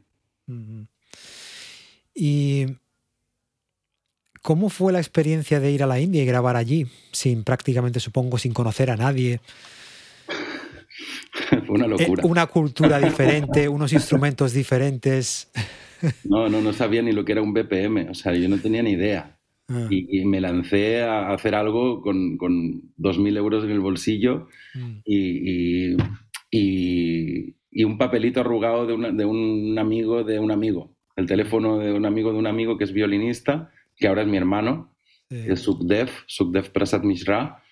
¿Y 2.14 2.66
cómo 4.46 4.70
fue 4.70 4.94
la 4.94 5.00
experiencia 5.00 5.60
de 5.60 5.72
ir 5.72 5.82
a 5.82 5.88
la 5.88 6.00
India 6.00 6.22
y 6.22 6.26
grabar 6.28 6.56
allí? 6.56 6.86
Sin 7.12 7.44
prácticamente, 7.44 8.00
supongo, 8.00 8.38
sin 8.38 8.54
conocer 8.54 8.92
a 8.92 8.96
nadie. 8.96 9.40
Fue 11.66 11.76
una 11.76 11.86
Eh, 11.86 11.90
locura. 11.90 12.24
una 12.26 12.46
cultura 12.46 13.00
diferente, 13.10 13.68
unos 13.68 13.92
instrumentos 13.94 14.54
diferentes. 14.54 15.52
No, 16.24 16.50
no, 16.50 16.62
no 16.62 16.72
sabía 16.74 17.02
ni 17.02 17.12
lo 17.14 17.24
que 17.26 17.32
era 17.32 17.42
un 17.42 17.54
BPM. 17.54 18.10
O 18.12 18.14
sea, 18.14 18.34
yo 18.36 18.48
no 18.48 18.60
tenía 18.60 18.84
ni 18.84 18.92
idea. 18.92 19.38
Ah, 19.70 19.88
Y, 19.90 20.20
y 20.20 20.26
me 20.26 20.40
lancé 20.42 21.02
a 21.02 21.32
hacer 21.34 21.56
algo 21.56 22.02
con, 22.02 22.38
con 22.38 22.92
2.000 22.98 23.36
euros 23.38 23.64
en 23.64 23.72
el 23.72 23.80
bolsillo 23.80 24.48
mm, 24.76 24.92
y, 25.06 25.94
y- 25.94 25.98
y- 26.52 27.56
y 27.72 27.84
un 27.86 27.98
papelito 27.98 28.42
arrugado 28.42 28.86
de, 28.86 28.94
una- 28.94 29.12
de 29.12 29.26
un 29.26 29.78
amigo 29.80 30.24
de 30.24 30.38
un 30.38 30.52
amigo. 30.52 30.94
El 31.16 31.26
teléfono 31.26 31.80
de 31.80 31.94
un 31.94 32.06
amigo 32.06 32.32
de 32.32 32.38
un 32.38 32.48
amigo 32.48 32.78
que 32.78 32.84
es 32.84 32.92
violinista, 32.94 33.72
que 33.98 34.08
ahora 34.08 34.22
es 34.22 34.28
mi 34.28 34.38
hermano, 34.38 34.96
sí. 35.30 35.38
es 35.48 35.60
Sukdev, 35.62 36.10
Sukdev 36.28 36.72
Prasad 36.72 37.04
Mishra, 37.04 37.64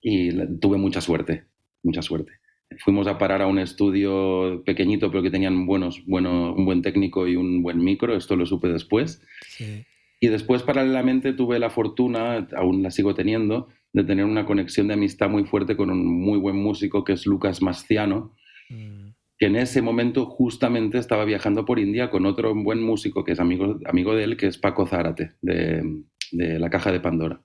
y 0.00 0.30
tuve 0.58 0.78
mucha 0.78 1.00
suerte, 1.00 1.44
mucha 1.82 2.02
suerte. 2.02 2.32
Fuimos 2.78 3.06
a 3.06 3.18
parar 3.18 3.42
a 3.42 3.46
un 3.46 3.58
estudio 3.58 4.62
pequeñito, 4.64 5.10
pero 5.10 5.22
que 5.22 5.30
tenían 5.30 5.66
buenos, 5.66 6.04
bueno, 6.06 6.54
un 6.54 6.64
buen 6.64 6.82
técnico 6.82 7.28
y 7.28 7.36
un 7.36 7.62
buen 7.62 7.78
micro, 7.78 8.16
esto 8.16 8.36
lo 8.36 8.46
supe 8.46 8.68
después. 8.68 9.22
sí. 9.48 9.84
Y 10.24 10.28
después, 10.28 10.62
paralelamente, 10.62 11.32
tuve 11.32 11.58
la 11.58 11.68
fortuna, 11.68 12.46
aún 12.56 12.80
la 12.84 12.92
sigo 12.92 13.12
teniendo, 13.12 13.66
de 13.92 14.04
tener 14.04 14.24
una 14.24 14.46
conexión 14.46 14.86
de 14.86 14.94
amistad 14.94 15.28
muy 15.28 15.42
fuerte 15.42 15.76
con 15.76 15.90
un 15.90 16.06
muy 16.06 16.38
buen 16.38 16.54
músico 16.54 17.02
que 17.02 17.14
es 17.14 17.26
Lucas 17.26 17.60
Masciano, 17.60 18.32
Mm, 18.72 19.01
que 19.42 19.46
en 19.46 19.56
ese 19.56 19.82
momento 19.82 20.24
justamente 20.26 20.98
estaba 20.98 21.24
viajando 21.24 21.64
por 21.64 21.80
India 21.80 22.10
con 22.10 22.26
otro 22.26 22.54
buen 22.54 22.80
músico 22.80 23.24
que 23.24 23.32
es 23.32 23.40
amigo, 23.40 23.80
amigo 23.86 24.14
de 24.14 24.22
él, 24.22 24.36
que 24.36 24.46
es 24.46 24.56
Paco 24.56 24.86
Zárate, 24.86 25.32
de, 25.40 25.82
La 26.30 26.70
Caja 26.70 26.92
de 26.92 27.00
Pandora. 27.00 27.40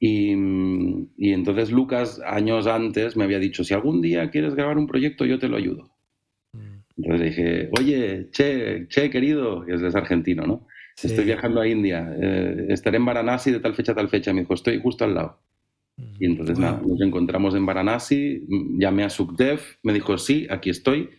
y, 0.00 0.32
y, 0.32 1.32
entonces 1.32 1.70
Lucas, 1.70 2.20
años 2.26 2.66
antes, 2.66 3.16
me 3.16 3.22
había 3.22 3.38
dicho, 3.38 3.62
si 3.62 3.72
algún 3.72 4.02
día 4.02 4.30
quieres 4.30 4.56
grabar 4.56 4.76
un 4.76 4.88
proyecto, 4.88 5.24
yo 5.24 5.38
te 5.38 5.48
lo 5.48 5.58
ayudo. 5.58 5.92
Mm. 6.54 6.80
Entonces 6.96 7.28
dije, 7.28 7.70
oye, 7.78 8.30
che, 8.32 8.88
che, 8.88 9.10
querido, 9.10 9.64
que 9.64 9.74
es 9.74 9.94
argentino, 9.94 10.44
¿no? 10.44 10.66
Estoy 11.00 11.24
viajando 11.24 11.60
a 11.60 11.68
India, 11.68 12.12
eh, 12.20 12.66
estaré 12.70 12.96
en 12.96 13.04
Varanasi 13.04 13.52
de 13.52 13.60
tal 13.60 13.74
fecha 13.74 13.92
a 13.92 13.94
tal 13.94 14.08
fecha. 14.08 14.32
Me 14.32 14.40
dijo, 14.40 14.54
estoy 14.54 14.80
justo 14.80 15.04
al 15.04 15.14
lado. 15.14 15.38
Y 15.96 16.26
entonces 16.26 16.58
nada, 16.58 16.82
nos 16.84 17.00
encontramos 17.00 17.54
en 17.54 17.66
Varanasi, 17.66 18.46
llamé 18.78 19.04
a 19.04 19.10
Sukdev, 19.10 19.60
me 19.82 19.92
dijo, 19.92 20.18
sí, 20.18 20.46
aquí 20.50 20.70
estoy. 20.70 21.10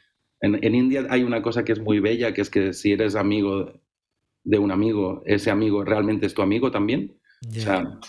En, 0.41 0.63
en, 0.63 0.75
India 0.75 1.07
hay 1.09 1.23
una 1.23 1.41
cosa 1.41 1.63
que 1.63 1.71
es 1.71 1.79
muy 1.79 1.99
bella, 1.99 2.33
que 2.33 2.41
es 2.41 2.49
que 2.49 2.73
si 2.73 2.91
eres 2.91 3.15
amigo 3.15 3.81
de 4.43 4.59
un 4.59 4.71
amigo, 4.71 5.23
ese 5.25 5.49
amigo 5.49 5.83
realmente 5.83 6.25
es 6.25 6.33
tu 6.33 6.41
amigo 6.41 6.71
también. 6.71 7.17
O 7.47 7.53
sea, 7.53 7.99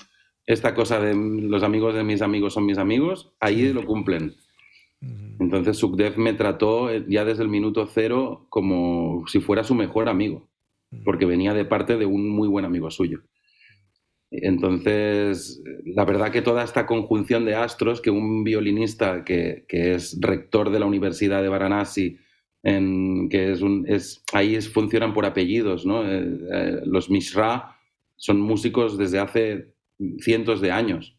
esta 0.47 0.75
cosa 0.75 1.01
de 1.01 1.15
los 1.15 1.63
amigos 1.63 1.95
de 1.95 2.05
mis 2.05 2.23
amigos 2.23 2.55
son 2.55 2.67
mis 2.67 2.79
amigos, 2.79 3.33
ahí 3.41 3.73
lo 3.73 3.85
cumplen. 3.85 4.37
Entonces 5.39 5.77
Sukdev 5.77 6.17
me 6.19 6.33
trató 6.33 6.91
eh, 6.91 7.05
ya 7.09 7.25
desde 7.25 7.43
el 7.43 7.49
minuto 7.49 7.87
cero 7.87 8.47
como 8.49 9.25
si 9.27 9.41
fuera 9.41 9.65
su 9.65 9.75
mejor 9.75 10.09
amigo, 10.09 10.49
porque 11.05 11.27
venía 11.27 11.53
de 11.53 11.65
parte 11.65 11.97
de 11.97 12.07
un 12.07 12.29
muy 12.31 12.49
buen 12.49 12.65
amigo 12.65 12.91
suyo. 12.91 13.23
Entonces, 14.31 15.62
la 15.85 16.05
verdad 16.05 16.33
que 16.33 16.43
toda 16.43 16.65
esta 16.65 16.87
conjunción 16.87 17.45
de 17.45 17.55
astros, 17.55 18.01
que 18.01 18.11
un 18.11 18.43
violinista 18.43 19.25
que, 19.25 19.65
es 19.69 20.19
rector 20.21 20.71
de 20.71 20.81
la 20.81 20.87
Universidad 20.87 21.43
de 21.43 21.49
Varanasi, 21.49 22.19
en, 22.62 23.29
que 23.29 23.53
es 23.53 23.62
un, 23.62 23.85
es, 23.87 24.25
ahí 24.33 24.61
funcionan 24.61 25.15
por 25.15 25.25
apellidos, 25.25 25.87
¿no? 25.87 26.05
Eh, 26.05 26.39
eh, 26.53 26.81
los 26.85 27.09
Mishra 27.09 27.77
son 28.17 28.41
músicos 28.41 28.99
desde 28.99 29.21
hace 29.21 29.75
cientos 30.19 30.61
de 30.61 30.73
años, 30.73 31.17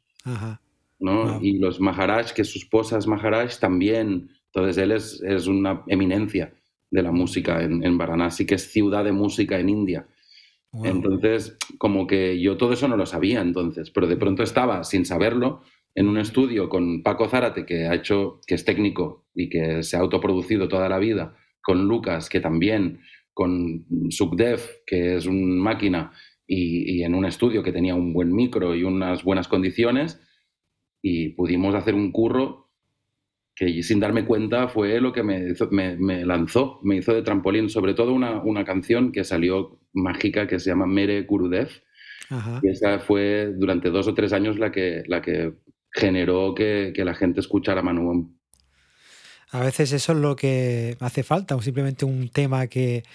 ¿no? 0.99 1.41
Y 1.41 1.59
los 1.59 1.79
Maharaj, 1.79 2.33
que 2.33 2.43
su 2.43 2.59
esposa 2.59 2.97
es 2.97 3.07
Maharaj, 3.07 3.57
también. 3.59 4.29
Entonces, 4.47 4.77
él 4.77 4.91
es, 4.91 5.21
es 5.21 5.47
una 5.47 5.83
eminencia 5.87 6.53
de 6.91 7.01
la 7.01 7.11
música 7.11 7.63
en, 7.63 7.83
en 7.85 7.97
Varanasi, 7.97 8.45
que 8.45 8.55
es 8.55 8.69
ciudad 8.69 9.05
de 9.05 9.13
música 9.13 9.57
en 9.57 9.69
India. 9.69 10.07
Entonces, 10.83 11.57
como 11.77 12.07
que 12.07 12.39
yo 12.39 12.57
todo 12.57 12.73
eso 12.73 12.87
no 12.87 12.97
lo 12.97 13.05
sabía 13.05 13.41
entonces, 13.41 13.91
pero 13.91 14.07
de 14.07 14.17
pronto 14.17 14.43
estaba 14.43 14.83
sin 14.83 15.05
saberlo 15.05 15.61
en 15.95 16.07
un 16.07 16.17
estudio 16.17 16.69
con 16.69 17.03
Paco 17.03 17.27
Zárate, 17.27 17.65
que 17.65 17.87
ha 17.87 17.95
hecho, 17.95 18.41
que 18.45 18.55
es 18.55 18.65
técnico 18.65 19.25
y 19.33 19.49
que 19.49 19.83
se 19.83 19.97
ha 19.97 19.99
autoproducido 19.99 20.67
toda 20.67 20.89
la 20.89 20.99
vida, 20.99 21.35
con 21.61 21.87
Lucas, 21.87 22.29
que 22.29 22.39
también, 22.39 22.99
con 23.33 23.85
Sukdev, 24.09 24.61
que 24.85 25.15
es 25.15 25.25
una 25.25 25.61
máquina, 25.61 26.11
y 26.49 27.03
en 27.03 27.13
un 27.13 27.25
estudio 27.25 27.61
que 27.61 27.73
tenía 27.73 27.93
un 27.93 28.13
buen 28.13 28.33
micro 28.33 28.73
y 28.73 28.83
unas 28.83 29.23
buenas 29.23 29.47
condiciones, 29.47 30.21
y 31.01 31.29
pudimos 31.29 31.75
hacer 31.75 31.93
un 31.93 32.11
curro 32.11 32.66
que 33.57 33.81
sin 33.81 33.99
darme 33.99 34.23
cuenta 34.23 34.67
fue 34.67 35.01
lo 35.01 35.11
que 35.11 35.23
me, 35.23 35.55
me, 35.71 36.25
lanzó, 36.25 36.79
me 36.83 36.97
hizo 36.97 37.11
de 37.11 37.23
trampolín, 37.23 37.71
sobre 37.71 37.95
todo 37.95 38.13
una, 38.13 38.39
una, 38.43 38.63
canción 38.63 39.11
que 39.11 39.23
salió 39.23 39.79
mágica 39.93 40.45
que 40.45 40.59
se 40.59 40.69
llama 40.69 40.85
Mere 40.85 41.23
Gurudev. 41.23 41.69
Y 42.61 42.69
esa 42.69 42.99
fue 42.99 43.51
durante 43.57 43.89
dos 43.89 44.07
o 44.07 44.13
tres 44.13 44.31
años 44.31 44.59
la 44.59 44.71
que, 44.71 45.01
la 45.07 45.23
que 45.23 45.53
generó 45.91 46.53
que, 46.53 46.93
que 46.95 47.03
la 47.03 47.15
gente 47.15 47.39
escuchara 47.39 47.81
Manu. 47.81 48.31
A 49.49 49.61
veces 49.61 49.91
eso 49.91 50.11
es 50.11 50.19
lo 50.19 50.35
que 50.35 50.95
hace 50.99 51.23
falta, 51.23 51.55
o 51.55 51.61
simplemente 51.63 52.05
un 52.05 52.29
tema 52.29 52.67
que, 52.67 53.05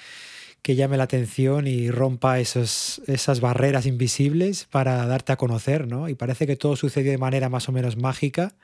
que 0.61 0.75
llame 0.75 0.97
la 0.97 1.05
atención 1.05 1.69
y 1.69 1.93
rompa 1.93 2.41
esos, 2.41 3.01
esas 3.07 3.41
barreras 3.41 3.87
invisibles 3.87 4.65
para 4.65 5.07
darte 5.07 5.33
a 5.33 5.37
conocer, 5.37 5.87
¿no? 5.87 6.09
Y 6.09 6.17
parece 6.17 6.49
que 6.49 6.57
todo 6.57 6.75
sucedió 6.75 7.13
de 7.13 7.19
manera 7.19 7.49
más 7.49 7.69
o 7.69 7.73
menos 7.73 7.97
mágica 7.97 8.57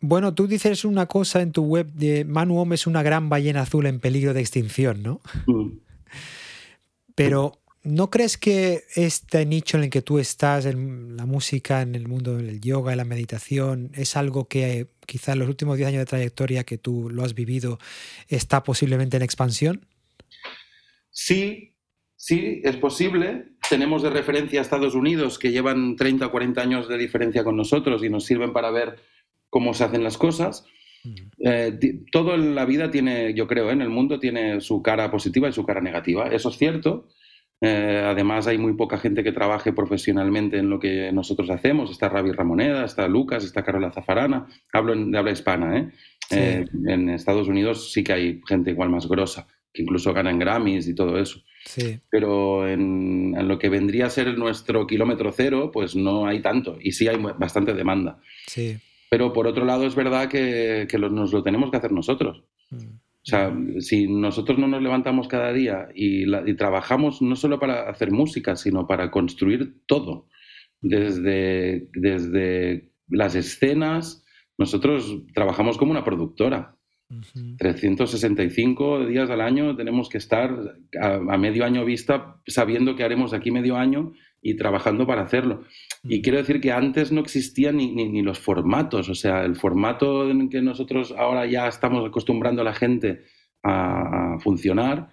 bueno, 0.00 0.34
tú 0.34 0.46
dices 0.46 0.84
una 0.84 1.06
cosa 1.06 1.42
en 1.42 1.52
tu 1.52 1.62
web 1.62 1.92
de 1.92 2.24
Manu 2.24 2.58
Om 2.58 2.72
es 2.72 2.86
una 2.86 3.02
gran 3.02 3.28
ballena 3.28 3.62
azul 3.62 3.86
en 3.86 4.00
peligro 4.00 4.32
de 4.32 4.40
extinción, 4.40 5.02
¿no? 5.02 5.20
Mm. 5.46 5.78
Pero 7.14 7.60
¿no 7.82 8.08
crees 8.10 8.38
que 8.38 8.84
este 8.94 9.44
nicho 9.44 9.76
en 9.76 9.84
el 9.84 9.90
que 9.90 10.02
tú 10.02 10.18
estás, 10.18 10.66
en 10.66 11.16
la 11.16 11.26
música, 11.26 11.82
en 11.82 11.94
el 11.94 12.08
mundo 12.08 12.36
del 12.36 12.60
yoga, 12.60 12.92
y 12.92 12.96
la 12.96 13.04
meditación, 13.04 13.90
es 13.94 14.16
algo 14.16 14.48
que 14.48 14.88
quizás 15.06 15.34
en 15.34 15.40
los 15.40 15.48
últimos 15.48 15.76
10 15.76 15.88
años 15.88 16.00
de 16.00 16.06
trayectoria 16.06 16.64
que 16.64 16.78
tú 16.78 17.10
lo 17.10 17.24
has 17.24 17.34
vivido 17.34 17.78
está 18.28 18.62
posiblemente 18.62 19.16
en 19.16 19.22
expansión? 19.22 19.86
Sí, 21.10 21.74
sí, 22.16 22.60
es 22.64 22.76
posible. 22.76 23.52
Tenemos 23.68 24.02
de 24.02 24.10
referencia 24.10 24.60
a 24.60 24.62
Estados 24.62 24.94
Unidos 24.94 25.38
que 25.38 25.50
llevan 25.50 25.96
30 25.96 26.26
o 26.26 26.30
40 26.30 26.60
años 26.60 26.88
de 26.88 26.96
diferencia 26.96 27.44
con 27.44 27.56
nosotros 27.56 28.02
y 28.04 28.08
nos 28.08 28.24
sirven 28.24 28.52
para 28.52 28.70
ver 28.70 28.98
cómo 29.50 29.74
se 29.74 29.84
hacen 29.84 30.02
las 30.02 30.16
cosas. 30.16 30.64
Eh, 31.38 31.78
todo 32.12 32.34
en 32.34 32.54
la 32.54 32.64
vida 32.64 32.90
tiene, 32.90 33.34
yo 33.34 33.46
creo, 33.46 33.70
¿eh? 33.70 33.72
en 33.72 33.82
el 33.82 33.88
mundo 33.88 34.18
tiene 34.18 34.60
su 34.60 34.82
cara 34.82 35.10
positiva 35.10 35.48
y 35.48 35.52
su 35.52 35.64
cara 35.64 35.80
negativa. 35.80 36.28
Eso 36.28 36.48
es 36.50 36.56
cierto. 36.56 37.08
Eh, 37.62 38.02
además, 38.06 38.46
hay 38.46 38.56
muy 38.56 38.72
poca 38.74 38.96
gente 38.98 39.22
que 39.22 39.32
trabaje 39.32 39.72
profesionalmente 39.72 40.58
en 40.58 40.70
lo 40.70 40.78
que 40.78 41.12
nosotros 41.12 41.50
hacemos. 41.50 41.90
Está 41.90 42.08
Ravi 42.08 42.32
Ramoneda, 42.32 42.84
está 42.84 43.06
Lucas, 43.06 43.44
está 43.44 43.62
Carola 43.62 43.92
Zafarana. 43.92 44.46
Hablo 44.72 44.94
de 44.94 45.18
habla 45.18 45.32
hispana. 45.32 45.92
en 46.30 47.10
Estados 47.10 47.48
Unidos 47.48 47.92
sí 47.92 48.04
que 48.04 48.12
hay 48.12 48.40
gente 48.46 48.70
igual 48.70 48.88
más 48.88 49.08
grosa, 49.08 49.48
que 49.72 49.82
incluso 49.82 50.14
ganan 50.14 50.38
Grammys 50.38 50.88
y 50.88 50.94
todo 50.94 51.18
eso. 51.18 51.42
Pero 52.10 52.66
en, 52.66 53.34
en, 53.36 53.48
lo 53.48 53.58
que 53.58 53.68
vendría 53.68 54.06
a 54.06 54.10
ser 54.10 54.38
nuestro 54.38 54.86
kilómetro 54.86 55.30
cero, 55.32 55.70
pues 55.72 55.94
no 55.94 56.26
hay 56.26 56.40
tanto. 56.40 56.78
Y 56.80 56.92
sí 56.92 57.08
hay 57.08 57.18
bastante 57.18 57.74
demanda. 57.74 58.20
Sí. 58.46 58.78
Pero 59.10 59.32
por 59.32 59.48
otro 59.48 59.64
lado 59.64 59.86
es 59.86 59.96
verdad 59.96 60.28
que, 60.28 60.86
nos 61.10 61.32
lo 61.32 61.42
tenemos 61.42 61.70
que 61.70 61.76
hacer 61.76 61.92
nosotros. 61.92 62.44
Mm. 62.70 62.76
O 63.22 63.26
sea, 63.30 63.54
si 63.80 64.06
nosotros 64.06 64.58
no 64.58 64.66
nos 64.66 64.80
levantamos 64.80 65.28
cada 65.28 65.52
día 65.52 65.88
y, 65.94 66.24
trabajamos 66.56 67.20
no 67.20 67.36
solo 67.36 67.58
para 67.58 67.90
hacer 67.90 68.12
música, 68.12 68.56
sino 68.56 68.86
para 68.86 69.10
construir 69.10 69.82
todo, 69.86 70.28
desde, 70.80 71.88
desde 71.92 72.92
las 73.08 73.34
escenas, 73.34 74.24
nosotros 74.56 75.22
trabajamos 75.34 75.76
como 75.76 75.90
una 75.90 76.04
productora. 76.04 76.76
365 77.58 79.06
días 79.06 79.28
al 79.30 79.40
año 79.40 79.74
tenemos 79.74 80.08
que 80.08 80.18
estar 80.18 80.76
a, 81.00 81.14
a, 81.14 81.38
medio 81.38 81.64
año 81.64 81.84
vista 81.84 82.40
sabiendo 82.46 82.94
que 82.94 83.02
haremos 83.02 83.34
aquí 83.34 83.50
medio 83.50 83.76
año 83.76 84.12
y 84.40 84.54
trabajando 84.54 85.08
para 85.08 85.22
hacerlo. 85.22 85.64
Y 86.02 86.18
mm. 86.18 86.22
quiero 86.22 86.38
decir 86.38 86.60
que 86.60 86.72
antes 86.72 87.12
no 87.12 87.20
existían 87.20 87.76
ni, 87.76 87.92
ni, 87.92 88.22
los 88.22 88.38
formatos, 88.38 89.08
o 89.08 89.14
sea, 89.14 89.44
el 89.44 89.56
formato 89.56 90.30
en 90.30 90.48
que 90.48 90.62
nosotros 90.62 91.14
ahora 91.16 91.46
ya 91.46 91.68
estamos 91.68 92.06
acostumbrando 92.06 92.62
a 92.62 92.64
la 92.64 92.74
gente 92.74 93.24
a, 93.62 94.38
funcionar, 94.40 95.10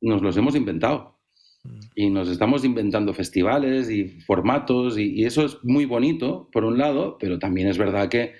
nos 0.00 0.22
los 0.22 0.36
hemos 0.36 0.56
inventado. 0.56 1.20
Mm. 1.64 1.80
Y 1.94 2.10
nos 2.10 2.28
estamos 2.28 2.64
inventando 2.64 3.12
festivales 3.12 3.90
y 3.90 4.08
formatos 4.20 4.98
y, 4.98 5.24
eso 5.24 5.44
es 5.44 5.58
muy 5.62 5.84
bonito, 5.84 6.48
por 6.52 6.64
un 6.64 6.78
lado, 6.78 7.18
pero 7.20 7.38
también 7.38 7.68
es 7.68 7.78
verdad 7.78 8.08
que 8.08 8.34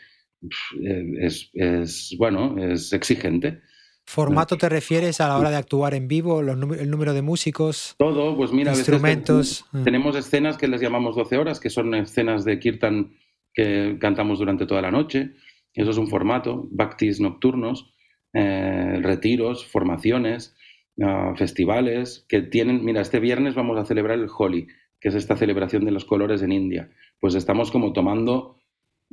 es, 1.21 1.51
es 1.53 2.15
bueno, 2.19 2.57
es 2.59 2.93
exigente. 2.93 3.61
¿Formato 4.05 4.59
te 4.59 4.69
refieres 4.69 5.21
a 5.21 5.29
la 5.29 5.39
hora 5.39 5.51
de 5.51 5.57
actuar 5.57 5.95
en 5.95 6.09
vivo, 6.09 6.41
el 6.41 6.91
número 6.91 7.15
de 7.15 7.23
músicos? 7.23 7.95
Todo, 7.99 8.37
pues 8.37 8.53
mira, 8.53 8.73
instrumentos. 8.73 9.65
Ah. 9.73 9.81
tenemos 9.85 10.17
escenas 10.17 10.59
que 10.59 10.69
les 10.69 10.81
llamamos 10.81 11.17
12 11.17 11.39
horas, 11.39 11.61
que 11.61 11.71
son 11.71 11.95
escenas 11.95 12.45
de 12.45 12.59
kirtan 12.59 13.15
que 13.55 13.97
cantamos 14.01 14.39
durante 14.39 14.67
toda 14.67 14.83
la 14.83 14.91
noche. 14.91 15.33
Eso 15.75 15.91
es 15.91 15.97
un 15.97 16.09
formato, 16.09 16.69
bhaktis 16.71 17.21
nocturnos, 17.21 17.95
eh, 18.35 18.99
retiros, 19.03 19.67
formaciones, 19.67 20.57
ah, 21.01 21.33
festivales 21.37 22.27
que 22.29 22.43
tienen. 22.43 22.85
Mira, 22.85 23.01
este 23.01 23.21
viernes 23.21 23.55
vamos 23.55 23.79
a 23.79 23.85
celebrar 23.85 24.19
el 24.19 24.29
Holi, 24.37 24.67
que 25.01 25.09
es 25.09 25.15
esta 25.15 25.37
celebración 25.37 25.85
de 25.85 25.91
los 25.91 26.05
colores 26.05 26.43
en 26.43 26.53
India. 26.53 26.91
Pues 27.19 27.35
estamos 27.35 27.71
como 27.71 27.93
tomando 27.93 28.59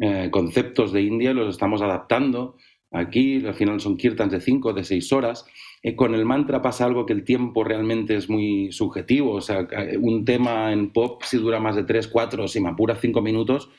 eh, 0.01 0.29
conceptos 0.31 0.91
de 0.93 1.01
India, 1.01 1.33
los 1.33 1.49
estamos 1.49 1.81
adaptando 1.81 2.57
Aquí 2.91 3.45
al 3.45 3.53
final 3.53 3.79
son 3.79 3.97
kirtans 3.97 4.31
de 4.31 4.41
5, 4.41 4.73
de 4.73 4.83
6 4.83 5.13
horas. 5.13 5.45
Eh, 5.83 5.95
con 5.95 6.15
el 6.15 6.25
mantra 6.25 6.61
pasa 6.61 6.85
algo 6.85 7.05
que 7.05 7.13
el 7.13 7.23
tiempo 7.23 7.63
realmente 7.63 8.15
es 8.15 8.29
muy 8.29 8.71
subjetivo. 8.71 9.33
O 9.33 9.41
sea, 9.41 9.67
eh, 9.71 9.97
un 9.97 10.25
tema 10.25 10.73
en 10.73 10.91
pop, 10.91 11.21
si 11.23 11.37
dura 11.37 11.59
más 11.59 11.75
de 11.75 11.83
3, 11.83 12.07
4, 12.07 12.47
si 12.47 12.59
me 12.59 12.69
apura 12.69 12.95
5 12.95 13.21
minutos, 13.21 13.69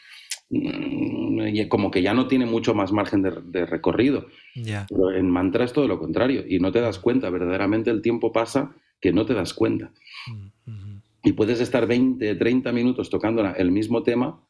mm, 0.51 1.67
como 1.69 1.91
que 1.91 2.03
ya 2.03 2.15
no 2.15 2.29
tiene 2.29 2.47
mucho 2.47 2.75
más 2.75 2.93
margen 2.93 3.23
de, 3.23 3.67
recorrido. 3.67 4.27
Pero 4.55 5.13
en 5.13 5.29
mantra 5.29 5.65
es 5.65 5.73
todo 5.73 5.89
lo 5.89 5.99
contrario. 5.99 6.45
Y 6.49 6.61
no 6.61 6.71
te 6.71 6.81
das 6.81 7.01
cuenta, 7.01 7.31
verdaderamente 7.31 7.91
el 7.91 8.03
tiempo 8.03 8.33
pasa 8.33 8.77
que 9.01 9.13
no 9.13 9.27
te 9.27 9.35
das 9.35 9.55
cuenta. 9.55 9.93
Mm, 10.29 10.99
y 11.25 11.33
puedes 11.33 11.61
estar 11.61 11.87
20, 11.87 12.37
30 12.37 12.73
minutos 12.73 13.11
tocando 13.11 13.45
el 13.55 13.73
mismo 13.73 14.03
tema 14.05 14.41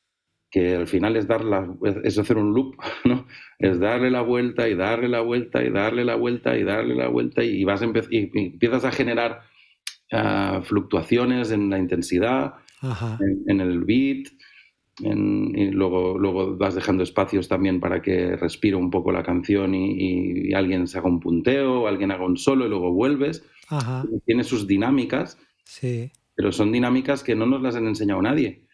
que 0.51 0.75
al 0.75 0.89
final 0.89 1.17
es, 1.17 1.29
dar 1.29 1.45
la, 1.45 1.69
es 2.03 2.19
hacer 2.19 2.37
un 2.37 2.53
loop, 2.53 2.75
¿no? 3.05 3.27
Es 3.59 3.79
darle 3.79 4.11
la 4.11 4.23
vuelta 4.23 4.69
y 4.69 4.75
darle 4.75 5.09
la 5.09 5.21
vuelta 5.21 5.63
y 5.63 5.71
darle 5.71 6.05
la 6.05 6.17
vuelta 6.17 6.57
y 6.57 6.65
darle 6.65 6.95
la 6.95 7.09
vuelta 7.09 7.45
y, 7.45 7.63
vas 7.65 7.83
y 7.83 8.31
empiezas 8.35 8.85
a 8.85 8.91
generar 8.91 9.43
uh, 10.13 10.61
fluctuaciones 10.63 11.53
en 11.53 11.71
la 11.71 11.79
intensidad, 11.79 12.55
en, 12.83 13.45
en, 13.47 13.61
el 13.61 13.85
beat, 13.85 14.29
en, 15.03 15.57
y 15.57 15.71
luego, 15.71 16.19
luego 16.19 16.57
vas 16.57 16.75
dejando 16.75 17.05
espacios 17.05 17.47
también 17.47 17.79
para 17.79 18.03
que 18.03 18.37
respire 18.37 18.75
un 18.75 18.91
poco 18.91 19.13
la 19.13 19.23
canción 19.23 19.75
y, 19.75 20.49
y, 20.49 20.55
alguien 20.55 20.89
se 20.89 20.99
haga 20.99 21.09
un 21.09 21.21
punteo, 21.21 21.87
alguien 21.87 22.11
haga 22.11 22.25
un 22.25 22.37
solo 22.37 22.67
y 22.67 22.71
luego 22.71 22.93
vuelves. 22.93 23.47
Tiene 24.27 24.43
sus 24.43 24.67
dinámicas, 24.67 25.39
sí. 25.63 26.11
pero 26.35 26.51
son 26.51 26.73
dinámicas 26.73 27.23
que 27.23 27.37
no 27.37 27.47
nos 27.47 27.63
las 27.63 27.77
han 27.77 27.87
enseñado 27.87 28.21
nadie. 28.21 28.65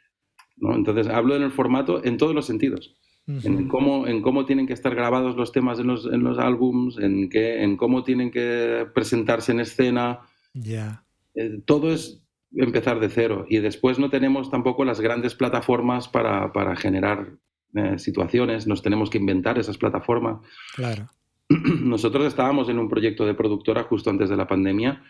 ¿No? 0.57 0.75
Entonces, 0.75 1.09
hablo 1.09 1.37
en 1.37 1.43
el 1.43 1.53
formato 1.53 2.05
en 2.05 2.17
todos 2.17 2.35
los 2.35 2.47
sentidos. 2.47 2.97
Uh 3.29 3.33
-huh. 3.33 3.47
en, 3.47 3.69
cómo, 3.69 4.07
en 4.07 4.23
cómo 4.23 4.47
tienen 4.47 4.69
que 4.69 4.73
estar 4.73 4.95
grabados 4.95 5.37
los 5.37 5.51
temas 5.51 5.81
en 5.81 5.89
los, 5.89 6.07
en 6.07 6.23
los 6.23 6.39
álbums, 6.39 6.97
en, 6.99 7.29
qué, 7.29 7.63
en 7.63 7.77
cómo 7.77 8.05
tienen 8.05 8.31
que 8.31 8.87
presentarse 8.95 9.51
en 9.53 9.61
escena. 9.61 10.21
Yeah. 10.55 11.05
Eh, 11.35 11.61
todo 11.65 11.93
es 11.93 12.23
empezar 12.55 13.01
de 13.01 13.09
cero. 13.09 13.45
Y 13.49 13.59
después 13.59 13.99
no 13.99 14.11
tenemos 14.11 14.51
tampoco 14.51 14.85
las 14.85 15.01
grandes 15.01 15.35
plataformas 15.35 16.09
para, 16.09 16.53
para 16.53 16.77
generar 16.77 17.37
eh, 17.75 17.99
situaciones, 17.99 18.67
nos 18.67 18.81
tenemos 18.81 19.11
que 19.11 19.19
inventar 19.19 19.59
esas 19.59 19.77
plataformas. 19.77 20.41
Claro. 20.75 21.09
Nosotros 21.83 22.27
estábamos 22.27 22.69
en 22.69 22.79
un 22.79 22.89
proyecto 22.89 23.27
de 23.27 23.35
productora 23.35 23.83
justo 23.83 24.09
antes 24.09 24.31
de 24.31 24.37
la 24.37 24.47
pandemia 24.47 25.03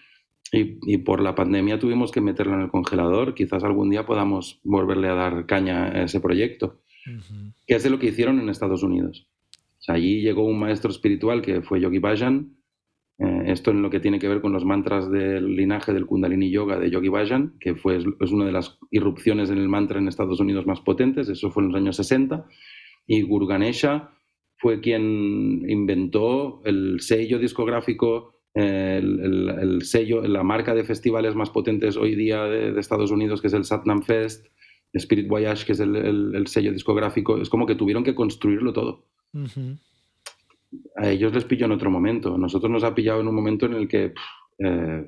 y, 0.53 0.79
y, 0.83 0.99
por 0.99 1.21
la 1.21 1.35
pandemia 1.35 1.79
tuvimos 1.79 2.13
que 2.13 2.21
meterlo 2.21 2.55
en 2.55 2.63
el 2.63 2.71
congelador. 2.71 3.35
Quizás 3.35 3.65
algún 3.65 3.91
día 3.91 4.07
podamos 4.07 4.61
volverle 4.65 5.09
a 5.09 5.15
dar 5.15 5.47
caña 5.47 5.87
a 5.87 6.05
ese 6.05 6.21
proyecto, 6.21 6.81
uh 7.07 7.11
-huh. 7.11 7.53
que 7.67 7.75
es 7.75 7.83
de 7.83 7.91
lo 7.91 7.99
que 7.99 8.07
hicieron 8.07 8.39
en 8.41 8.49
Estados 8.49 8.83
Unidos. 8.83 9.29
O 9.79 9.83
sea, 9.83 9.97
allí 9.97 10.21
llegó 10.21 10.45
un 10.45 10.59
maestro 10.59 10.91
espiritual 10.91 11.43
que 11.43 11.63
fue 11.63 11.81
Yogi 11.81 11.99
Bhajan. 11.99 12.57
Eh, 13.19 13.45
esto 13.47 13.71
en 13.71 13.81
lo 13.81 13.89
que 13.89 14.01
tiene 14.01 14.19
que 14.19 14.29
ver 14.29 14.43
con 14.43 14.53
los 14.53 14.65
mantras 14.65 15.11
del 15.11 15.57
linaje 15.57 15.95
del 15.95 16.05
Kundalini 16.05 16.51
Yoga 16.51 16.79
de 16.79 16.91
Yogi 16.91 17.09
Bhajan, 17.09 17.55
que 17.59 17.75
fue, 17.75 17.97
es 17.97 18.31
una 18.31 18.45
de 18.45 18.53
las 18.53 18.79
irrupciones 18.91 19.49
en 19.49 19.59
el 19.59 19.69
mantra 19.69 19.99
en 19.99 20.09
Estados 20.09 20.39
Unidos 20.39 20.67
más 20.67 20.81
potentes. 20.81 21.29
Eso 21.29 21.51
fue 21.51 21.63
en 21.63 21.69
los 21.69 21.77
años 21.77 21.97
60. 21.97 22.47
Y 23.07 23.23
Guru 23.23 23.47
Ganesha 23.47 24.11
fue 24.59 24.81
quien 24.81 25.69
inventó 25.69 26.63
el 26.65 27.01
sello 27.01 27.39
discográfico 27.39 28.36
el, 28.57 29.21
el, 29.21 29.49
el, 29.61 29.83
sello, 29.83 30.23
la 30.23 30.43
marca 30.43 30.75
de 30.75 30.83
festivales 30.85 31.35
más 31.35 31.51
potentes 31.51 31.97
hoy 31.97 32.15
día 32.15 32.45
de, 32.45 32.73
de, 32.73 32.81
Estados 32.81 33.11
Unidos, 33.11 33.43
que 33.43 33.49
es 33.49 33.53
el 33.53 33.65
Satnam 33.65 34.03
Fest, 34.03 34.47
Spirit 34.95 35.29
Voyage, 35.29 35.67
que 35.67 35.73
es 35.73 35.81
el, 35.81 35.95
el, 35.95 36.47
sello 36.47 36.73
discográfico, 36.73 37.39
es 37.41 37.51
como 37.51 37.67
que 37.67 37.75
tuvieron 37.75 38.03
que 38.03 38.15
construirlo 38.15 38.73
todo. 38.73 39.05
Uh 39.35 39.41
-huh. 39.41 39.79
A 40.97 41.11
ellos 41.11 41.35
les 41.35 41.45
pilló 41.45 41.67
en 41.67 41.73
otro 41.73 41.91
momento. 41.91 42.35
A 42.35 42.39
nosotros 42.39 42.71
nos 42.71 42.83
ha 42.83 42.95
pillado 42.95 43.21
en 43.21 43.29
un 43.29 43.35
momento 43.35 43.67
en 43.67 43.75
el 43.75 43.89
que 43.89 44.15
eh, 44.59 45.07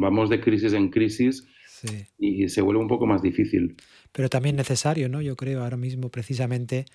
vamos 0.00 0.30
de 0.30 0.40
crisis 0.40 0.72
en 0.72 0.88
crisis 0.88 1.46
sí. 1.68 2.06
y 2.18 2.48
se 2.48 2.62
vuelve 2.62 2.80
un 2.80 2.88
poco 2.88 3.06
más 3.06 3.20
difícil. 3.20 3.76
Pero 4.12 4.30
también 4.30 4.56
necesario, 4.56 5.10
¿no? 5.10 5.20
Yo 5.20 5.36
creo 5.36 5.62
ahora 5.62 5.76
mismo 5.76 6.08
precisamente 6.08 6.86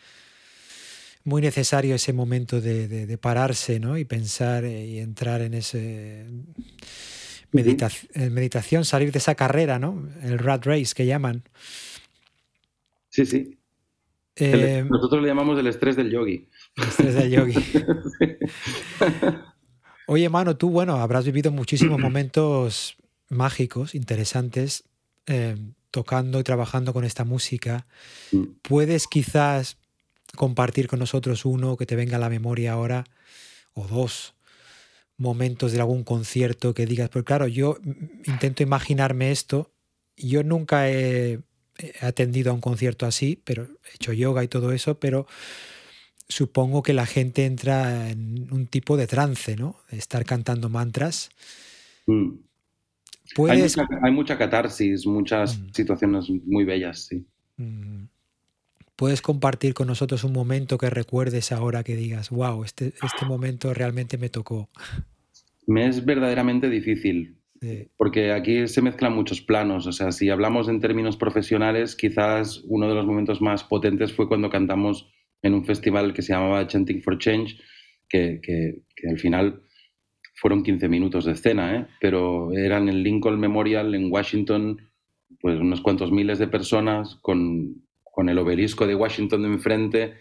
muy 1.28 1.41
necesario 1.41 1.93
ese 1.93 2.13
momento 2.13 2.61
de, 2.61 2.88
de, 2.88 3.05
de 3.05 3.17
pararse 3.17 3.82
¿no? 3.82 3.97
y 3.97 4.05
pensar 4.05 4.63
eh, 4.63 4.86
y 4.86 4.99
entrar 4.99 5.41
en 5.41 5.55
ese 5.55 6.25
medita 7.51 7.89
meditación, 8.15 8.86
salir 8.86 9.11
de 9.11 9.19
esa 9.19 9.36
carrera, 9.36 9.78
¿no? 9.78 10.07
el 10.23 10.39
rat 10.39 10.65
race 10.65 10.93
que 10.95 11.05
llaman. 11.05 11.43
Sí, 13.09 13.25
sí. 13.25 13.57
Eh, 14.38 14.80
el, 14.80 14.88
nosotros 14.88 15.21
le 15.21 15.28
llamamos 15.28 15.59
el 15.59 15.67
estrés 15.67 15.97
del 15.97 16.11
yogi. 16.11 16.47
El 16.78 16.84
estrés 16.86 17.15
del 17.15 17.30
yogi. 17.30 17.55
Oye, 20.07 20.30
mano, 20.30 20.55
tú, 20.55 20.69
bueno, 20.69 20.95
habrás 20.95 21.25
vivido 21.25 21.51
muchísimos 21.51 21.99
momentos 21.99 22.95
mágicos, 23.28 23.95
interesantes, 23.95 24.86
eh, 25.25 25.57
tocando 25.91 26.39
y 26.39 26.43
trabajando 26.43 26.93
con 26.93 27.03
esta 27.03 27.25
música. 27.25 27.86
Mm. 28.32 28.43
¿Puedes 28.61 29.07
quizás 29.07 29.78
compartir 30.36 30.88
con 30.88 30.99
nosotros 30.99 31.45
uno 31.45 31.78
que 31.78 31.86
te 31.86 31.95
venga 31.95 32.17
a 32.17 32.19
la 32.19 32.30
memoria 32.30 32.73
ahora, 32.73 33.05
o 33.73 33.88
dos 33.88 34.34
momentos 35.17 35.71
de 35.71 35.80
algún 35.80 36.03
concierto 36.03 36.73
que 36.73 36.86
digas, 36.86 37.09
pues 37.09 37.25
claro, 37.25 37.47
yo 37.47 37.78
intento 38.25 38.63
imaginarme 38.63 39.32
esto, 39.32 39.71
yo 40.15 40.43
nunca 40.43 40.89
he 40.89 41.39
atendido 42.01 42.51
a 42.51 42.53
un 42.53 42.61
concierto 42.61 43.05
así, 43.05 43.41
pero 43.43 43.63
he 43.63 43.95
hecho 43.95 44.13
yoga 44.13 44.43
y 44.43 44.47
todo 44.47 44.71
eso, 44.71 44.99
pero 44.99 45.28
supongo 46.28 46.84
que 46.84 46.93
la 46.93 47.05
gente 47.05 47.45
entra 47.45 48.09
en 48.09 48.51
un 48.51 48.67
tipo 48.67 48.97
de 48.97 49.07
trance, 49.07 49.55
¿no? 49.55 49.78
Estar 49.89 50.25
cantando 50.25 50.69
mantras. 50.69 51.30
Mm. 52.05 52.32
¿Puedes... 53.36 53.78
hay, 53.78 53.84
mucha, 53.84 53.99
hay, 54.03 54.11
mucha, 54.11 54.38
catarsis, 54.38 55.05
muchas 55.05 55.57
mm. 55.57 55.69
situaciones 55.73 56.30
muy 56.45 56.63
bellas, 56.63 57.05
sí. 57.05 57.25
Mm. 57.57 58.05
¿Puedes 58.98 59.22
compartir 59.22 59.76
con 59.76 59.86
nosotros 59.86 60.24
un 60.24 60.34
momento 60.34 60.80
que 60.80 60.89
recuerdes 60.89 61.52
ahora 61.52 61.84
que 61.84 61.95
digas, 61.95 62.32
wow, 62.32 62.64
este, 62.64 62.93
este 63.04 63.26
momento 63.28 63.72
realmente 63.72 64.18
me 64.18 64.30
tocó? 64.30 64.70
Me 65.68 65.88
es 65.88 66.04
verdaderamente 66.04 66.68
difícil, 66.68 67.38
sí. 67.62 67.89
porque 67.95 68.32
aquí 68.32 68.68
se 68.68 68.82
mezclan 68.82 69.14
muchos 69.14 69.39
planos. 69.39 69.86
O 69.86 69.91
sea, 69.91 70.12
si 70.12 70.32
hablamos 70.32 70.68
en 70.68 70.80
términos 70.80 71.16
profesionales, 71.16 71.95
quizás 71.95 72.64
uno 72.66 72.89
de 72.89 72.95
los 72.95 73.06
momentos 73.06 73.39
más 73.39 73.64
potentes 73.64 74.14
fue 74.14 74.28
cuando 74.28 74.50
cantamos 74.50 75.08
en 75.43 75.54
un 75.54 75.64
festival 75.64 76.16
que 76.16 76.24
se 76.24 76.34
llamaba 76.34 76.66
Chanting 76.66 77.04
for 77.04 77.20
Change, 77.20 77.56
que, 78.10 78.39
que, 78.41 78.82
que 78.95 79.10
al 79.10 79.20
final 79.20 79.62
fueron 80.34 80.64
15 80.64 80.89
minutos 80.89 81.26
de 81.26 81.34
escena, 81.34 81.76
¿eh? 81.76 81.88
pero 82.02 82.52
eran 82.52 82.89
en 82.89 83.04
Lincoln 83.04 83.39
Memorial 83.39 83.93
en 83.93 84.12
Washington, 84.12 84.89
pues 85.39 85.60
unos 85.60 85.82
cuantos 85.82 86.12
miles 86.12 86.39
de 86.39 86.48
personas 86.48 87.20
con 87.22 87.87
con 88.18 88.30
el 88.30 88.39
obelisco 88.39 88.88
de 88.88 88.95
Washington 88.95 89.43
de 89.43 89.47
enfrente 89.47 90.13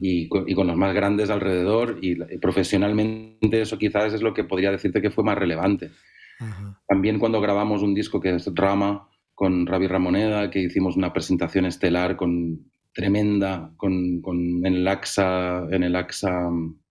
y 0.00 0.28
con, 0.28 0.48
y 0.48 0.54
con 0.56 0.66
los 0.66 0.76
más 0.76 0.92
grandes 0.92 1.30
alrededor 1.30 2.00
y, 2.02 2.20
y, 2.20 2.38
profesionalmente 2.38 3.60
eso 3.60 3.78
quizás 3.78 4.12
es 4.12 4.20
lo 4.20 4.34
que 4.34 4.42
podría 4.42 4.72
decirte 4.72 5.00
que 5.00 5.12
fue 5.12 5.22
más 5.22 5.38
relevante. 5.38 5.92
-huh. 6.40 6.76
También 6.88 7.20
cuando 7.20 7.40
grabamos 7.40 7.82
un 7.82 7.94
disco 7.94 8.20
que 8.20 8.34
es 8.34 8.50
Rama 8.52 9.08
con 9.32 9.64
Ravi 9.64 9.86
Ramoneda, 9.86 10.50
que 10.50 10.58
hicimos 10.58 10.96
una 10.96 11.12
presentación 11.12 11.66
estelar 11.66 12.16
con 12.16 12.68
tremenda 12.92 13.72
con, 13.76 14.20
con 14.22 14.66
en 14.66 14.74
el 14.74 14.88
AXA, 14.88 15.68
en 15.70 15.84
el 15.84 15.94
AXA 15.94 16.50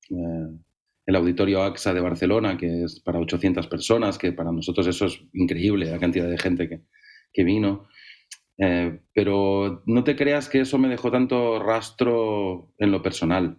eh, 0.09 0.47
el 1.05 1.15
auditorio 1.17 1.63
AXA 1.63 1.93
de 1.93 1.99
Barcelona, 1.99 2.55
que 2.55 2.83
es 2.85 3.01
para 3.01 3.19
800 3.19 3.67
personas, 3.67 4.17
que 4.17 4.31
para 4.31 4.53
nosotros 4.53 4.87
eso 4.87 5.07
es 5.07 5.21
increíble, 5.33 5.91
la 5.91 5.99
cantidad 5.99 6.29
de 6.29 6.37
gente 6.37 6.69
que, 6.69 6.79
que 7.33 7.43
vino. 7.43 7.89
Eh, 8.57 8.99
pero 9.13 9.83
no 9.85 10.03
te 10.03 10.15
creas 10.15 10.47
que 10.47 10.61
eso 10.61 10.77
me 10.77 10.87
dejó 10.87 11.11
tanto 11.11 11.59
rastro 11.59 12.71
en 12.77 12.91
lo 12.91 13.01
personal. 13.01 13.57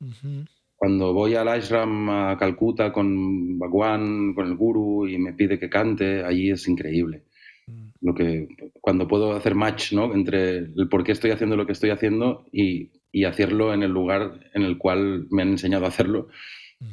Uh 0.00 0.06
-huh. 0.06 0.48
Cuando 0.76 1.12
voy 1.12 1.34
al 1.34 1.48
ashram 1.48 2.08
a 2.08 2.36
Calcuta 2.38 2.92
con 2.92 3.58
Bhagwan, 3.58 4.34
con 4.34 4.46
el 4.46 4.54
guru, 4.54 5.06
y 5.08 5.18
me 5.18 5.32
pide 5.34 5.58
que 5.58 5.68
cante, 5.68 6.24
allí 6.24 6.50
es 6.50 6.66
increíble. 6.68 7.24
Uh 7.66 7.72
-huh. 7.72 7.92
Lo 8.00 8.14
que, 8.14 8.48
cuando 8.80 9.06
puedo 9.08 9.32
hacer 9.32 9.54
match 9.54 9.92
¿no? 9.92 10.14
entre 10.14 10.58
el 10.58 10.88
por 10.88 11.02
qué 11.04 11.12
estoy 11.12 11.30
haciendo 11.32 11.56
lo 11.56 11.66
que 11.66 11.72
estoy 11.72 11.90
haciendo 11.90 12.46
y, 12.52 12.90
y 13.12 13.24
hacerlo 13.24 13.74
en 13.74 13.82
el 13.82 13.90
lugar 13.90 14.50
en 14.54 14.62
el 14.62 14.78
cual 14.78 15.26
me 15.30 15.42
han 15.42 15.50
enseñado 15.50 15.84
a 15.84 15.88
hacerlo, 15.88 16.28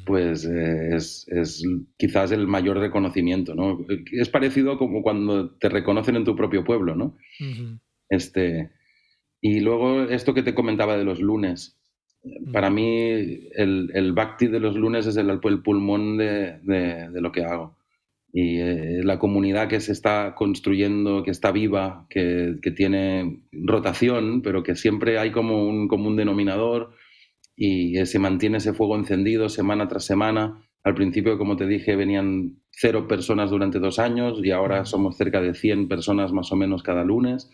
pues 0.05 0.45
eh, 0.45 0.95
es, 0.95 1.27
es, 1.27 1.63
quizás 1.97 2.31
el 2.31 2.47
mayor 2.47 2.77
reconocimiento, 2.77 3.53
¿no? 3.53 3.85
Es 4.11 4.29
parecido 4.29 4.77
como 4.77 5.03
cuando 5.03 5.51
te 5.57 5.69
reconocen 5.69 6.15
en 6.15 6.23
tu 6.23 6.35
propio 6.35 6.63
pueblo, 6.63 6.95
¿no? 6.95 7.17
Uh 7.39 7.43
-huh. 7.43 7.79
Este, 8.09 8.71
y 9.41 9.59
luego 9.59 10.03
esto 10.03 10.33
que 10.33 10.43
te 10.43 10.55
comentaba 10.55 10.97
de 10.97 11.03
los 11.05 11.19
lunes. 11.19 11.77
Uh 12.23 12.29
-huh. 12.29 12.51
Para 12.51 12.69
mí 12.71 12.89
el, 13.55 13.91
el 13.93 14.13
bhakti 14.13 14.47
de 14.47 14.59
los 14.59 14.75
lunes 14.75 15.05
es 15.05 15.17
el, 15.17 15.29
el 15.29 15.61
pulmón 15.61 16.17
de, 16.17 16.59
de, 16.63 17.09
de, 17.11 17.21
lo 17.21 17.31
que 17.31 17.43
hago. 17.43 17.77
Y 18.33 18.59
eh, 18.59 19.01
la 19.03 19.19
comunidad 19.19 19.69
que 19.69 19.79
se 19.79 19.91
está 19.91 20.33
construyendo, 20.35 21.23
que 21.23 21.31
está 21.31 21.51
viva, 21.51 22.05
que, 22.09 22.57
que 22.61 22.71
tiene 22.71 23.43
rotación, 23.51 24.41
pero 24.41 24.63
que 24.63 24.75
siempre 24.75 25.19
hay 25.19 25.31
como 25.31 25.67
un 25.67 25.87
común 25.87 26.15
denominador 26.15 26.95
y 27.55 28.05
se 28.05 28.19
mantiene 28.19 28.57
ese 28.57 28.73
fuego 28.73 28.95
encendido 28.95 29.49
semana 29.49 29.87
tras 29.87 30.05
semana. 30.05 30.61
Al 30.83 30.93
principio, 30.93 31.37
como 31.37 31.55
te 31.55 31.65
dije, 31.65 31.95
venían 31.95 32.57
cero 32.69 33.07
personas 33.07 33.49
durante 33.49 33.79
dos 33.79 33.97
años 33.97 34.39
y 34.43 34.51
ahora 34.51 34.85
somos 34.85 35.17
cerca 35.17 35.41
de 35.41 35.53
100 35.53 35.87
personas 35.87 36.31
más 36.31 36.51
o 36.51 36.55
menos 36.55 36.83
cada 36.83 37.03
lunes, 37.03 37.49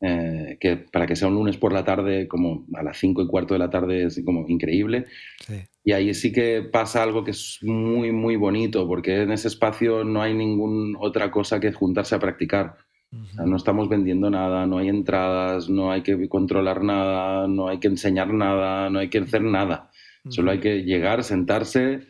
eh, 0.00 0.56
que 0.60 0.76
para 0.76 1.06
que 1.06 1.16
sea 1.16 1.28
un 1.28 1.34
lunes 1.34 1.56
por 1.56 1.72
la 1.72 1.84
tarde, 1.84 2.28
como 2.28 2.66
a 2.74 2.82
las 2.82 2.98
5 2.98 3.22
y 3.22 3.26
cuarto 3.26 3.54
de 3.54 3.58
la 3.58 3.70
tarde, 3.70 4.04
es 4.04 4.22
como 4.24 4.46
increíble. 4.48 5.06
Sí. 5.44 5.54
Y 5.82 5.92
ahí 5.92 6.12
sí 6.14 6.30
que 6.30 6.62
pasa 6.62 7.02
algo 7.02 7.24
que 7.24 7.30
es 7.30 7.58
muy, 7.62 8.12
muy 8.12 8.36
bonito, 8.36 8.86
porque 8.86 9.22
en 9.22 9.32
ese 9.32 9.48
espacio 9.48 10.04
no 10.04 10.22
hay 10.22 10.34
ninguna 10.34 10.98
otra 11.00 11.30
cosa 11.30 11.58
que 11.58 11.72
juntarse 11.72 12.14
a 12.14 12.20
practicar. 12.20 12.76
No 13.12 13.56
estamos 13.56 13.88
vendiendo 13.88 14.30
nada, 14.30 14.66
no 14.66 14.78
hay 14.78 14.88
entradas, 14.88 15.68
no 15.68 15.90
hay 15.90 16.02
que 16.02 16.28
controlar 16.28 16.84
nada, 16.84 17.48
no 17.48 17.68
hay 17.68 17.78
que 17.78 17.88
enseñar 17.88 18.32
nada, 18.32 18.88
no 18.90 19.00
hay 19.00 19.08
que 19.08 19.18
hacer 19.18 19.42
nada. 19.42 19.90
Solo 20.28 20.50
hay 20.50 20.60
que 20.60 20.84
llegar, 20.84 21.24
sentarse, 21.24 22.06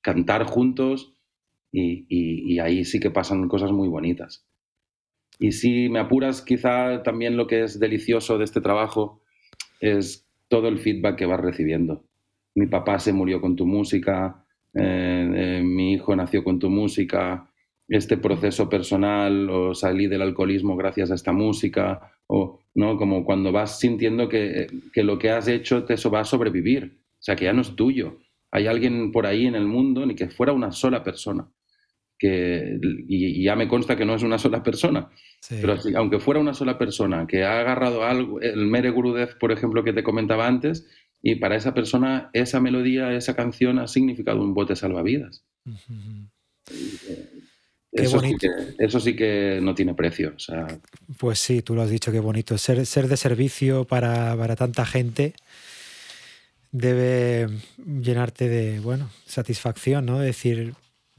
cantar 0.00 0.44
juntos 0.44 1.14
y, 1.70 2.58
ahí 2.60 2.84
sí 2.84 3.00
que 3.00 3.10
pasan 3.10 3.48
cosas 3.48 3.72
muy 3.72 3.88
bonitas. 3.88 4.46
Y 5.38 5.52
si 5.52 5.88
me 5.88 5.98
apuras, 5.98 6.40
quizá 6.42 7.02
también 7.02 7.36
lo 7.36 7.46
que 7.46 7.64
es 7.64 7.80
delicioso 7.80 8.38
de 8.38 8.44
este 8.44 8.60
trabajo 8.60 9.22
es 9.80 10.26
todo 10.48 10.68
el 10.68 10.78
feedback 10.78 11.16
que 11.16 11.26
vas 11.26 11.40
recibiendo. 11.40 12.04
Mi 12.54 12.66
papá 12.66 12.98
se 12.98 13.12
murió 13.12 13.40
con 13.40 13.56
tu 13.56 13.66
música, 13.66 14.44
eh, 14.74 15.30
eh, 15.34 15.62
mi 15.64 15.94
hijo 15.94 16.14
nació 16.14 16.44
con 16.44 16.58
tu 16.58 16.70
música, 16.70 17.50
este 17.92 18.16
proceso 18.16 18.68
personal 18.68 19.50
o 19.50 19.74
salí 19.74 20.06
del 20.06 20.22
alcoholismo 20.22 20.76
gracias 20.76 21.10
a 21.10 21.14
esta 21.14 21.32
música, 21.32 22.12
o 22.26 22.60
no 22.74 22.96
como 22.96 23.24
cuando 23.24 23.52
vas 23.52 23.78
sintiendo 23.78 24.28
que, 24.28 24.66
que 24.92 25.04
lo 25.04 25.18
que 25.18 25.30
has 25.30 25.46
hecho 25.46 25.84
te 25.84 25.94
eso 25.94 26.10
va 26.10 26.20
a 26.20 26.24
sobrevivir, 26.24 26.98
o 27.12 27.22
sea 27.22 27.36
que 27.36 27.44
ya 27.44 27.52
no 27.52 27.60
es 27.60 27.76
tuyo. 27.76 28.18
Hay 28.50 28.66
alguien 28.66 29.12
por 29.12 29.26
ahí 29.26 29.46
en 29.46 29.54
el 29.54 29.66
mundo, 29.66 30.06
ni 30.06 30.14
que 30.14 30.28
fuera 30.28 30.52
una 30.52 30.72
sola 30.72 31.02
persona, 31.02 31.48
y, 32.22 33.42
ya 33.42 33.56
me 33.56 33.68
consta 33.68 33.96
que 33.96 34.04
no 34.04 34.14
es 34.14 34.22
una 34.22 34.38
sola 34.38 34.62
persona, 34.62 35.10
pero 35.48 35.76
aunque 35.96 36.20
fuera 36.20 36.40
una 36.40 36.54
sola 36.54 36.78
persona 36.78 37.26
que 37.26 37.44
ha 37.44 37.60
agarrado 37.60 38.04
algo, 38.04 38.40
el 38.40 38.66
Mere 38.66 38.90
Gurudev, 38.90 39.38
por 39.38 39.52
ejemplo, 39.52 39.84
que 39.84 39.92
te 39.92 40.02
comentaba 40.02 40.46
antes, 40.46 40.88
y 41.20 41.36
para 41.36 41.56
esa 41.56 41.74
persona 41.74 42.30
esa 42.32 42.60
melodía, 42.60 43.12
esa 43.12 43.36
canción 43.36 43.78
ha 43.78 43.86
significado 43.86 44.40
un 44.42 44.54
bote 44.54 44.76
salvavidas. 44.76 45.44
Eso, 47.92 48.20
Sí 48.20 48.36
que, 48.38 48.48
eso 48.78 49.00
sí 49.00 49.14
que 49.14 49.60
no 49.62 49.74
tiene 49.74 49.94
precio. 49.94 50.34
Pues 51.18 51.38
sí, 51.38 51.60
tú 51.62 51.74
lo 51.74 51.82
has 51.82 51.90
dicho, 51.90 52.10
qué 52.10 52.20
bonito. 52.20 52.56
Ser, 52.56 52.86
ser 52.86 53.06
de 53.06 53.16
servicio 53.16 53.84
para, 53.84 54.34
para 54.36 54.56
tanta 54.56 54.86
gente 54.86 55.34
debe 56.72 57.48
llenarte 57.76 58.48
de, 58.48 58.80
bueno, 58.80 59.10
satisfacción, 59.26 60.06
¿no? 60.06 60.18
Decir, 60.18 60.74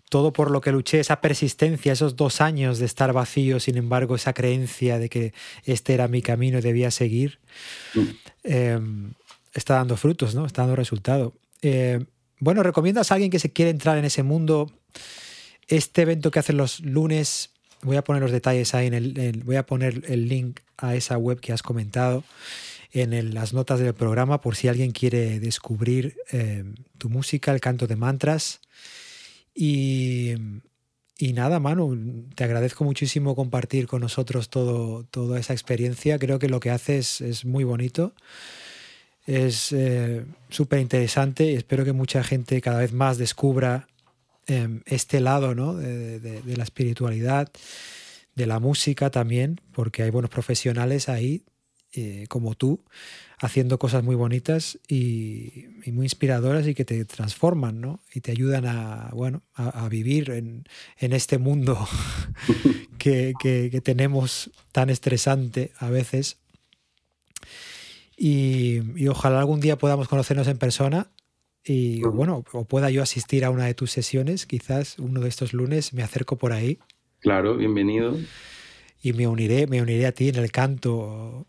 todo 0.09 0.33
por 0.33 0.51
lo 0.51 0.61
que 0.61 0.71
luché, 0.71 0.99
esa 0.99 1.21
persistencia, 1.21 1.93
esos 1.93 2.15
dos 2.15 2.41
años 2.41 2.79
de 2.79 2.85
estar 2.85 3.13
vacío, 3.13 3.59
sin 3.59 3.77
embargo, 3.77 4.15
esa 4.15 4.33
creencia 4.33 4.97
de 4.97 5.09
que 5.09 5.33
este 5.63 5.93
era 5.93 6.07
mi 6.07 6.21
camino 6.21 6.57
y 6.57 6.61
debía 6.61 6.91
seguir, 6.91 7.39
mm. 7.93 8.01
em, 8.43 9.13
está 9.53 9.75
dando 9.75 9.95
frutos, 9.95 10.33
¿no? 10.33 10.45
Está 10.45 10.63
dando 10.63 10.75
resultado. 10.75 11.33
Eh, 11.61 12.03
bueno, 12.39 12.63
¿recomiendas 12.63 13.11
a 13.11 13.15
alguien 13.15 13.31
que 13.31 13.39
se 13.39 13.51
quiere 13.51 13.71
entrar 13.71 13.97
en 13.97 14.05
ese 14.05 14.23
mundo? 14.23 14.71
Este 15.67 16.01
evento 16.03 16.31
que 16.31 16.39
hacen 16.39 16.57
los 16.57 16.79
lunes, 16.81 17.51
voy 17.81 17.97
a 17.97 18.03
poner 18.03 18.21
los 18.21 18.31
detalles 18.31 18.73
ahí 18.73 18.87
en 18.87 18.93
el, 18.93 19.43
voy 19.43 19.55
a 19.55 19.65
poner 19.65 20.03
el 20.07 20.27
link 20.27 20.59
a 20.77 20.95
esa 20.95 21.17
web 21.17 21.39
que 21.39 21.53
has 21.53 21.63
comentado 21.63 22.23
en 22.93 23.33
las 23.33 23.53
notas 23.53 23.79
del 23.79 23.93
programa 23.95 24.39
por 24.39 24.55
si 24.55 24.67
alguien 24.67 24.91
quiere 24.91 25.39
descubrir 25.39 26.15
em, 26.29 26.75
tu 26.99 27.09
música, 27.09 27.51
el 27.51 27.59
canto 27.59 27.87
de 27.87 27.95
mantras. 27.95 28.61
Y, 29.55 30.35
nada, 31.33 31.59
Manu, 31.59 32.27
te 32.35 32.43
agradezco 32.43 32.83
muchísimo 32.83 33.35
compartir 33.35 33.87
con 33.87 34.01
nosotros 34.01 34.49
todo, 34.49 35.05
toda 35.05 35.39
esa 35.39 35.53
experiencia. 35.53 36.19
Creo 36.19 36.37
que 36.37 36.49
lo 36.49 36.59
que 36.59 36.69
haces 36.69 37.21
es 37.21 37.45
muy 37.45 37.63
bonito, 37.63 38.13
es 39.25 39.71
eh, 39.71 40.25
súper 40.49 40.79
interesante 40.79 41.51
y 41.51 41.55
espero 41.55 41.85
que 41.85 41.93
mucha 41.93 42.23
gente 42.23 42.61
cada 42.61 42.79
vez 42.79 42.93
más 42.93 43.17
descubra 43.17 43.87
em, 44.47 44.81
este 44.85 45.19
lado 45.19 45.55
¿no? 45.55 45.75
de, 45.75 46.41
la 46.55 46.63
espiritualidad, 46.63 47.51
de 48.35 48.45
la 48.45 48.59
música 48.59 49.09
también, 49.09 49.61
porque 49.73 50.03
hay 50.03 50.09
buenos 50.09 50.31
profesionales 50.31 51.09
ahí, 51.09 51.43
eh, 51.93 52.25
como 52.27 52.55
tú, 52.55 52.83
haciendo 53.43 53.77
cosas 53.77 54.03
muy 54.03 54.15
bonitas 54.15 54.79
y, 54.87 55.65
muy 55.91 56.05
inspiradoras 56.05 56.65
y 56.65 56.73
que 56.73 56.85
te 56.85 57.03
transforman, 57.05 57.81
¿no? 57.81 57.99
Y 58.13 58.21
te 58.21 58.31
ayudan 58.31 58.65
a, 58.65 59.09
bueno, 59.13 59.43
a, 59.53 59.87
vivir 59.89 60.31
en, 60.31 60.65
este 60.97 61.37
mundo 61.37 61.77
que, 62.97 63.81
tenemos 63.83 64.49
tan 64.71 64.89
estresante 64.89 65.71
a 65.77 65.89
veces. 65.89 66.37
Y, 68.17 69.07
ojalá 69.07 69.39
algún 69.39 69.59
día 69.59 69.77
podamos 69.77 70.07
conocernos 70.07 70.47
en 70.47 70.57
persona 70.57 71.11
y 71.65 72.01
bueno, 72.01 72.43
o 72.51 72.65
pueda 72.65 72.89
yo 72.89 73.01
asistir 73.01 73.45
a 73.45 73.49
una 73.49 73.65
de 73.65 73.73
tus 73.73 73.91
sesiones, 73.91 74.45
quizás 74.45 74.99
uno 74.99 75.21
de 75.21 75.29
estos 75.29 75.53
lunes 75.53 75.93
me 75.93 76.03
acerco 76.03 76.37
por 76.37 76.51
ahí. 76.51 76.79
Claro, 77.19 77.55
bienvenido. 77.55 78.17
Y 79.01 79.13
me 79.13 79.27
uniré, 79.27 79.67
me 79.67 79.81
uniré 79.81 80.05
a 80.05 80.11
ti 80.11 80.29
en 80.29 80.35
el 80.35 80.51
canto 80.51 81.47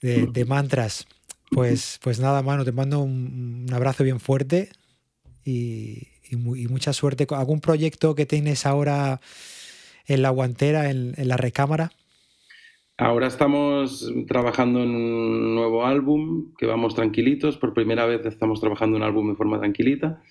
de, 0.00 0.44
mantras. 0.44 1.06
Pues, 1.50 1.98
pues 2.02 2.20
nada, 2.20 2.42
mano, 2.42 2.64
te 2.64 2.72
mando 2.72 3.00
un, 3.00 3.66
abrazo 3.72 4.04
bien 4.04 4.20
fuerte 4.20 4.70
y, 5.44 6.08
mucha 6.36 6.92
suerte. 6.92 7.26
¿Algún 7.30 7.60
proyecto 7.60 8.14
que 8.14 8.24
tienes 8.24 8.66
ahora 8.66 9.20
en 10.06 10.22
la 10.22 10.30
guantera, 10.30 10.90
en, 10.90 11.14
la 11.16 11.36
recámara? 11.36 11.92
Ahora 13.02 13.26
estamos 13.26 14.12
trabajando 14.28 14.80
en 14.80 14.90
un 14.90 15.54
nuevo 15.56 15.84
álbum 15.84 16.54
que 16.56 16.66
vamos 16.66 16.94
tranquilitos. 16.94 17.56
Por 17.58 17.74
primera 17.74 18.06
vez 18.06 18.24
estamos 18.26 18.60
trabajando 18.60 18.96
un 18.96 19.02
álbum 19.02 19.30
de 19.30 19.36
forma 19.36 19.58
tranquilita 19.58 20.22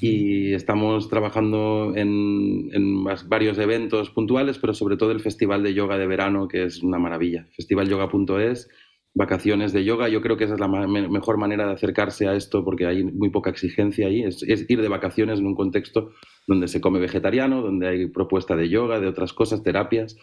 y 0.00 0.54
estamos 0.54 1.08
trabajando 1.08 1.92
en, 1.96 2.70
en, 2.72 3.04
varios 3.28 3.58
eventos 3.58 4.10
puntuales, 4.10 4.58
pero 4.58 4.72
sobre 4.74 4.96
todo 4.96 5.10
el 5.10 5.18
Festival 5.18 5.64
de 5.64 5.74
Yoga 5.74 5.98
de 5.98 6.06
Verano, 6.06 6.46
que 6.46 6.62
es 6.62 6.82
una 6.84 7.00
maravilla. 7.00 7.48
Festivalyoga.es 7.56 8.68
vacaciones 9.14 9.72
de 9.72 9.84
yoga. 9.84 10.08
Yo 10.08 10.22
creo 10.22 10.36
que 10.36 10.44
esa 10.44 10.54
es 10.54 10.60
la 10.60 10.68
mejor 10.68 11.38
manera 11.38 11.66
de 11.66 11.72
acercarse 11.72 12.28
a 12.28 12.34
esto 12.34 12.64
porque 12.64 12.86
hay 12.86 13.04
muy 13.04 13.30
poca 13.30 13.50
exigencia 13.50 14.06
ahí. 14.06 14.22
Es, 14.22 14.42
ir 14.46 14.80
de 14.80 14.88
vacaciones 14.88 15.40
en 15.40 15.46
un 15.46 15.54
contexto 15.54 16.12
donde 16.46 16.68
se 16.68 16.80
come 16.80 16.98
vegetariano, 16.98 17.62
donde 17.62 17.88
hay 17.88 18.06
propuesta 18.06 18.56
de 18.56 18.68
yoga, 18.68 19.00
de 19.00 19.08
otras 19.08 19.32
cosas, 19.32 19.62
terapias 19.62 20.16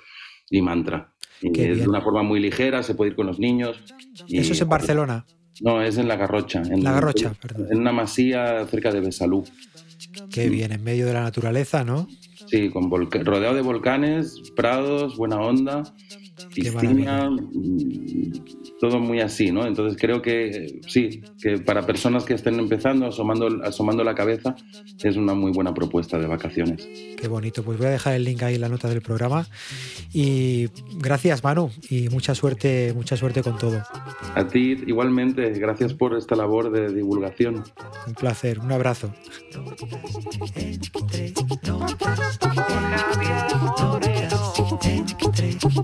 y 0.49 0.61
mantra. 0.61 1.13
Y 1.41 1.61
es 1.61 1.79
de 1.79 1.87
una 1.87 2.01
forma 2.01 2.23
muy 2.23 2.39
ligera, 2.39 2.83
se 2.83 2.95
puede 2.95 3.11
ir 3.11 3.15
con 3.15 3.27
los 3.27 3.39
niños. 3.39 3.77
¿Eso 4.27 4.53
es 4.53 4.61
en 4.61 4.69
Barcelona? 4.69 5.25
No, 5.61 5.81
es 5.81 5.97
en 5.97 6.07
La 6.07 6.15
Garrocha. 6.15 6.61
En 6.61 6.83
La 6.83 6.93
Garrocha, 6.93 7.33
perdón. 7.41 7.67
En 7.71 7.79
una 7.79 7.91
masía 7.91 8.65
cerca 8.67 8.91
de 8.91 9.01
Besalú. 9.01 9.43
Qué 10.31 10.49
bien, 10.49 10.71
en 10.71 10.83
medio 10.83 11.05
de 11.05 11.13
la 11.13 11.23
naturaleza, 11.23 11.83
¿no? 11.83 12.07
Sí, 12.47 12.69
con 12.69 12.89
rodeado 12.89 13.53
de 13.53 13.61
volcanes, 13.61 14.35
prados, 14.55 15.17
buena 15.17 15.39
onda 15.39 15.83
mm, 16.55 18.31
todo 18.79 18.99
muy 18.99 19.19
así, 19.21 19.51
¿no? 19.51 19.65
Entonces 19.65 19.97
creo 19.99 20.21
que 20.21 20.79
sí, 20.87 21.21
que 21.41 21.57
para 21.59 21.85
personas 21.85 22.25
que 22.25 22.33
estén 22.33 22.59
empezando, 22.59 23.07
asomando, 23.07 23.47
asomando 23.63 24.03
la 24.03 24.15
cabeza, 24.15 24.55
es 25.03 25.15
una 25.15 25.33
muy 25.33 25.51
buena 25.51 25.73
propuesta 25.73 26.17
de 26.17 26.27
vacaciones. 26.27 26.87
Qué 27.17 27.27
bonito, 27.27 27.63
pues 27.63 27.77
voy 27.77 27.87
a 27.87 27.91
dejar 27.91 28.13
el 28.13 28.23
link 28.23 28.41
ahí 28.43 28.55
en 28.55 28.61
la 28.61 28.69
nota 28.69 28.87
del 28.87 29.01
programa. 29.01 29.47
Y 30.13 30.69
gracias, 30.97 31.43
Manu, 31.43 31.69
y 31.89 32.09
mucha 32.09 32.35
suerte, 32.35 32.93
mucha 32.95 33.17
suerte 33.17 33.43
con 33.43 33.57
todo. 33.57 33.83
A 34.35 34.47
ti 34.47 34.77
igualmente, 34.87 35.49
gracias 35.51 35.93
por 35.93 36.15
esta 36.15 36.35
labor 36.35 36.71
de 36.71 36.93
divulgación. 36.93 37.63
Un 38.07 38.13
placer, 38.13 38.59
un 38.59 38.71
abrazo. 38.71 39.13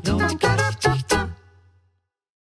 Don't 0.04 0.55